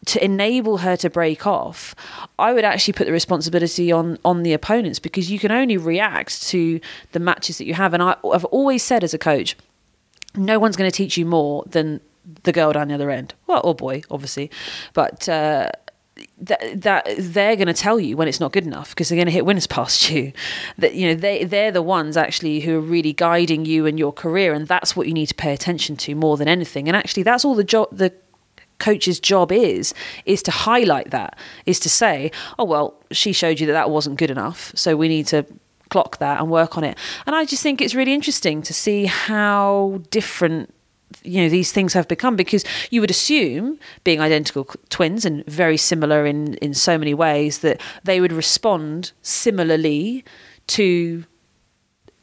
to 0.05 0.23
enable 0.23 0.77
her 0.79 0.97
to 0.97 1.09
break 1.09 1.47
off, 1.47 1.95
I 2.37 2.53
would 2.53 2.63
actually 2.63 2.93
put 2.93 3.05
the 3.05 3.13
responsibility 3.13 3.91
on 3.91 4.17
on 4.25 4.43
the 4.43 4.53
opponents 4.53 4.99
because 4.99 5.31
you 5.31 5.39
can 5.39 5.51
only 5.51 5.77
react 5.77 6.41
to 6.49 6.79
the 7.11 7.19
matches 7.19 7.57
that 7.57 7.65
you 7.65 7.73
have. 7.73 7.93
And 7.93 8.03
I, 8.03 8.15
I've 8.31 8.45
always 8.45 8.83
said 8.83 9.03
as 9.03 9.13
a 9.13 9.17
coach, 9.17 9.55
no 10.35 10.59
one's 10.59 10.75
going 10.75 10.89
to 10.89 10.95
teach 10.95 11.17
you 11.17 11.25
more 11.25 11.63
than 11.67 12.01
the 12.43 12.51
girl 12.51 12.71
down 12.73 12.87
the 12.87 12.93
other 12.93 13.09
end. 13.09 13.33
Well, 13.47 13.61
or 13.63 13.75
boy, 13.75 14.03
obviously, 14.09 14.51
but. 14.93 15.27
Uh, 15.27 15.69
that, 16.37 16.81
that 16.81 17.07
they're 17.17 17.55
going 17.55 17.67
to 17.67 17.73
tell 17.73 17.99
you 17.99 18.15
when 18.15 18.27
it's 18.27 18.39
not 18.39 18.51
good 18.51 18.65
enough 18.65 18.91
because 18.91 19.09
they're 19.09 19.15
going 19.15 19.25
to 19.25 19.31
hit 19.31 19.45
winners 19.45 19.65
past 19.79 20.11
you. 20.11 20.31
That 20.77 20.93
you 20.93 21.07
know 21.07 21.15
they 21.15 21.43
they're 21.43 21.71
the 21.71 21.81
ones 21.81 22.17
actually 22.17 22.59
who 22.59 22.77
are 22.77 22.81
really 22.81 23.13
guiding 23.13 23.65
you 23.65 23.85
and 23.85 23.97
your 23.97 24.13
career, 24.13 24.53
and 24.53 24.67
that's 24.67 24.95
what 24.95 25.07
you 25.07 25.13
need 25.13 25.27
to 25.27 25.35
pay 25.35 25.53
attention 25.53 25.95
to 25.97 26.15
more 26.15 26.37
than 26.37 26.47
anything. 26.47 26.87
And 26.87 26.95
actually, 26.95 27.23
that's 27.23 27.43
all 27.43 27.55
the 27.55 27.63
job 27.63 27.89
the 27.91 28.13
coach's 28.87 29.19
job 29.31 29.51
is 29.51 29.93
is 30.25 30.41
to 30.43 30.51
highlight 30.51 31.09
that 31.11 31.37
is 31.65 31.79
to 31.79 31.89
say 31.89 32.31
oh 32.59 32.65
well 32.65 32.87
she 33.11 33.31
showed 33.31 33.59
you 33.59 33.65
that 33.67 33.73
that 33.73 33.89
wasn't 33.89 34.15
good 34.21 34.31
enough 34.31 34.71
so 34.75 34.95
we 34.95 35.07
need 35.07 35.25
to 35.25 35.45
clock 35.93 36.17
that 36.17 36.39
and 36.39 36.49
work 36.49 36.75
on 36.75 36.83
it. 36.83 36.97
And 37.27 37.35
i 37.35 37.45
just 37.45 37.61
think 37.63 37.79
it's 37.79 37.95
really 37.95 38.13
interesting 38.13 38.63
to 38.63 38.73
see 38.73 39.05
how 39.05 40.01
different 40.09 40.73
you 41.23 41.43
know 41.43 41.49
these 41.49 41.71
things 41.71 41.93
have 41.93 42.07
become 42.07 42.35
because 42.35 42.63
you 42.89 42.99
would 43.01 43.11
assume 43.11 43.77
being 44.03 44.19
identical 44.19 44.65
twins 44.89 45.25
and 45.25 45.45
very 45.45 45.77
similar 45.77 46.25
in 46.25 46.55
in 46.55 46.73
so 46.73 46.97
many 46.97 47.13
ways 47.13 47.59
that 47.59 47.79
they 48.03 48.19
would 48.19 48.33
respond 48.33 49.11
similarly 49.21 50.25
to 50.65 51.25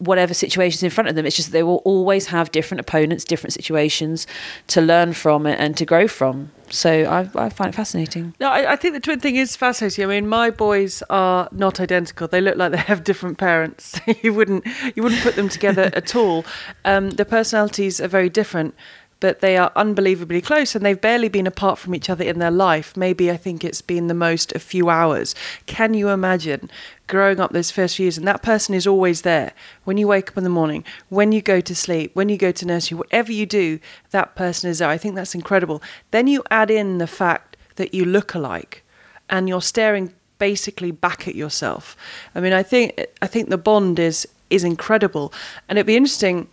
whatever 0.00 0.34
situations 0.34 0.82
in 0.82 0.90
front 0.90 1.08
of 1.08 1.14
them. 1.14 1.26
It's 1.26 1.36
just 1.36 1.52
they 1.52 1.62
will 1.62 1.82
always 1.84 2.26
have 2.26 2.50
different 2.50 2.80
opponents, 2.80 3.24
different 3.24 3.52
situations 3.52 4.26
to 4.68 4.80
learn 4.80 5.12
from 5.12 5.46
and 5.46 5.76
to 5.76 5.84
grow 5.84 6.08
from. 6.08 6.50
So 6.70 6.90
I, 6.90 7.28
I 7.34 7.48
find 7.48 7.72
it 7.72 7.76
fascinating. 7.76 8.34
No, 8.40 8.48
I, 8.48 8.72
I 8.72 8.76
think 8.76 8.94
the 8.94 9.00
twin 9.00 9.18
thing 9.20 9.36
is 9.36 9.56
fascinating. 9.56 10.04
I 10.04 10.06
mean, 10.06 10.28
my 10.28 10.50
boys 10.50 11.02
are 11.10 11.48
not 11.50 11.80
identical. 11.80 12.28
They 12.28 12.40
look 12.40 12.56
like 12.56 12.70
they 12.70 12.78
have 12.78 13.04
different 13.04 13.38
parents. 13.38 14.00
you 14.22 14.32
wouldn't 14.32 14.64
you 14.94 15.02
wouldn't 15.02 15.20
put 15.22 15.34
them 15.36 15.48
together 15.48 15.90
at 15.94 16.14
all. 16.14 16.44
Um, 16.84 17.10
their 17.10 17.26
personalities 17.26 18.00
are 18.00 18.08
very 18.08 18.28
different, 18.28 18.74
but 19.20 19.40
they 19.40 19.56
are 19.56 19.70
unbelievably 19.76 20.40
close, 20.40 20.74
and 20.74 20.84
they've 20.84 21.00
barely 21.00 21.28
been 21.28 21.46
apart 21.46 21.78
from 21.78 21.94
each 21.94 22.10
other 22.10 22.24
in 22.24 22.38
their 22.38 22.50
life. 22.50 22.96
Maybe 22.96 23.30
I 23.30 23.36
think 23.36 23.62
it's 23.62 23.82
been 23.82 24.06
the 24.06 24.14
most 24.14 24.52
a 24.54 24.58
few 24.58 24.88
hours. 24.88 25.34
Can 25.66 25.94
you 25.94 26.08
imagine 26.08 26.70
growing 27.06 27.40
up 27.40 27.52
those 27.52 27.70
first 27.70 27.96
few 27.96 28.04
years, 28.04 28.18
and 28.18 28.26
that 28.26 28.42
person 28.42 28.74
is 28.74 28.86
always 28.86 29.22
there 29.22 29.52
when 29.84 29.98
you 29.98 30.08
wake 30.08 30.30
up 30.30 30.38
in 30.38 30.44
the 30.44 30.50
morning, 30.50 30.84
when 31.08 31.32
you 31.32 31.42
go 31.42 31.60
to 31.60 31.74
sleep, 31.74 32.10
when 32.14 32.28
you 32.28 32.36
go 32.36 32.50
to 32.50 32.66
nursery, 32.66 32.96
whatever 32.96 33.30
you 33.32 33.46
do, 33.46 33.78
that 34.10 34.34
person 34.34 34.70
is 34.70 34.78
there. 34.78 34.88
I 34.88 34.98
think 34.98 35.14
that's 35.14 35.34
incredible. 35.34 35.82
Then 36.10 36.26
you 36.26 36.42
add 36.50 36.70
in 36.70 36.98
the 36.98 37.06
fact 37.06 37.56
that 37.76 37.94
you 37.94 38.04
look 38.04 38.34
alike, 38.34 38.82
and 39.28 39.48
you're 39.48 39.62
staring 39.62 40.12
basically 40.38 40.90
back 40.90 41.28
at 41.28 41.34
yourself. 41.34 41.96
I 42.34 42.40
mean, 42.40 42.52
I 42.52 42.62
think 42.62 43.06
I 43.22 43.26
think 43.26 43.50
the 43.50 43.58
bond 43.58 43.98
is 43.98 44.26
is 44.48 44.64
incredible, 44.64 45.32
and 45.68 45.78
it'd 45.78 45.86
be 45.86 45.96
interesting 45.96 46.48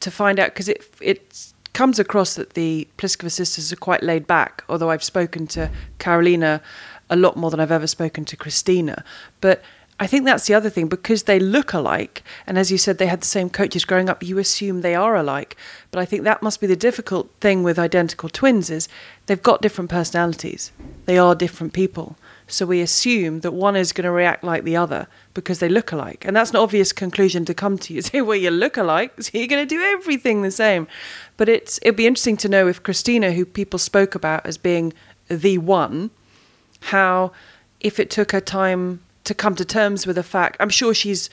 to 0.00 0.10
find 0.10 0.38
out 0.38 0.50
because 0.50 0.68
it 0.68 0.84
it 1.00 1.52
comes 1.78 2.00
across 2.00 2.34
that 2.34 2.54
the 2.54 2.88
Pliskova 2.98 3.30
sisters 3.30 3.72
are 3.72 3.76
quite 3.76 4.02
laid 4.02 4.26
back. 4.26 4.64
Although 4.68 4.90
I've 4.90 5.04
spoken 5.04 5.46
to 5.46 5.70
Carolina 6.00 6.60
a 7.08 7.14
lot 7.14 7.36
more 7.36 7.52
than 7.52 7.60
I've 7.60 7.70
ever 7.70 7.86
spoken 7.86 8.24
to 8.24 8.36
Christina, 8.36 9.04
but 9.40 9.62
I 10.00 10.08
think 10.08 10.24
that's 10.24 10.48
the 10.48 10.54
other 10.54 10.70
thing 10.70 10.88
because 10.88 11.22
they 11.22 11.38
look 11.38 11.72
alike, 11.72 12.24
and 12.48 12.58
as 12.58 12.72
you 12.72 12.78
said, 12.78 12.98
they 12.98 13.06
had 13.06 13.20
the 13.20 13.26
same 13.26 13.48
coaches 13.48 13.84
growing 13.84 14.08
up. 14.08 14.24
You 14.24 14.38
assume 14.38 14.80
they 14.80 14.96
are 14.96 15.14
alike, 15.14 15.56
but 15.92 16.00
I 16.00 16.04
think 16.04 16.24
that 16.24 16.42
must 16.42 16.60
be 16.60 16.66
the 16.66 16.74
difficult 16.74 17.30
thing 17.40 17.62
with 17.62 17.78
identical 17.78 18.28
twins 18.28 18.70
is 18.70 18.88
they've 19.26 19.40
got 19.40 19.62
different 19.62 19.88
personalities. 19.88 20.72
They 21.04 21.16
are 21.16 21.36
different 21.36 21.74
people, 21.74 22.16
so 22.48 22.66
we 22.66 22.80
assume 22.80 23.40
that 23.40 23.52
one 23.52 23.76
is 23.76 23.92
going 23.92 24.04
to 24.04 24.10
react 24.10 24.42
like 24.42 24.64
the 24.64 24.76
other 24.76 25.06
because 25.34 25.58
they 25.58 25.68
look 25.68 25.92
alike, 25.92 26.24
and 26.26 26.34
that's 26.34 26.50
an 26.50 26.56
obvious 26.56 26.92
conclusion 26.92 27.44
to 27.44 27.54
come 27.54 27.78
to. 27.78 27.94
You 27.94 28.02
say, 28.02 28.22
well, 28.22 28.36
you 28.36 28.50
look 28.50 28.76
alike, 28.76 29.22
so 29.22 29.30
you're 29.34 29.46
going 29.46 29.66
to 29.66 29.74
do 29.74 29.80
everything 29.80 30.42
the 30.42 30.50
same. 30.50 30.88
But 31.36 31.48
it's 31.48 31.78
it'd 31.82 31.96
be 31.96 32.06
interesting 32.06 32.36
to 32.38 32.48
know 32.48 32.66
if 32.66 32.82
Christina, 32.82 33.32
who 33.32 33.44
people 33.44 33.78
spoke 33.78 34.14
about 34.14 34.46
as 34.46 34.58
being 34.58 34.92
the 35.28 35.58
one, 35.58 36.10
how 36.80 37.32
if 37.80 38.00
it 38.00 38.10
took 38.10 38.32
her 38.32 38.40
time 38.40 39.00
to 39.24 39.34
come 39.34 39.54
to 39.54 39.64
terms 39.64 40.06
with 40.06 40.16
the 40.16 40.22
fact. 40.22 40.56
I'm 40.58 40.70
sure 40.70 40.94
she's 40.94 41.28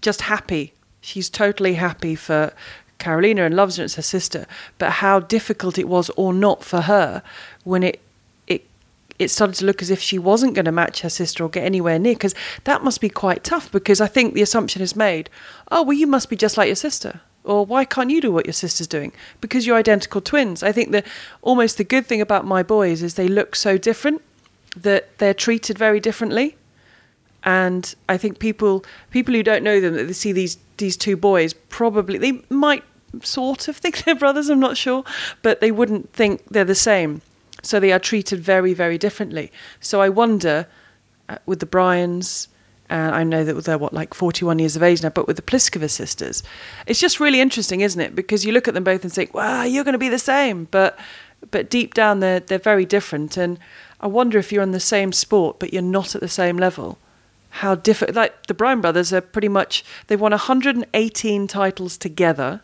just 0.00 0.22
happy. 0.22 0.74
She's 1.00 1.30
totally 1.30 1.74
happy 1.74 2.14
for 2.14 2.52
Carolina 2.98 3.44
and 3.44 3.56
loves 3.56 3.76
her 3.76 3.84
as 3.84 3.94
her 3.94 4.02
sister. 4.02 4.46
But 4.76 4.90
how 4.92 5.20
difficult 5.20 5.78
it 5.78 5.88
was 5.88 6.10
or 6.10 6.34
not 6.34 6.62
for 6.62 6.82
her 6.82 7.22
when 7.64 7.82
it 7.82 8.00
it 8.00 8.00
it 9.20 9.30
started 9.30 9.56
to 9.56 9.64
look 9.64 9.82
as 9.82 9.90
if 9.90 10.00
she 10.00 10.18
wasn't 10.18 10.54
going 10.54 10.64
to 10.64 10.72
match 10.72 11.02
her 11.02 11.08
sister 11.08 11.44
or 11.44 11.48
get 11.48 11.64
anywhere 11.64 11.98
near 11.98 12.14
because 12.14 12.34
that 12.64 12.82
must 12.82 13.00
be 13.00 13.08
quite 13.08 13.44
tough 13.44 13.70
because 13.70 14.00
I 14.00 14.06
think 14.06 14.34
the 14.34 14.42
assumption 14.42 14.82
is 14.82 14.96
made, 14.96 15.30
oh 15.70 15.82
well 15.82 15.96
you 15.96 16.06
must 16.06 16.30
be 16.30 16.36
just 16.36 16.56
like 16.56 16.66
your 16.66 16.76
sister. 16.76 17.20
Or 17.42 17.64
why 17.64 17.86
can't 17.86 18.10
you 18.10 18.20
do 18.20 18.30
what 18.30 18.44
your 18.44 18.52
sister's 18.52 18.86
doing? 18.86 19.12
Because 19.40 19.66
you're 19.66 19.76
identical 19.76 20.20
twins. 20.20 20.62
I 20.62 20.72
think 20.72 20.90
that 20.92 21.06
almost 21.40 21.78
the 21.78 21.84
good 21.84 22.04
thing 22.04 22.20
about 22.20 22.44
my 22.44 22.62
boys 22.62 23.02
is 23.02 23.14
they 23.14 23.28
look 23.28 23.56
so 23.56 23.78
different 23.78 24.20
that 24.76 25.18
they're 25.18 25.34
treated 25.34 25.78
very 25.78 26.00
differently 26.00 26.56
and 27.42 27.94
I 28.08 28.18
think 28.18 28.38
people 28.38 28.84
people 29.10 29.34
who 29.34 29.42
don't 29.42 29.62
know 29.62 29.80
them 29.80 29.94
that 29.94 30.04
they 30.04 30.12
see 30.12 30.32
these 30.32 30.58
these 30.76 30.96
two 30.96 31.16
boys 31.16 31.54
probably 31.54 32.18
they 32.18 32.42
might 32.50 32.84
sort 33.22 33.68
of 33.68 33.76
think 33.76 33.98
they're 34.04 34.14
brothers. 34.14 34.48
I'm 34.48 34.60
not 34.60 34.76
sure, 34.76 35.04
but 35.42 35.60
they 35.60 35.70
wouldn't 35.70 36.12
think 36.12 36.44
they're 36.48 36.64
the 36.64 36.74
same. 36.74 37.22
So 37.62 37.80
they 37.80 37.92
are 37.92 37.98
treated 37.98 38.40
very 38.40 38.74
very 38.74 38.98
differently. 38.98 39.50
So 39.80 40.00
I 40.00 40.08
wonder 40.08 40.66
uh, 41.28 41.38
with 41.46 41.60
the 41.60 41.66
Bryans. 41.66 42.48
And 42.88 43.14
I 43.14 43.22
know 43.22 43.44
that 43.44 43.54
they're 43.64 43.78
what 43.78 43.92
like 43.92 44.14
41 44.14 44.58
years 44.58 44.74
of 44.74 44.82
age 44.82 45.00
now, 45.00 45.10
but 45.10 45.28
with 45.28 45.36
the 45.36 45.42
Pliskova 45.42 45.88
sisters, 45.88 46.42
it's 46.88 46.98
just 46.98 47.20
really 47.20 47.40
interesting, 47.40 47.82
isn't 47.82 48.00
it? 48.00 48.16
Because 48.16 48.44
you 48.44 48.50
look 48.50 48.66
at 48.66 48.74
them 48.74 48.82
both 48.82 49.04
and 49.04 49.12
think, 49.12 49.32
"Wow, 49.32 49.62
you're 49.62 49.84
going 49.84 49.92
to 49.92 49.98
be 49.98 50.08
the 50.08 50.18
same," 50.18 50.66
but 50.72 50.98
but 51.52 51.70
deep 51.70 51.94
down 51.94 52.18
they're 52.18 52.40
they're 52.40 52.58
very 52.58 52.84
different. 52.84 53.36
And 53.36 53.60
I 54.00 54.08
wonder 54.08 54.38
if 54.38 54.50
you're 54.50 54.64
in 54.64 54.72
the 54.72 54.80
same 54.80 55.12
sport, 55.12 55.60
but 55.60 55.72
you're 55.72 55.82
not 55.82 56.16
at 56.16 56.20
the 56.20 56.28
same 56.28 56.56
level 56.56 56.98
how 57.50 57.74
different. 57.74 58.14
Like 58.14 58.46
the 58.46 58.54
Bryan 58.54 58.80
brothers 58.80 59.12
are 59.12 59.20
pretty 59.20 59.48
much 59.48 59.84
they've 60.06 60.20
won 60.20 60.32
118 60.32 61.46
titles 61.46 61.96
together. 61.96 62.62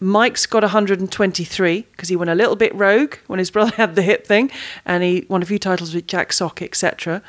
Mike's 0.00 0.46
got 0.46 0.62
123 0.62 1.86
because 1.90 2.08
he 2.08 2.16
went 2.16 2.30
a 2.30 2.34
little 2.34 2.56
bit 2.56 2.74
rogue 2.74 3.16
when 3.26 3.38
his 3.38 3.50
brother 3.54 3.72
had 3.76 3.94
the 3.94 4.02
hip 4.02 4.26
thing, 4.26 4.50
and 4.84 5.02
he 5.02 5.26
won 5.28 5.42
a 5.42 5.46
few 5.46 5.58
titles 5.58 5.94
with 5.94 6.06
Jack 6.06 6.32
Sock, 6.32 6.62
etc. 6.62 7.22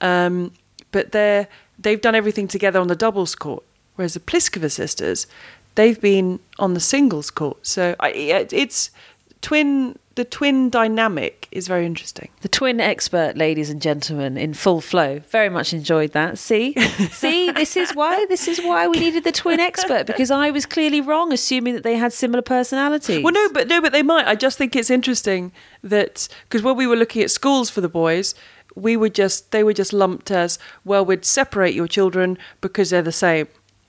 Um, 0.00 0.52
but 0.92 1.12
they're 1.12 1.48
they've 1.78 2.00
done 2.00 2.14
everything 2.14 2.48
together 2.48 2.80
on 2.80 2.88
the 2.88 2.96
doubles 2.96 3.34
court, 3.34 3.62
whereas 3.96 4.14
the 4.14 4.20
Pliskova 4.20 4.70
sisters, 4.70 5.26
they've 5.74 6.00
been 6.00 6.40
on 6.58 6.74
the 6.74 6.80
singles 6.80 7.30
court. 7.30 7.66
So 7.66 7.94
I, 8.00 8.10
it's 8.10 8.90
twin 9.42 9.98
the 10.16 10.24
twin 10.24 10.70
dynamic 10.70 11.46
is 11.52 11.68
very 11.68 11.84
interesting. 11.84 12.30
The 12.40 12.48
twin 12.48 12.80
expert, 12.80 13.36
ladies 13.36 13.68
and 13.68 13.82
gentlemen, 13.82 14.38
in 14.38 14.54
full 14.54 14.80
flow. 14.80 15.20
Very 15.30 15.50
much 15.50 15.74
enjoyed 15.74 16.12
that. 16.12 16.38
See, 16.38 16.72
see, 17.10 17.50
this 17.50 17.76
is 17.76 17.94
why 17.94 18.24
this 18.30 18.48
is 18.48 18.58
why 18.60 18.88
we 18.88 18.98
needed 18.98 19.24
the 19.24 19.32
twin 19.32 19.60
expert 19.60 20.06
because 20.06 20.30
I 20.30 20.50
was 20.50 20.64
clearly 20.64 21.02
wrong, 21.02 21.32
assuming 21.34 21.74
that 21.74 21.82
they 21.82 21.96
had 21.96 22.14
similar 22.14 22.42
personalities. 22.42 23.22
Well, 23.22 23.34
no, 23.34 23.48
but 23.50 23.68
no, 23.68 23.80
but 23.82 23.92
they 23.92 24.02
might. 24.02 24.26
I 24.26 24.34
just 24.34 24.56
think 24.56 24.74
it's 24.74 24.90
interesting 24.90 25.52
that 25.82 26.28
because 26.44 26.62
when 26.62 26.76
we 26.76 26.86
were 26.86 26.96
looking 26.96 27.22
at 27.22 27.30
schools 27.30 27.68
for 27.68 27.82
the 27.82 27.88
boys, 27.88 28.34
we 28.74 28.96
were 28.96 29.10
just 29.10 29.52
they 29.52 29.62
were 29.62 29.74
just 29.74 29.92
lumped 29.92 30.30
as 30.30 30.58
well. 30.82 31.04
We'd 31.04 31.26
separate 31.26 31.74
your 31.74 31.86
children 31.86 32.38
because 32.62 32.88
they're 32.88 33.02
the 33.02 33.12
same 33.12 33.48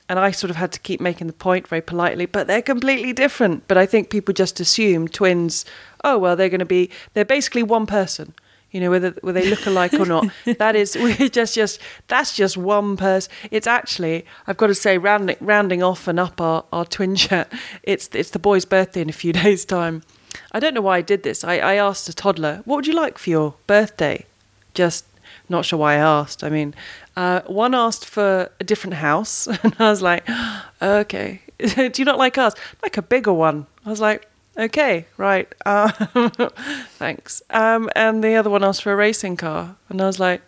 and 0.10 0.20
I 0.20 0.32
sort 0.32 0.50
of 0.50 0.56
had 0.56 0.72
to 0.72 0.80
keep 0.80 1.02
making 1.02 1.28
the 1.28 1.34
point 1.34 1.68
very 1.68 1.82
politely, 1.82 2.26
but 2.26 2.48
they're 2.48 2.62
completely 2.62 3.12
different. 3.12 3.68
But 3.68 3.78
I 3.78 3.86
think 3.86 4.10
people 4.10 4.34
just 4.34 4.60
assume 4.60 5.08
twins, 5.08 5.66
oh, 6.04 6.18
well, 6.18 6.36
they're 6.36 6.50
going 6.50 6.60
to 6.60 6.66
be, 6.66 6.90
they're 7.14 7.26
basically 7.26 7.64
one 7.64 7.86
person. 7.86 8.34
You 8.72 8.82
know, 8.82 8.90
whether 8.92 9.16
whether 9.22 9.40
they 9.40 9.50
look 9.50 9.66
alike 9.66 9.94
or 9.94 10.06
not. 10.06 10.28
that 10.58 10.76
is, 10.76 10.96
we're 10.96 11.30
just, 11.30 11.56
just, 11.56 11.80
that's 12.08 12.36
just 12.36 12.58
one 12.58 12.98
person. 12.98 13.32
It's 13.50 13.66
actually, 13.66 14.26
I've 14.46 14.58
got 14.58 14.68
to 14.68 14.76
say, 14.76 14.98
rounding, 14.98 15.38
rounding 15.40 15.82
off 15.82 16.08
and 16.08 16.20
up 16.20 16.42
our, 16.42 16.66
our 16.74 16.86
twin 16.86 17.16
chat, 17.16 17.52
it's, 17.84 18.10
it's 18.14 18.32
the 18.32 18.40
boy's 18.40 18.66
birthday 18.66 19.02
in 19.02 19.10
a 19.10 19.14
few 19.14 19.34
days' 19.44 19.64
time. 19.64 20.04
I 20.52 20.60
don't 20.60 20.74
know 20.74 20.82
why 20.82 20.98
I 20.98 21.02
did 21.02 21.24
this. 21.24 21.44
I, 21.44 21.58
I 21.58 21.74
asked 21.76 22.10
a 22.10 22.14
toddler, 22.14 22.62
what 22.66 22.76
would 22.76 22.88
you 22.88 22.94
like 22.94 23.18
for 23.18 23.30
your 23.30 23.56
birthday? 23.68 24.26
Just 24.74 25.06
not 25.50 25.66
sure 25.66 25.80
why 25.80 25.94
I 25.94 25.98
asked. 25.98 26.44
I 26.44 26.50
mean, 26.50 26.76
uh, 27.16 27.42
one 27.48 27.74
asked 27.74 28.06
for 28.06 28.52
a 28.60 28.64
different 28.64 28.96
house, 28.96 29.48
and 29.64 29.76
I 29.80 29.90
was 29.90 30.02
like, 30.02 30.28
okay. 30.82 31.42
Do 31.60 31.92
you 31.96 32.06
not 32.06 32.20
like 32.20 32.38
ours? 32.38 32.54
Like 32.84 32.98
a 32.98 33.02
bigger 33.02 33.34
one. 33.34 33.66
I 33.86 33.90
was 33.90 34.00
like, 34.00 34.30
okay, 34.58 35.06
right. 35.18 35.52
Uh, 35.66 35.92
thanks. 36.98 37.42
Um, 37.50 37.90
and 37.96 38.24
the 38.24 38.36
other 38.36 38.50
one 38.50 38.64
asked 38.64 38.84
for 38.84 38.92
a 38.92 38.96
racing 38.96 39.38
car, 39.38 39.76
and 39.90 40.02
I 40.02 40.06
was 40.06 40.20
like, 40.20 40.42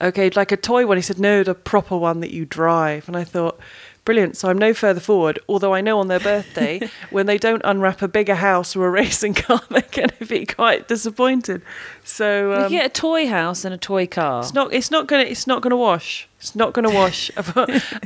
okay, 0.00 0.30
like 0.30 0.52
a 0.52 0.56
toy 0.56 0.86
one. 0.86 0.96
He 0.96 1.02
said, 1.02 1.18
no, 1.18 1.42
the 1.42 1.54
proper 1.54 1.96
one 1.96 2.20
that 2.20 2.32
you 2.32 2.44
drive. 2.44 3.08
And 3.08 3.16
I 3.16 3.24
thought, 3.24 3.60
Brilliant. 4.04 4.36
So 4.36 4.48
I'm 4.48 4.56
no 4.58 4.72
further 4.72 5.00
forward, 5.00 5.38
although 5.48 5.74
I 5.74 5.82
know 5.82 6.00
on 6.00 6.08
their 6.08 6.20
birthday, 6.20 6.88
when 7.10 7.26
they 7.26 7.36
don't 7.36 7.60
unwrap 7.64 8.00
a 8.00 8.08
bigger 8.08 8.34
house 8.34 8.74
or 8.74 8.86
a 8.86 8.90
racing 8.90 9.34
car, 9.46 9.60
they're 9.70 9.82
going 9.82 10.08
to 10.08 10.26
be 10.26 10.46
quite 10.46 10.88
disappointed. 10.88 11.62
So 12.02 12.54
um, 12.54 12.62
you 12.64 12.78
get 12.78 12.86
a 12.86 12.88
toy 12.88 13.28
house 13.28 13.64
and 13.64 13.74
a 13.74 13.78
toy 13.78 14.06
car. 14.06 14.40
It's 14.40 14.54
not. 14.54 14.72
It's 14.72 14.90
not 14.90 15.06
going 15.06 15.24
to. 15.24 15.30
It's 15.30 15.46
not 15.46 15.60
going 15.60 15.70
to 15.70 15.76
wash. 15.76 16.28
It's 16.38 16.56
not 16.56 16.72
going 16.72 16.88
to 16.88 16.94
wash. 16.94 17.30
I've, 17.36 17.56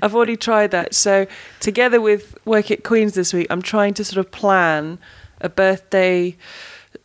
I've 0.02 0.14
already 0.14 0.36
tried 0.36 0.72
that. 0.72 0.94
So 0.94 1.26
together 1.60 2.00
with 2.00 2.36
work 2.44 2.72
at 2.72 2.82
Queens 2.82 3.14
this 3.14 3.32
week, 3.32 3.46
I'm 3.48 3.62
trying 3.62 3.94
to 3.94 4.04
sort 4.04 4.18
of 4.18 4.32
plan 4.32 4.98
a 5.44 5.48
birthday 5.48 6.36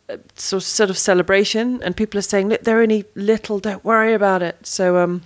uh, 0.08 0.16
sort 0.34 0.90
of, 0.90 0.98
celebration, 0.98 1.80
and 1.82 1.96
people 1.96 2.18
are 2.18 2.22
saying, 2.22 2.48
"Look, 2.48 2.64
they're 2.64 2.80
only 2.80 3.04
little. 3.14 3.60
Don't 3.60 3.84
worry 3.84 4.14
about 4.14 4.42
it." 4.42 4.66
So 4.66 4.96
um, 4.96 5.22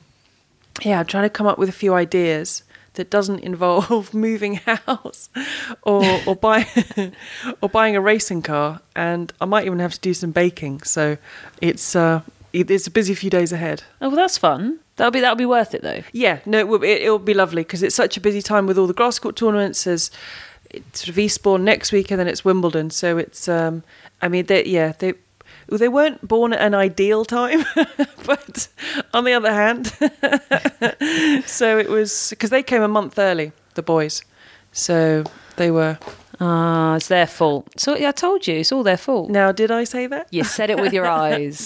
yeah, 0.83 1.01
I'm 1.01 1.07
trying 1.07 1.25
to 1.25 1.31
come 1.31 1.47
up 1.47 1.59
with 1.59 1.69
a 1.69 1.73
few 1.73 1.95
ideas 1.95 2.65
that 2.95 3.11
doesn't 3.11 3.41
involve 3.51 4.13
moving 4.13 4.57
house 4.57 5.31
or 5.83 6.05
or 6.27 6.37
buy 6.37 6.67
or 7.61 7.69
buying 7.69 7.97
a 7.97 8.01
racing 8.01 8.43
car 8.43 8.81
and 8.95 9.33
I 9.41 9.45
might 9.45 9.67
even 9.67 9.79
have 9.79 9.95
to 9.95 10.01
do 10.01 10.15
some 10.15 10.31
baking 10.33 10.83
so 10.83 11.17
it's 11.61 11.97
uh 11.97 12.21
it's 12.53 12.87
a 12.87 12.91
busy 12.91 13.15
few 13.15 13.31
days 13.31 13.51
ahead. 13.53 13.83
Oh 14.01 14.09
well 14.09 14.17
that's 14.17 14.39
fun. 14.39 14.79
That'll 14.97 15.11
be 15.11 15.21
that'll 15.21 15.37
be 15.37 15.47
worth 15.47 15.75
it 15.75 15.83
though. 15.83 16.03
Yeah, 16.13 16.39
no, 16.47 16.59
it 16.61 16.69
will, 16.69 16.83
it, 16.85 17.03
it'll 17.03 17.19
be 17.19 17.35
lovely 17.35 17.63
because 17.63 17.83
it's 17.83 17.97
such 17.97 18.17
a 18.17 18.21
busy 18.21 18.43
time 18.43 18.67
with 18.67 18.79
all 18.79 18.87
the 18.87 18.95
grass 18.95 19.19
court 19.19 19.35
tournaments. 19.35 19.85
There's 19.85 20.11
sort 20.93 21.09
of 21.09 21.19
Eastbourne 21.19 21.65
next 21.65 21.93
week, 21.93 22.11
and 22.11 22.21
then 22.21 22.29
it's 22.29 22.45
Wimbledon. 22.45 22.91
So 22.91 23.19
it's, 23.19 23.49
um, 23.49 23.83
I 24.21 24.29
mean, 24.29 24.47
they, 24.47 24.65
yeah, 24.65 24.93
they 24.99 25.15
they 25.69 25.89
weren't 25.89 26.27
born 26.27 26.53
at 26.53 26.61
an 26.61 26.75
ideal 26.75 27.25
time, 27.25 27.65
but 28.27 28.69
on 29.13 29.25
the 29.25 29.33
other 29.33 29.53
hand, 29.53 29.87
so 31.47 31.79
it 31.79 31.89
was 31.89 32.31
because 32.31 32.51
they 32.51 32.63
came 32.63 32.83
a 32.83 32.89
month 32.89 33.19
early, 33.19 33.53
the 33.75 33.83
boys. 33.83 34.23
So 34.73 35.25
they 35.57 35.71
were. 35.71 35.99
Ah, 36.41 36.97
it's 36.97 37.09
their 37.09 37.27
fault. 37.27 37.69
So 37.79 37.97
yeah, 37.97 38.09
I 38.09 38.13
told 38.13 38.47
you, 38.47 38.57
it's 38.57 38.73
all 38.73 38.83
their 38.83 38.97
fault. 38.97 39.31
Now, 39.31 39.53
did 39.53 39.71
I 39.71 39.85
say 39.85 40.07
that? 40.07 40.29
You 40.31 40.45
said 40.45 40.71
it 40.71 40.81
with 40.81 40.93
your 40.93 41.07
eyes. 41.23 41.59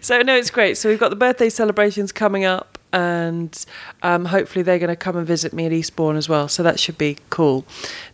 so 0.00 0.22
no, 0.22 0.36
it's 0.36 0.50
great. 0.50 0.76
So 0.76 0.88
we've 0.88 1.00
got 1.00 1.10
the 1.10 1.16
birthday 1.16 1.48
celebrations 1.48 2.12
coming 2.12 2.44
up 2.44 2.78
and 2.92 3.66
um, 4.02 4.24
hopefully 4.24 4.62
they're 4.62 4.78
going 4.78 4.88
to 4.88 4.96
come 4.96 5.16
and 5.16 5.26
visit 5.26 5.52
me 5.52 5.66
at 5.66 5.72
Eastbourne 5.72 6.16
as 6.16 6.28
well. 6.28 6.48
So 6.48 6.62
that 6.62 6.80
should 6.80 6.96
be 6.96 7.18
cool. 7.30 7.66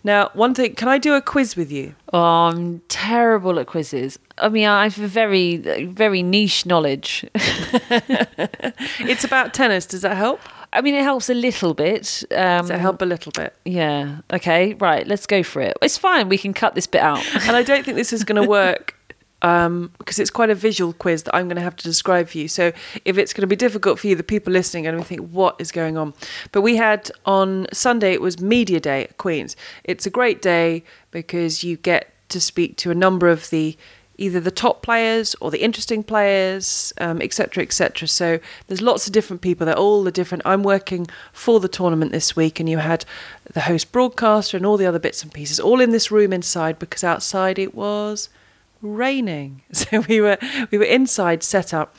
Now, 0.02 0.30
one 0.34 0.54
thing, 0.54 0.74
can 0.74 0.88
I 0.88 0.98
do 0.98 1.14
a 1.14 1.20
quiz 1.20 1.56
with 1.56 1.70
you? 1.70 1.94
Oh, 2.12 2.20
I'm 2.20 2.80
terrible 2.88 3.58
at 3.60 3.66
quizzes. 3.66 4.18
I 4.38 4.48
mean, 4.48 4.66
I 4.66 4.84
have 4.84 4.98
a 4.98 5.06
very, 5.06 5.56
very 5.56 6.22
niche 6.22 6.66
knowledge. 6.66 7.24
it's 7.34 9.24
about 9.24 9.54
tennis. 9.54 9.86
Does 9.86 10.02
that 10.02 10.16
help? 10.16 10.40
I 10.72 10.80
mean, 10.80 10.94
it 10.94 11.02
helps 11.02 11.28
a 11.28 11.34
little 11.34 11.74
bit. 11.74 12.24
Um, 12.34 12.70
it 12.70 12.80
help 12.80 13.02
a 13.02 13.04
little 13.04 13.32
bit? 13.32 13.54
Yeah. 13.64 14.18
Okay. 14.32 14.74
Right. 14.74 15.06
Let's 15.06 15.26
go 15.26 15.42
for 15.42 15.60
it. 15.60 15.76
It's 15.82 15.98
fine. 15.98 16.28
We 16.28 16.38
can 16.38 16.54
cut 16.54 16.74
this 16.74 16.86
bit 16.86 17.02
out. 17.02 17.24
and 17.46 17.56
I 17.56 17.62
don't 17.62 17.84
think 17.84 17.96
this 17.96 18.12
is 18.12 18.24
going 18.24 18.40
to 18.40 18.48
work 18.48 18.96
um, 19.42 19.92
because 19.98 20.18
it's 20.18 20.30
quite 20.30 20.50
a 20.50 20.54
visual 20.54 20.92
quiz 20.92 21.24
that 21.24 21.34
I'm 21.34 21.46
going 21.46 21.56
to 21.56 21.62
have 21.62 21.76
to 21.76 21.84
describe 21.84 22.28
for 22.28 22.38
you. 22.38 22.48
So 22.48 22.72
if 23.04 23.18
it's 23.18 23.32
going 23.32 23.42
to 23.42 23.46
be 23.46 23.56
difficult 23.56 23.98
for 23.98 24.06
you, 24.06 24.14
the 24.14 24.22
people 24.22 24.52
listening 24.52 24.86
are 24.86 24.92
going 24.92 25.02
to 25.02 25.08
think, 25.08 25.28
what 25.30 25.56
is 25.58 25.72
going 25.72 25.98
on? 25.98 26.14
But 26.52 26.62
we 26.62 26.76
had 26.76 27.10
on 27.26 27.66
Sunday, 27.72 28.12
it 28.12 28.22
was 28.22 28.40
Media 28.40 28.80
Day 28.80 29.04
at 29.04 29.18
Queen's. 29.18 29.56
It's 29.84 30.06
a 30.06 30.10
great 30.10 30.40
day 30.40 30.84
because 31.10 31.62
you 31.62 31.76
get 31.76 32.12
to 32.30 32.40
speak 32.40 32.76
to 32.78 32.90
a 32.90 32.94
number 32.94 33.28
of 33.28 33.50
the 33.50 33.76
either 34.22 34.38
the 34.40 34.52
top 34.52 34.82
players 34.82 35.34
or 35.40 35.50
the 35.50 35.62
interesting 35.62 36.02
players, 36.04 36.92
um, 36.98 37.20
etc., 37.20 37.62
etc. 37.62 38.06
So 38.06 38.38
there's 38.68 38.80
lots 38.80 39.06
of 39.06 39.12
different 39.12 39.42
people. 39.42 39.66
They're 39.66 39.76
all 39.76 40.04
the 40.04 40.12
different. 40.12 40.42
I'm 40.46 40.62
working 40.62 41.08
for 41.32 41.58
the 41.58 41.68
tournament 41.68 42.12
this 42.12 42.36
week, 42.36 42.60
and 42.60 42.68
you 42.68 42.78
had 42.78 43.04
the 43.52 43.62
host 43.62 43.92
broadcaster 43.92 44.56
and 44.56 44.64
all 44.64 44.76
the 44.76 44.86
other 44.86 45.00
bits 45.00 45.22
and 45.22 45.32
pieces, 45.32 45.58
all 45.58 45.80
in 45.80 45.90
this 45.90 46.10
room 46.10 46.32
inside 46.32 46.78
because 46.78 47.02
outside 47.02 47.58
it 47.58 47.74
was 47.74 48.28
raining. 48.80 49.62
So 49.72 50.00
we 50.08 50.20
were 50.20 50.38
we 50.70 50.78
were 50.78 50.84
inside 50.84 51.42
set 51.42 51.74
up. 51.74 51.96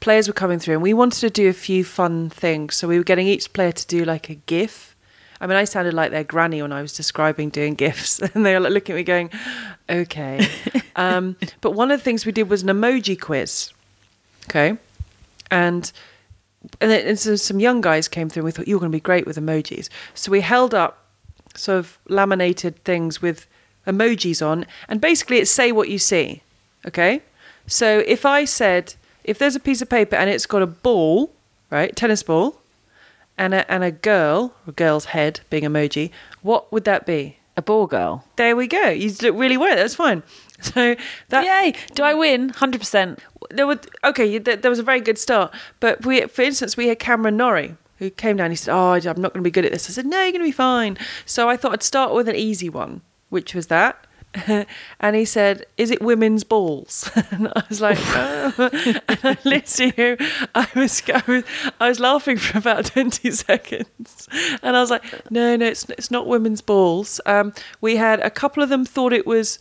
Players 0.00 0.28
were 0.28 0.34
coming 0.34 0.58
through, 0.58 0.74
and 0.74 0.82
we 0.82 0.94
wanted 0.94 1.20
to 1.20 1.30
do 1.30 1.48
a 1.48 1.52
few 1.52 1.84
fun 1.84 2.30
things. 2.30 2.76
So 2.76 2.88
we 2.88 2.96
were 2.96 3.04
getting 3.04 3.26
each 3.26 3.52
player 3.52 3.72
to 3.72 3.86
do 3.86 4.04
like 4.04 4.30
a 4.30 4.36
GIF. 4.36 4.95
I 5.40 5.46
mean, 5.46 5.56
I 5.56 5.64
sounded 5.64 5.94
like 5.94 6.10
their 6.10 6.24
granny 6.24 6.62
when 6.62 6.72
I 6.72 6.82
was 6.82 6.92
describing 6.92 7.50
doing 7.50 7.74
GIFs, 7.74 8.20
and 8.34 8.44
they 8.44 8.54
were 8.54 8.60
like 8.60 8.72
looking 8.72 8.94
at 8.94 8.96
me 8.96 9.04
going, 9.04 9.30
"Okay." 9.88 10.48
um, 10.96 11.36
but 11.60 11.72
one 11.72 11.90
of 11.90 12.00
the 12.00 12.04
things 12.04 12.24
we 12.24 12.32
did 12.32 12.48
was 12.48 12.62
an 12.62 12.68
emoji 12.68 13.20
quiz. 13.20 13.72
Okay, 14.48 14.76
and 15.50 15.92
and 16.80 16.90
then 16.90 17.06
and 17.06 17.18
so 17.18 17.36
some 17.36 17.60
young 17.60 17.80
guys 17.80 18.08
came 18.08 18.28
through. 18.28 18.40
and 18.40 18.46
We 18.46 18.52
thought 18.52 18.68
you 18.68 18.76
were 18.76 18.80
going 18.80 18.92
to 18.92 18.96
be 18.96 19.00
great 19.00 19.26
with 19.26 19.36
emojis, 19.36 19.88
so 20.14 20.30
we 20.30 20.40
held 20.40 20.74
up 20.74 21.04
sort 21.54 21.78
of 21.78 21.98
laminated 22.08 22.82
things 22.84 23.22
with 23.22 23.46
emojis 23.86 24.44
on, 24.44 24.66
and 24.88 25.00
basically 25.00 25.38
it's 25.38 25.50
say 25.50 25.72
what 25.72 25.88
you 25.88 25.98
see. 25.98 26.42
Okay? 26.86 27.22
So 27.66 28.04
if 28.06 28.24
I 28.24 28.44
said, 28.44 28.94
if 29.24 29.38
there's 29.38 29.56
a 29.56 29.60
piece 29.60 29.82
of 29.82 29.88
paper 29.88 30.16
and 30.16 30.30
it's 30.30 30.46
got 30.46 30.62
a 30.62 30.66
ball, 30.66 31.32
right, 31.70 31.94
tennis 31.96 32.22
ball, 32.22 32.60
and 33.38 33.54
a, 33.54 33.70
and 33.70 33.84
a 33.84 33.90
girl, 33.90 34.54
a 34.66 34.72
girl's 34.72 35.06
head 35.06 35.40
being 35.50 35.64
emoji, 35.64 36.10
what 36.42 36.72
would 36.72 36.84
that 36.84 37.06
be? 37.06 37.38
A 37.56 37.62
ball 37.62 37.86
girl. 37.86 38.24
There 38.36 38.54
we 38.54 38.66
go. 38.66 38.88
You 38.88 39.10
did 39.10 39.24
it 39.24 39.34
really 39.34 39.56
well. 39.56 39.76
That's 39.76 39.94
fine. 39.94 40.22
So 40.62 40.96
that 41.28 41.44
Yay! 41.44 41.74
Do 41.94 42.02
I 42.02 42.14
win? 42.14 42.48
Hundred 42.48 42.78
percent. 42.78 43.18
there 43.50 43.66
were 43.66 43.78
okay. 44.04 44.38
There, 44.38 44.56
there 44.56 44.70
was 44.70 44.78
a 44.78 44.82
very 44.82 45.00
good 45.02 45.18
start, 45.18 45.54
but 45.80 46.06
we, 46.06 46.22
for 46.22 46.40
instance, 46.40 46.78
we 46.78 46.88
had 46.88 46.98
Cameron 46.98 47.36
Norrie 47.36 47.76
who 47.98 48.08
came 48.08 48.38
down. 48.38 48.48
He 48.48 48.56
said, 48.56 48.74
"Oh, 48.74 48.94
I'm 48.94 49.20
not 49.20 49.34
going 49.34 49.42
to 49.42 49.42
be 49.42 49.50
good 49.50 49.66
at 49.66 49.72
this." 49.72 49.90
I 49.90 49.92
said, 49.92 50.06
"No, 50.06 50.22
you're 50.22 50.32
going 50.32 50.40
to 50.40 50.48
be 50.48 50.52
fine." 50.52 50.96
So 51.26 51.50
I 51.50 51.58
thought 51.58 51.72
I'd 51.74 51.82
start 51.82 52.14
with 52.14 52.26
an 52.26 52.36
easy 52.36 52.70
one, 52.70 53.02
which 53.28 53.54
was 53.54 53.66
that. 53.66 54.05
and 55.00 55.16
he 55.16 55.24
said, 55.24 55.66
"Is 55.76 55.90
it 55.90 56.00
women's 56.00 56.44
balls?" 56.44 57.10
and 57.30 57.48
I 57.48 57.62
was 57.68 57.80
like, 57.80 57.98
oh. 58.04 58.54
and 59.08 59.20
I 59.22 59.36
literally, 59.44 60.16
I 60.54 60.68
was, 60.74 61.02
I 61.08 61.22
was, 61.26 61.44
I 61.80 61.88
was 61.88 62.00
laughing 62.00 62.36
for 62.36 62.58
about 62.58 62.86
twenty 62.86 63.30
seconds, 63.30 64.28
and 64.62 64.76
I 64.76 64.80
was 64.80 64.90
like, 64.90 65.30
"No, 65.30 65.56
no, 65.56 65.66
it's 65.66 65.88
it's 65.90 66.10
not 66.10 66.26
women's 66.26 66.60
balls." 66.60 67.20
Um, 67.26 67.52
we 67.80 67.96
had 67.96 68.20
a 68.20 68.30
couple 68.30 68.62
of 68.62 68.68
them 68.68 68.84
thought 68.84 69.12
it 69.12 69.26
was 69.26 69.58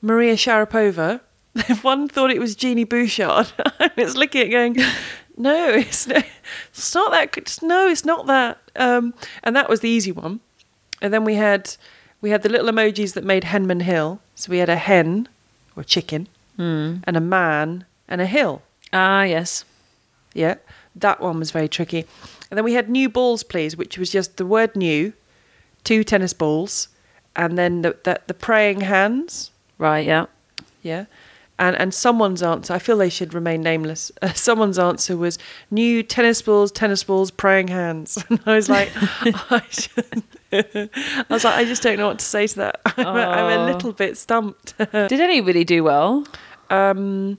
Maria 0.00 0.34
Sharapova. 0.34 1.20
One 1.82 2.08
thought 2.08 2.30
it 2.30 2.40
was 2.40 2.56
Genie 2.56 2.84
Bouchard. 2.84 3.52
I 3.78 3.90
was 3.96 4.16
looking 4.16 4.40
at 4.40 4.46
it 4.46 4.50
going, 4.50 4.76
no, 5.36 5.68
it's, 5.70 6.06
no, 6.06 6.22
it's 6.70 6.94
not 6.94 7.10
that. 7.12 7.32
good. 7.32 7.50
No, 7.62 7.88
it's 7.88 8.04
not 8.04 8.26
that. 8.26 8.58
Um, 8.76 9.14
and 9.42 9.54
that 9.56 9.68
was 9.68 9.80
the 9.80 9.88
easy 9.88 10.12
one. 10.12 10.40
And 11.00 11.12
then 11.12 11.24
we 11.24 11.34
had 11.34 11.76
we 12.22 12.30
had 12.30 12.42
the 12.42 12.48
little 12.48 12.68
emojis 12.72 13.12
that 13.12 13.24
made 13.24 13.42
Henman 13.44 13.82
Hill. 13.82 14.20
So 14.34 14.50
we 14.50 14.58
had 14.58 14.70
a 14.70 14.76
hen 14.76 15.28
or 15.76 15.84
chicken 15.84 16.28
and 16.58 17.16
a 17.16 17.20
man 17.20 17.84
and 18.08 18.20
a 18.20 18.26
hill. 18.26 18.62
Ah, 18.92 19.24
yes. 19.24 19.64
Yeah, 20.32 20.54
that 20.96 21.20
one 21.20 21.38
was 21.40 21.50
very 21.50 21.68
tricky. 21.68 22.06
And 22.50 22.56
then 22.56 22.64
we 22.64 22.74
had 22.74 22.88
new 22.88 23.08
balls, 23.08 23.42
please, 23.42 23.76
which 23.76 23.98
was 23.98 24.10
just 24.10 24.36
the 24.36 24.46
word 24.46 24.76
new, 24.76 25.12
two 25.84 26.04
tennis 26.04 26.32
balls, 26.32 26.88
and 27.36 27.58
then 27.58 27.82
the 27.82 27.96
the, 28.04 28.20
the 28.28 28.34
praying 28.34 28.80
hands. 28.82 29.50
Right. 29.78 30.06
Yeah. 30.06 30.26
Yeah. 30.82 31.06
And 31.58 31.76
and 31.76 31.92
someone's 31.92 32.42
answer, 32.42 32.72
I 32.74 32.78
feel 32.78 32.96
they 32.96 33.10
should 33.10 33.34
remain 33.34 33.60
nameless. 33.62 34.12
Uh, 34.22 34.32
someone's 34.34 34.78
answer 34.78 35.16
was 35.16 35.38
new 35.70 36.02
tennis 36.02 36.40
balls, 36.42 36.70
tennis 36.72 37.02
balls, 37.04 37.30
praying 37.30 37.68
hands. 37.68 38.16
And 38.30 38.40
I 38.46 38.54
was 38.56 38.68
like, 38.68 38.90
I, 38.96 39.62
should- 39.70 40.22
I 40.52 41.24
was 41.30 41.44
like, 41.44 41.54
I 41.54 41.64
just 41.64 41.82
don't 41.82 41.96
know 41.96 42.08
what 42.08 42.18
to 42.18 42.24
say 42.24 42.46
to 42.46 42.56
that. 42.56 42.80
I'm, 42.96 43.16
a, 43.16 43.20
I'm 43.20 43.60
a 43.60 43.72
little 43.72 43.92
bit 43.92 44.18
stumped. 44.18 44.76
Did 44.92 45.12
anybody 45.12 45.64
do 45.64 45.84
well? 45.84 46.26
um, 46.70 47.38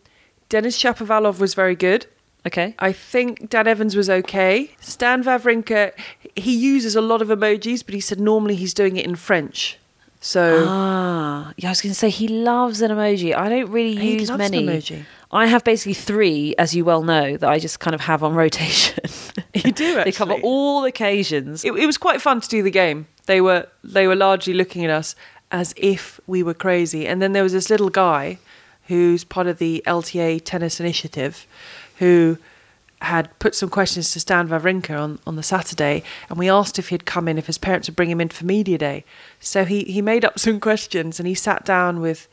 Denis 0.49 0.77
Shapovalov 0.77 1.39
was 1.39 1.53
very 1.53 1.75
good. 1.75 2.05
Okay. 2.45 2.75
I 2.77 2.91
think 2.91 3.49
Dan 3.49 3.67
Evans 3.67 3.95
was 3.95 4.09
okay. 4.09 4.71
Stan 4.79 5.23
Wawrinka, 5.23 5.93
he 6.35 6.55
uses 6.55 6.95
a 6.95 7.01
lot 7.01 7.21
of 7.21 7.29
emojis, 7.29 7.85
but 7.85 7.95
he 7.95 8.01
said 8.01 8.19
normally 8.19 8.55
he's 8.55 8.73
doing 8.73 8.97
it 8.97 9.05
in 9.05 9.15
French. 9.15 9.79
So 10.25 10.63
Ah, 10.69 11.51
yeah. 11.57 11.67
I 11.67 11.71
was 11.71 11.81
going 11.81 11.91
to 11.91 11.99
say 11.99 12.09
he 12.09 12.29
loves 12.29 12.81
an 12.81 12.91
emoji. 12.91 13.35
I 13.35 13.49
don't 13.49 13.69
really 13.69 13.95
He 13.97 14.13
use 14.19 14.29
loves 14.29 14.41
an 14.49 14.51
many. 14.51 14.65
emoji. 14.65 15.03
I 15.31 15.47
have 15.47 15.63
basically 15.65 15.95
three, 15.95 16.55
as 16.57 16.73
you 16.73 16.85
well 16.85 17.03
know, 17.03 17.35
that 17.37 17.49
I 17.49 17.59
just 17.59 17.79
kind 17.81 17.93
of 17.93 18.01
have 18.01 18.23
on 18.23 18.33
rotation. 18.43 19.03
You 19.53 19.71
do, 19.73 20.01
they 20.05 20.13
cover 20.13 20.35
all 20.41 20.85
occasions. 20.85 21.65
it, 21.65 21.73
it 21.73 21.85
was 21.85 21.97
quite 21.97 22.21
fun 22.21 22.39
to 22.39 22.47
do 22.47 22.63
the 22.63 22.71
game. 22.71 23.07
They 23.25 23.41
were 23.41 23.67
they 23.83 24.07
were 24.07 24.15
largely 24.15 24.53
looking 24.53 24.85
at 24.85 24.91
us 24.91 25.15
as 25.51 25.73
if 25.75 26.19
we 26.25 26.41
were 26.41 26.53
crazy. 26.53 27.05
And 27.05 27.21
then 27.21 27.33
there 27.33 27.43
was 27.43 27.51
this 27.51 27.69
little 27.69 27.89
guy 27.89 28.37
who's 28.87 29.23
part 29.25 29.47
of 29.47 29.57
the 29.57 29.83
LTA 29.85 30.41
tennis 30.45 30.79
initiative 30.79 31.45
who 31.99 32.37
had 33.03 33.37
put 33.39 33.53
some 33.53 33.69
questions 33.69 34.11
to 34.11 34.19
Stan 34.19 34.47
Wawrinka 34.47 34.97
on, 34.97 35.19
on 35.27 35.35
the 35.35 35.43
Saturday 35.43 36.03
and 36.29 36.37
we 36.37 36.49
asked 36.49 36.79
if 36.79 36.89
he'd 36.89 37.05
come 37.05 37.27
in 37.27 37.37
if 37.37 37.47
his 37.47 37.57
parents 37.57 37.87
would 37.87 37.95
bring 37.95 38.09
him 38.09 38.21
in 38.21 38.29
for 38.29 38.45
media 38.45 38.77
day. 38.77 39.03
So 39.39 39.65
he, 39.65 39.83
he 39.83 40.01
made 40.01 40.23
up 40.23 40.39
some 40.45 40.59
questions 40.59 41.19
and 41.19 41.27
he 41.27 41.35
sat 41.35 41.65
down 41.65 41.99
with 41.99 42.27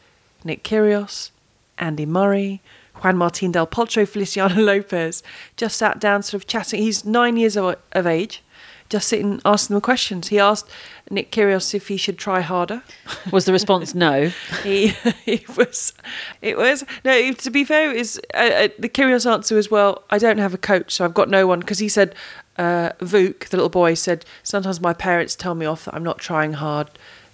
Nick 0.44 0.62
Kyrgios, 0.62 1.30
Andy 1.78 2.06
Murray, 2.06 2.60
Juan 3.02 3.16
Martín 3.16 3.52
del 3.52 3.66
Potro, 3.66 4.06
Feliciano 4.06 4.54
Lopez, 4.60 5.22
just 5.56 5.76
sat 5.76 5.98
down 5.98 6.22
sort 6.22 6.42
of 6.42 6.46
chatting. 6.46 6.82
He's 6.82 7.04
nine 7.04 7.36
years 7.36 7.56
of, 7.56 7.76
of 7.92 8.06
age, 8.06 8.42
just 8.90 9.08
sitting 9.08 9.40
asking 9.44 9.74
them 9.74 9.80
questions. 9.80 10.28
He 10.28 10.38
asked 10.38 10.68
Nick 11.10 11.32
Kyrgios 11.32 11.72
if 11.74 11.88
he 11.88 11.96
should 11.96 12.18
try 12.18 12.40
harder. 12.40 12.82
Was 13.32 13.46
the 13.46 13.52
response 13.52 13.94
no? 13.94 14.30
he, 14.62 14.88
he 15.24 15.44
was, 15.56 15.94
it 16.42 16.58
was, 16.58 16.84
no, 17.04 17.32
to 17.32 17.50
be 17.50 17.64
fair, 17.64 17.90
it 17.90 17.98
was, 17.98 18.18
uh, 18.34 18.38
uh, 18.38 18.68
the 18.78 18.88
Kyrgios 18.88 19.30
answer 19.30 19.54
was, 19.54 19.70
well, 19.70 20.04
I 20.10 20.18
don't 20.18 20.38
have 20.38 20.52
a 20.52 20.58
coach, 20.58 20.92
so 20.92 21.04
I've 21.04 21.14
got 21.14 21.28
no 21.30 21.46
one. 21.46 21.60
Because 21.60 21.78
he 21.78 21.88
said, 21.88 22.14
uh, 22.58 22.90
Vuk, 22.98 23.48
the 23.48 23.56
little 23.56 23.70
boy, 23.70 23.94
said, 23.94 24.24
sometimes 24.42 24.80
my 24.80 24.92
parents 24.92 25.34
tell 25.34 25.54
me 25.54 25.66
off 25.66 25.86
that 25.86 25.94
I'm 25.94 26.04
not 26.04 26.18
trying 26.18 26.54
hard. 26.54 26.90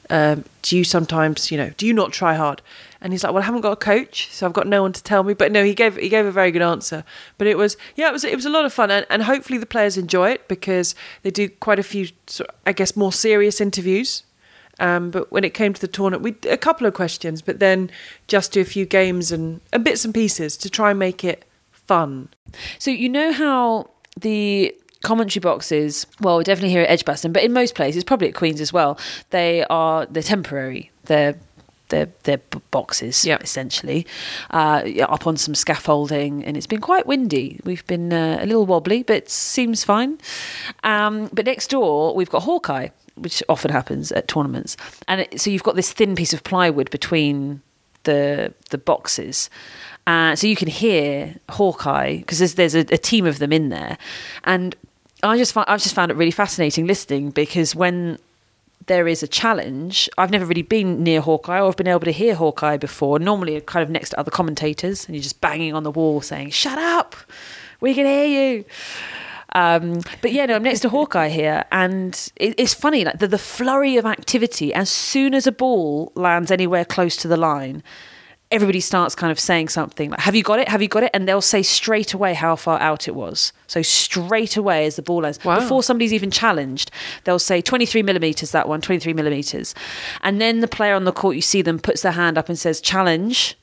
Um, 0.09 0.45
do 0.62 0.77
you 0.77 0.85
sometimes, 0.85 1.51
you 1.51 1.59
know, 1.59 1.73
do 1.77 1.87
you 1.87 1.92
not 1.92 2.12
try 2.12 2.35
hard? 2.35 2.62
And 3.07 3.12
he's 3.12 3.23
like, 3.23 3.33
well, 3.33 3.42
I 3.45 3.47
haven't 3.47 3.61
got 3.61 3.71
a 3.71 3.77
coach, 3.77 4.33
so 4.33 4.47
I've 4.47 4.53
got 4.53 4.66
no 4.66 4.83
one 4.83 4.92
to 4.92 5.01
tell 5.01 5.23
me. 5.23 5.33
But 5.33 5.53
no, 5.53 5.62
he 5.62 5.75
gave 5.75 5.95
he 5.95 6.09
gave 6.09 6.27
a 6.27 6.33
very 6.33 6.51
good 6.51 6.61
answer. 6.61 7.05
But 7.38 7.47
it 7.47 7.57
was, 7.57 7.77
yeah, 7.95 8.09
it 8.09 8.12
was 8.12 8.25
it 8.25 8.35
was 8.35 8.45
a 8.45 8.51
lot 8.51 8.64
of 8.64 8.73
fun, 8.73 8.90
and, 8.90 9.07
and 9.09 9.23
hopefully 9.23 9.61
the 9.61 9.64
players 9.64 9.97
enjoy 9.97 10.31
it 10.31 10.49
because 10.49 10.97
they 11.23 11.31
do 11.31 11.49
quite 11.49 11.79
a 11.79 11.85
few, 11.85 12.09
I 12.66 12.73
guess, 12.73 12.97
more 12.97 13.12
serious 13.12 13.61
interviews. 13.61 14.25
Um, 14.81 15.12
but 15.12 15.31
when 15.31 15.45
it 15.45 15.55
came 15.55 15.73
to 15.73 15.81
the 15.81 15.87
tournament, 15.87 16.25
we 16.25 16.51
a 16.51 16.57
couple 16.57 16.85
of 16.85 16.95
questions, 16.95 17.42
but 17.42 17.61
then 17.61 17.92
just 18.27 18.51
do 18.51 18.61
a 18.61 18.64
few 18.64 18.87
games 18.87 19.31
and, 19.31 19.61
and 19.73 19.85
bits 19.85 20.05
and 20.05 20.12
pieces 20.12 20.57
to 20.57 20.69
try 20.69 20.90
and 20.90 20.99
make 20.99 21.23
it 21.23 21.45
fun. 21.71 22.29
So 22.81 22.90
you 22.90 23.09
know 23.09 23.31
how 23.33 23.88
the 24.19 24.75
commentary 25.05 25.40
boxes, 25.40 26.09
well, 26.21 26.42
definitely 26.42 26.71
here 26.71 26.83
at 26.83 26.90
Edgbaston, 26.90 27.33
but 27.33 27.45
in 27.45 27.53
most 27.53 27.77
places, 27.77 28.03
probably 28.03 28.31
at 28.31 28.35
Queens 28.35 28.61
as 28.61 28.73
well, 28.73 28.99
they 29.31 29.64
are 29.71 30.07
they're 30.07 30.25
temporary. 30.25 30.90
They're 31.05 31.38
they're 31.88 32.09
they're 32.25 32.40
boxes 32.70 33.25
Yeah. 33.25 33.38
essentially 33.40 34.07
uh, 34.51 34.83
up 35.09 35.27
on 35.27 35.37
some 35.37 35.55
scaffolding, 35.55 36.44
and 36.44 36.57
it's 36.57 36.66
been 36.66 36.81
quite 36.81 37.07
windy. 37.07 37.61
We've 37.64 37.87
been 37.87 38.12
uh, 38.12 38.38
a 38.40 38.46
little 38.46 38.66
wobbly, 38.66 39.03
but 39.03 39.29
seems 39.31 39.85
fine. 39.85 40.18
Um, 40.85 41.29
but 41.33 41.46
next 41.46 41.70
door, 41.70 42.14
we've 42.14 42.31
got 42.31 42.42
Hawkeye, 42.42 42.88
which 43.16 43.42
often 43.49 43.70
happens 43.70 44.12
at 44.12 44.29
tournaments, 44.29 44.77
and 45.09 45.20
it, 45.22 45.40
so 45.40 45.51
you've 45.51 45.62
got 45.62 45.77
this 45.77 45.92
thin 45.92 46.14
piece 46.14 46.33
of 46.33 46.42
plywood 46.42 46.90
between 46.90 47.62
the 48.05 48.53
the 48.70 48.79
boxes. 48.79 49.51
Uh, 50.07 50.37
so 50.37 50.46
you 50.46 50.55
can 50.55 50.68
hear 50.68 51.35
Hawkeye 51.51 52.18
because 52.18 52.38
there's 52.38 52.55
there's 52.55 52.75
a, 52.75 52.81
a 52.94 52.99
team 52.99 53.27
of 53.27 53.38
them 53.38 53.53
in 53.53 53.68
there, 53.70 53.99
and 54.44 54.75
I 55.22 55.37
just 55.38 55.53
find, 55.53 55.68
I've 55.68 55.83
just 55.83 55.94
found 55.94 56.11
it 56.12 56.16
really 56.16 56.31
fascinating 56.31 56.87
listening 56.87 57.31
because 57.31 57.75
when 57.75 58.18
there 58.87 59.09
is 59.09 59.23
a 59.23 59.29
challenge, 59.29 60.09
I've 60.17 60.31
never 60.31 60.45
really 60.45 60.62
been 60.62 61.03
near 61.03 61.21
Hawkeye 61.21 61.61
or 61.61 61.69
I've 61.69 61.77
been 61.77 61.89
able 61.89 62.01
to 62.01 62.12
hear 62.12 62.35
Hawkeye 62.35 62.77
before. 62.77 63.19
Normally, 63.19 63.61
kind 63.62 63.83
of 63.83 63.91
next 63.91 64.11
to 64.11 64.21
other 64.21 64.31
commentators 64.31 65.07
and 65.07 65.15
you're 65.15 65.23
just 65.23 65.41
banging 65.41 65.75
on 65.75 65.83
the 65.83 65.91
wall 65.91 66.21
saying, 66.21 66.51
"Shut 66.51 66.79
up, 66.79 67.17
we 67.81 67.95
can 67.95 68.07
hear 68.07 68.27
you." 68.27 68.65
Um, 69.55 70.01
but 70.21 70.33
yeah, 70.33 70.47
no, 70.47 70.57
I'm 70.57 70.62
next 70.62 70.81
to 70.81 70.91
Hawkeye 70.91 71.31
here, 71.31 71.65
and 71.73 72.12
it, 72.37 72.55
it's 72.59 72.75
funny 72.75 73.05
like 73.05 73.21
the, 73.21 73.27
the 73.27 73.39
flurry 73.39 73.97
of 73.97 74.05
activity. 74.05 74.75
As 74.75 74.91
soon 74.91 75.33
as 75.33 75.47
a 75.47 75.53
ball 75.53 76.12
lands 76.15 76.51
anywhere 76.51 76.85
close 76.85 77.17
to 77.19 77.29
the 77.29 77.39
line, 77.39 77.83
everybody 78.51 78.81
starts 78.81 79.15
kind 79.17 79.33
of 79.33 79.41
saying 79.41 79.69
something 79.69 80.11
like, 80.11 80.21
Have 80.21 80.35
you 80.35 80.43
got 80.43 80.59
it? 80.61 80.69
Have 80.69 80.81
you 80.83 80.89
got 80.89 81.03
it? 81.03 81.11
And 81.13 81.27
they'll 81.27 81.41
say 81.41 81.63
straight 81.63 82.15
away 82.15 82.35
how 82.35 82.55
far 82.57 82.79
out 82.81 83.09
it 83.09 83.15
was. 83.15 83.53
So 83.67 83.83
straight 83.83 84.57
away 84.57 84.87
as 84.87 84.97
the 84.97 85.03
ball 85.03 85.23
lands, 85.23 85.45
Wow. 85.45 85.59
before 85.61 85.83
somebody's 85.83 86.13
even 86.13 86.31
challenged, 86.31 86.91
they'll 87.25 87.39
say 87.39 87.61
23 87.61 88.03
millimeters, 88.03 88.53
that 88.53 88.69
one, 88.69 88.81
23 88.81 89.13
millimeters. 89.15 89.75
And 90.23 90.41
then 90.41 90.61
the 90.61 90.69
player 90.69 90.95
on 90.95 91.05
the 91.05 91.13
court, 91.13 91.35
you 91.37 91.43
see 91.43 91.63
them, 91.63 91.79
puts 91.79 92.03
their 92.03 92.13
hand 92.13 92.39
up 92.39 92.49
and 92.49 92.59
says, 92.59 92.81
Challenge. 92.81 93.57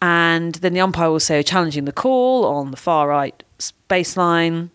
And 0.00 0.56
then 0.56 0.74
the 0.74 0.80
umpire 0.80 1.10
will 1.10 1.20
say, 1.20 1.42
challenging 1.44 1.84
the 1.84 1.92
call 1.92 2.44
on 2.44 2.72
the 2.72 2.76
far 2.76 3.06
right 3.08 3.40
baseline. 3.88 4.70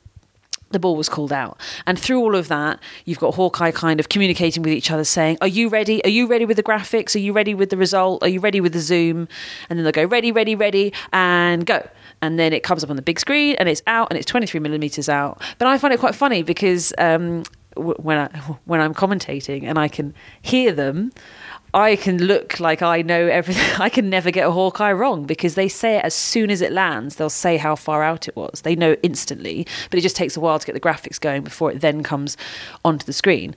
The 0.71 0.79
ball 0.79 0.95
was 0.95 1.07
called 1.07 1.31
out. 1.31 1.59
And 1.85 1.97
through 1.97 2.19
all 2.19 2.35
of 2.35 2.49
that, 2.49 2.79
you've 3.05 3.19
got 3.19 3.35
Hawkeye 3.35 3.71
kind 3.71 3.99
of 3.99 4.09
communicating 4.09 4.63
with 4.63 4.73
each 4.73 4.91
other, 4.91 5.03
saying, 5.03 5.37
Are 5.41 5.47
you 5.47 5.69
ready? 5.69 6.03
Are 6.03 6.09
you 6.09 6.27
ready 6.27 6.45
with 6.45 6.57
the 6.57 6.63
graphics? 6.63 7.15
Are 7.15 7.19
you 7.19 7.33
ready 7.33 7.53
with 7.53 7.69
the 7.69 7.77
result? 7.77 8.21
Are 8.23 8.27
you 8.27 8.39
ready 8.39 8.59
with 8.59 8.73
the 8.73 8.79
zoom? 8.79 9.27
And 9.69 9.79
then 9.79 9.83
they'll 9.83 9.91
go, 9.91 10.05
Ready, 10.05 10.31
ready, 10.31 10.55
ready, 10.55 10.93
and 11.13 11.65
go. 11.65 11.87
And 12.21 12.39
then 12.39 12.51
it 12.51 12.63
comes 12.63 12.83
up 12.83 12.89
on 12.89 12.95
the 12.95 13.01
big 13.01 13.19
screen 13.19 13.55
and 13.59 13.69
it's 13.69 13.81
out 13.87 14.07
and 14.09 14.17
it's 14.17 14.25
23 14.25 14.59
millimeters 14.59 15.07
out. 15.07 15.41
But 15.57 15.67
I 15.67 15.77
find 15.77 15.93
it 15.93 15.99
quite 15.99 16.15
funny 16.15 16.43
because 16.43 16.93
um, 16.97 17.43
when, 17.77 18.17
I, 18.17 18.27
when 18.65 18.81
I'm 18.81 18.93
commentating 18.93 19.63
and 19.63 19.77
I 19.77 19.87
can 19.87 20.13
hear 20.41 20.71
them, 20.71 21.11
I 21.73 21.95
can 21.95 22.17
look 22.17 22.59
like 22.59 22.81
I 22.81 23.01
know 23.01 23.27
everything. 23.27 23.75
I 23.79 23.89
can 23.89 24.09
never 24.09 24.31
get 24.31 24.47
a 24.47 24.51
Hawkeye 24.51 24.93
wrong 24.93 25.25
because 25.25 25.55
they 25.55 25.67
say 25.67 25.97
it 25.97 26.05
as 26.05 26.13
soon 26.13 26.49
as 26.49 26.61
it 26.61 26.71
lands. 26.71 27.15
They'll 27.15 27.29
say 27.29 27.57
how 27.57 27.75
far 27.75 28.03
out 28.03 28.27
it 28.27 28.35
was. 28.35 28.61
They 28.61 28.75
know 28.75 28.95
instantly, 29.03 29.67
but 29.89 29.99
it 29.99 30.01
just 30.01 30.15
takes 30.15 30.37
a 30.37 30.39
while 30.39 30.59
to 30.59 30.65
get 30.65 30.73
the 30.73 30.79
graphics 30.79 31.19
going 31.19 31.43
before 31.43 31.71
it 31.71 31.81
then 31.81 32.03
comes 32.03 32.37
onto 32.85 33.05
the 33.05 33.13
screen 33.13 33.53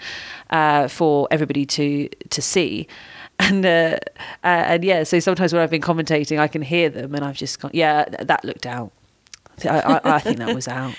uh, 0.50 0.88
for 0.88 1.28
everybody 1.30 1.64
to 1.66 2.08
to 2.30 2.42
see. 2.42 2.86
And 3.42 3.64
uh, 3.64 3.96
uh, 4.44 4.68
and 4.68 4.84
yeah, 4.84 5.02
so 5.02 5.18
sometimes 5.18 5.54
when 5.54 5.62
I've 5.62 5.70
been 5.70 5.80
commentating, 5.80 6.38
I 6.38 6.46
can 6.46 6.60
hear 6.60 6.90
them, 6.90 7.14
and 7.14 7.24
I've 7.24 7.38
just 7.38 7.58
gone, 7.58 7.70
yeah, 7.72 8.04
that 8.04 8.44
looked 8.44 8.66
out. 8.66 8.92
I, 9.66 9.78
I, 9.80 10.14
I 10.16 10.18
think 10.20 10.38
that 10.38 10.54
was 10.54 10.68
out. 10.68 10.94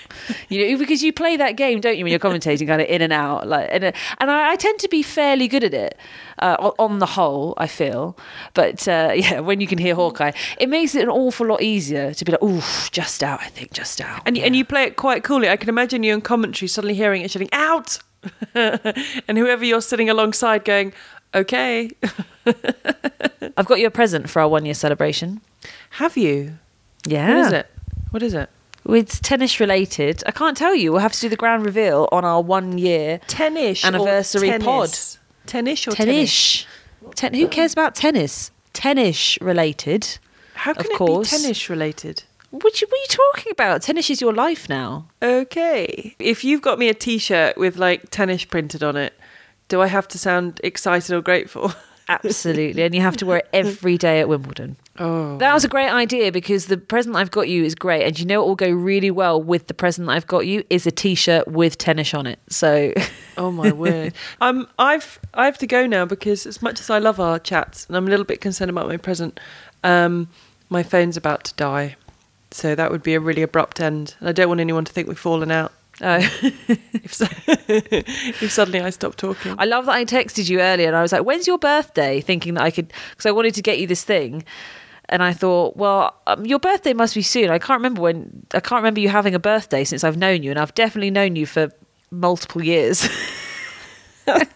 You 0.49 0.71
know, 0.71 0.77
because 0.77 1.03
you 1.03 1.13
play 1.13 1.37
that 1.37 1.55
game, 1.57 1.81
don't 1.81 1.97
you, 1.97 2.03
when 2.03 2.11
you're 2.11 2.19
commentating, 2.19 2.67
kind 2.67 2.81
of 2.81 2.87
in 2.87 3.01
and 3.01 3.13
out, 3.13 3.47
like, 3.47 3.69
and, 3.71 3.83
and 3.83 4.31
I, 4.31 4.51
I 4.51 4.55
tend 4.55 4.79
to 4.79 4.89
be 4.89 5.01
fairly 5.03 5.47
good 5.47 5.63
at 5.63 5.73
it 5.73 5.97
uh, 6.39 6.71
on 6.79 6.99
the 6.99 7.05
whole. 7.05 7.53
I 7.57 7.67
feel, 7.67 8.17
but 8.53 8.87
uh, 8.87 9.11
yeah, 9.15 9.39
when 9.39 9.61
you 9.61 9.67
can 9.67 9.77
hear 9.77 9.95
Hawkeye, 9.95 10.31
it 10.59 10.69
makes 10.69 10.95
it 10.95 11.03
an 11.03 11.09
awful 11.09 11.47
lot 11.47 11.61
easier 11.61 12.13
to 12.13 12.25
be 12.25 12.31
like, 12.31 12.43
oof, 12.43 12.89
just 12.91 13.23
out. 13.23 13.39
I 13.41 13.47
think 13.47 13.73
just 13.73 14.01
out. 14.01 14.21
And, 14.25 14.37
and 14.37 14.55
you 14.55 14.65
play 14.65 14.83
it 14.83 14.95
quite 14.95 15.23
coolly. 15.23 15.49
I 15.49 15.57
can 15.57 15.69
imagine 15.69 16.03
you 16.03 16.13
in 16.13 16.21
commentary 16.21 16.67
suddenly 16.67 16.95
hearing 16.95 17.21
it 17.21 17.31
shouting, 17.31 17.49
out! 17.53 17.99
and 18.55 19.37
whoever 19.37 19.65
you're 19.65 19.81
sitting 19.81 20.09
alongside 20.09 20.63
going, 20.65 20.93
okay. 21.33 21.89
I've 23.57 23.65
got 23.65 23.79
you 23.79 23.87
a 23.87 23.91
present 23.91 24.29
for 24.29 24.41
our 24.41 24.47
one 24.47 24.65
year 24.65 24.73
celebration. 24.73 25.41
Have 25.91 26.17
you? 26.17 26.57
Yeah, 27.05 27.35
What 27.35 27.45
is 27.47 27.53
it? 27.53 27.67
What 28.11 28.23
is 28.23 28.33
it? 28.33 28.49
It's 28.87 29.19
tennis 29.19 29.59
related. 29.59 30.23
I 30.25 30.31
can't 30.31 30.57
tell 30.57 30.75
you. 30.75 30.91
We'll 30.91 31.01
have 31.01 31.13
to 31.13 31.19
do 31.21 31.29
the 31.29 31.35
grand 31.35 31.65
reveal 31.65 32.07
on 32.11 32.25
our 32.25 32.41
one 32.41 32.77
year 32.77 33.19
Tennis. 33.27 33.85
Anniversary 33.85 34.49
or 34.51 34.59
pod. 34.59 34.89
tennis? 35.45 35.87
Or 35.87 35.91
tennis? 35.91 35.95
tennis. 35.95 36.65
Ten- 37.15 37.33
who 37.33 37.47
cares 37.47 37.73
about 37.73 37.95
tennis? 37.95 38.51
Tennis 38.73 39.37
related. 39.41 40.17
How 40.55 40.73
can 40.73 40.85
Of 40.85 40.91
it 40.91 40.97
course. 40.97 41.31
be 41.31 41.37
tennis 41.41 41.69
related? 41.69 42.23
What, 42.49 42.81
you, 42.81 42.87
what 42.87 42.97
are 42.97 43.01
you 43.01 43.07
talking 43.33 43.51
about? 43.51 43.81
Tennis 43.83 44.09
is 44.09 44.19
your 44.19 44.33
life 44.33 44.67
now. 44.67 45.07
Okay. 45.21 46.15
If 46.19 46.43
you've 46.43 46.61
got 46.61 46.79
me 46.79 46.89
a 46.89 46.93
t-shirt 46.93 47.57
with 47.57 47.77
like 47.77 48.09
tennis 48.09 48.43
printed 48.45 48.83
on 48.83 48.97
it, 48.97 49.13
do 49.69 49.81
I 49.81 49.87
have 49.87 50.07
to 50.09 50.17
sound 50.17 50.59
excited 50.63 51.15
or 51.15 51.21
grateful? 51.21 51.73
Absolutely. 52.09 52.83
and 52.83 52.93
you 52.93 53.01
have 53.01 53.17
to 53.17 53.25
wear 53.25 53.37
it 53.37 53.49
every 53.53 53.97
day 53.97 54.19
at 54.19 54.27
Wimbledon. 54.27 54.75
Oh. 54.99 55.37
That 55.37 55.53
was 55.53 55.63
a 55.63 55.67
great 55.67 55.89
idea 55.89 56.31
because 56.31 56.65
the 56.65 56.77
present 56.77 57.15
I've 57.15 57.31
got 57.31 57.47
you 57.47 57.63
is 57.63 57.73
great. 57.75 58.03
And 58.03 58.19
you 58.19 58.25
know 58.25 58.41
what 58.41 58.47
will 58.49 58.55
go 58.55 58.69
really 58.69 59.09
well 59.09 59.41
with 59.41 59.67
the 59.67 59.73
present 59.73 60.09
I've 60.09 60.27
got 60.27 60.45
you 60.45 60.63
is 60.69 60.85
a 60.85 60.91
t 60.91 61.15
shirt 61.15 61.47
with 61.47 61.77
tennis 61.77 62.13
on 62.13 62.27
it. 62.27 62.39
So 62.49 62.93
Oh 63.37 63.51
my 63.51 63.71
word! 63.71 64.13
Um, 64.41 64.67
I've 64.77 65.19
I 65.33 65.45
have 65.45 65.57
to 65.59 65.67
go 65.67 65.87
now 65.87 66.05
because 66.05 66.45
as 66.45 66.61
much 66.61 66.79
as 66.79 66.89
I 66.89 66.99
love 66.99 67.19
our 67.19 67.39
chats, 67.39 67.85
and 67.87 67.95
I'm 67.95 68.07
a 68.07 68.09
little 68.09 68.25
bit 68.25 68.41
concerned 68.41 68.69
about 68.69 68.87
my 68.87 68.97
present, 68.97 69.39
um, 69.83 70.27
my 70.69 70.83
phone's 70.83 71.15
about 71.15 71.43
to 71.45 71.53
die, 71.55 71.95
so 72.51 72.75
that 72.75 72.91
would 72.91 73.03
be 73.03 73.13
a 73.13 73.19
really 73.19 73.41
abrupt 73.41 73.79
end, 73.79 74.15
and 74.19 74.27
I 74.29 74.31
don't 74.31 74.49
want 74.49 74.59
anyone 74.59 74.85
to 74.85 74.91
think 74.91 75.07
we've 75.07 75.17
fallen 75.17 75.51
out. 75.51 75.71
Uh, 76.01 76.21
If 77.03 77.13
so, 77.13 77.25
if 77.47 78.51
suddenly 78.51 78.79
I 78.79 78.89
stop 78.89 79.15
talking, 79.15 79.55
I 79.57 79.65
love 79.65 79.85
that 79.87 79.93
I 79.93 80.05
texted 80.05 80.49
you 80.49 80.61
earlier 80.61 80.87
and 80.87 80.95
I 80.95 81.01
was 81.01 81.11
like, 81.11 81.23
when's 81.23 81.47
your 81.47 81.57
birthday? 81.57 82.21
Thinking 82.21 82.53
that 82.55 82.63
I 82.63 82.71
could, 82.71 82.93
because 83.09 83.25
I 83.25 83.31
wanted 83.31 83.55
to 83.55 83.61
get 83.61 83.79
you 83.79 83.87
this 83.87 84.03
thing. 84.03 84.43
And 85.09 85.21
I 85.21 85.33
thought, 85.33 85.75
well, 85.75 86.15
um, 86.27 86.45
your 86.45 86.59
birthday 86.59 86.93
must 86.93 87.15
be 87.15 87.21
soon. 87.21 87.49
I 87.49 87.59
can't 87.59 87.79
remember 87.79 88.01
when, 88.01 88.45
I 88.53 88.61
can't 88.61 88.79
remember 88.79 89.01
you 89.01 89.09
having 89.09 89.35
a 89.35 89.39
birthday 89.39 89.83
since 89.83 90.03
I've 90.03 90.15
known 90.15 90.41
you. 90.41 90.51
And 90.51 90.59
I've 90.59 90.73
definitely 90.73 91.11
known 91.11 91.35
you 91.35 91.45
for 91.45 91.69
multiple 92.11 92.63
years. 92.63 93.09
but 94.25 94.47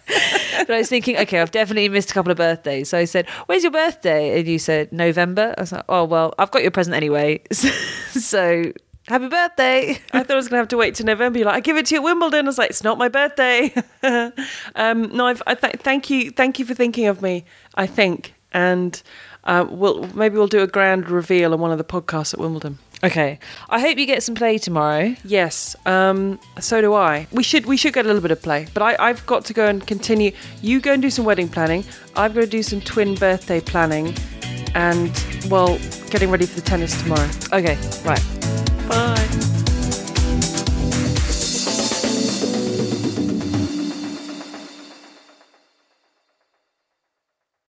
I 0.70 0.78
was 0.78 0.88
thinking, 0.88 1.18
okay, 1.18 1.42
I've 1.42 1.52
definitely 1.52 1.90
missed 1.90 2.12
a 2.12 2.14
couple 2.14 2.32
of 2.32 2.38
birthdays. 2.38 2.90
So 2.90 2.98
I 2.98 3.06
said, 3.06 3.28
where's 3.48 3.64
your 3.64 3.72
birthday? 3.72 4.40
And 4.40 4.48
you 4.48 4.60
said, 4.60 4.94
November. 4.94 5.54
I 5.58 5.62
was 5.62 5.72
like, 5.74 5.86
oh, 5.90 6.06
well, 6.06 6.34
I've 6.40 6.52
got 6.52 6.62
your 6.62 6.72
present 6.72 6.96
anyway. 6.96 7.42
so 7.52 8.72
happy 9.08 9.28
birthday. 9.28 10.00
I 10.12 10.24
thought 10.24 10.32
I 10.32 10.36
was 10.36 10.48
going 10.48 10.58
to 10.58 10.62
have 10.62 10.68
to 10.70 10.78
wait 10.78 10.96
to 10.96 11.04
November. 11.04 11.40
You're 11.40 11.48
like, 11.48 11.56
I 11.56 11.60
give 11.60 11.78
it 11.78 11.86
to 11.88 11.96
you 11.96 12.02
at 12.02 12.04
Wimbledon. 12.04 12.46
I 12.46 12.50
was 12.50 12.58
like, 12.58 12.70
it's 12.70 12.84
not 12.84 12.98
my 12.98 13.08
birthday. 13.08 13.74
um, 14.76 15.16
no, 15.16 15.28
I've, 15.28 15.44
I 15.48 15.56
th- 15.56 15.76
thank 15.78 16.10
you, 16.10 16.32
thank 16.32 16.60
you 16.60 16.66
for 16.66 16.74
thinking 16.74 17.08
of 17.08 17.22
me. 17.22 17.46
I 17.76 17.88
think, 17.88 18.34
and 18.52 19.02
uh, 19.44 19.66
we'll 19.70 20.08
maybe 20.16 20.38
we'll 20.38 20.48
do 20.48 20.62
a 20.62 20.68
grand 20.68 21.10
reveal 21.10 21.54
on 21.54 21.60
one 21.60 21.72
of 21.72 21.78
the 21.78 21.84
podcasts 21.84 22.34
at 22.34 22.40
Wimbledon. 22.40 22.80
Okay. 23.04 23.40
I 23.70 23.80
hope 23.80 23.98
you 23.98 24.06
get 24.06 24.24
some 24.24 24.34
play 24.34 24.58
tomorrow. 24.58 25.16
Yes, 25.24 25.76
um, 25.86 26.40
so 26.60 26.82
do 26.82 26.94
I. 26.94 27.28
We 27.32 27.44
should 27.44 27.66
we 27.66 27.78
should 27.78 27.94
get 27.94 28.06
a 28.06 28.08
little 28.08 28.22
bit 28.22 28.32
of 28.32 28.42
play, 28.42 28.68
but 28.74 28.82
I, 28.82 28.96
I've 29.00 29.26
got 29.26 29.46
to 29.46 29.54
go 29.54 29.68
and 29.68 29.86
continue. 29.86 30.32
You 30.62 30.80
go 30.80 30.94
and 30.94 31.02
do 31.02 31.10
some 31.10 31.26
wedding 31.26 31.50
planning. 31.50 31.84
I've 32.16 32.34
got 32.34 32.42
to 32.42 32.48
do 32.48 32.64
some 32.64 32.82
twin 32.82 33.16
birthday 33.16 33.62
planning, 33.62 34.16
and 34.74 35.12
well, 35.50 35.78
getting 36.10 36.32
ready 36.32 36.46
for 36.46 36.56
the 36.56 36.66
tennis 36.66 37.00
tomorrow. 37.02 37.30
Okay, 37.54 37.78
right. 38.04 38.75
Bye. 38.88 39.75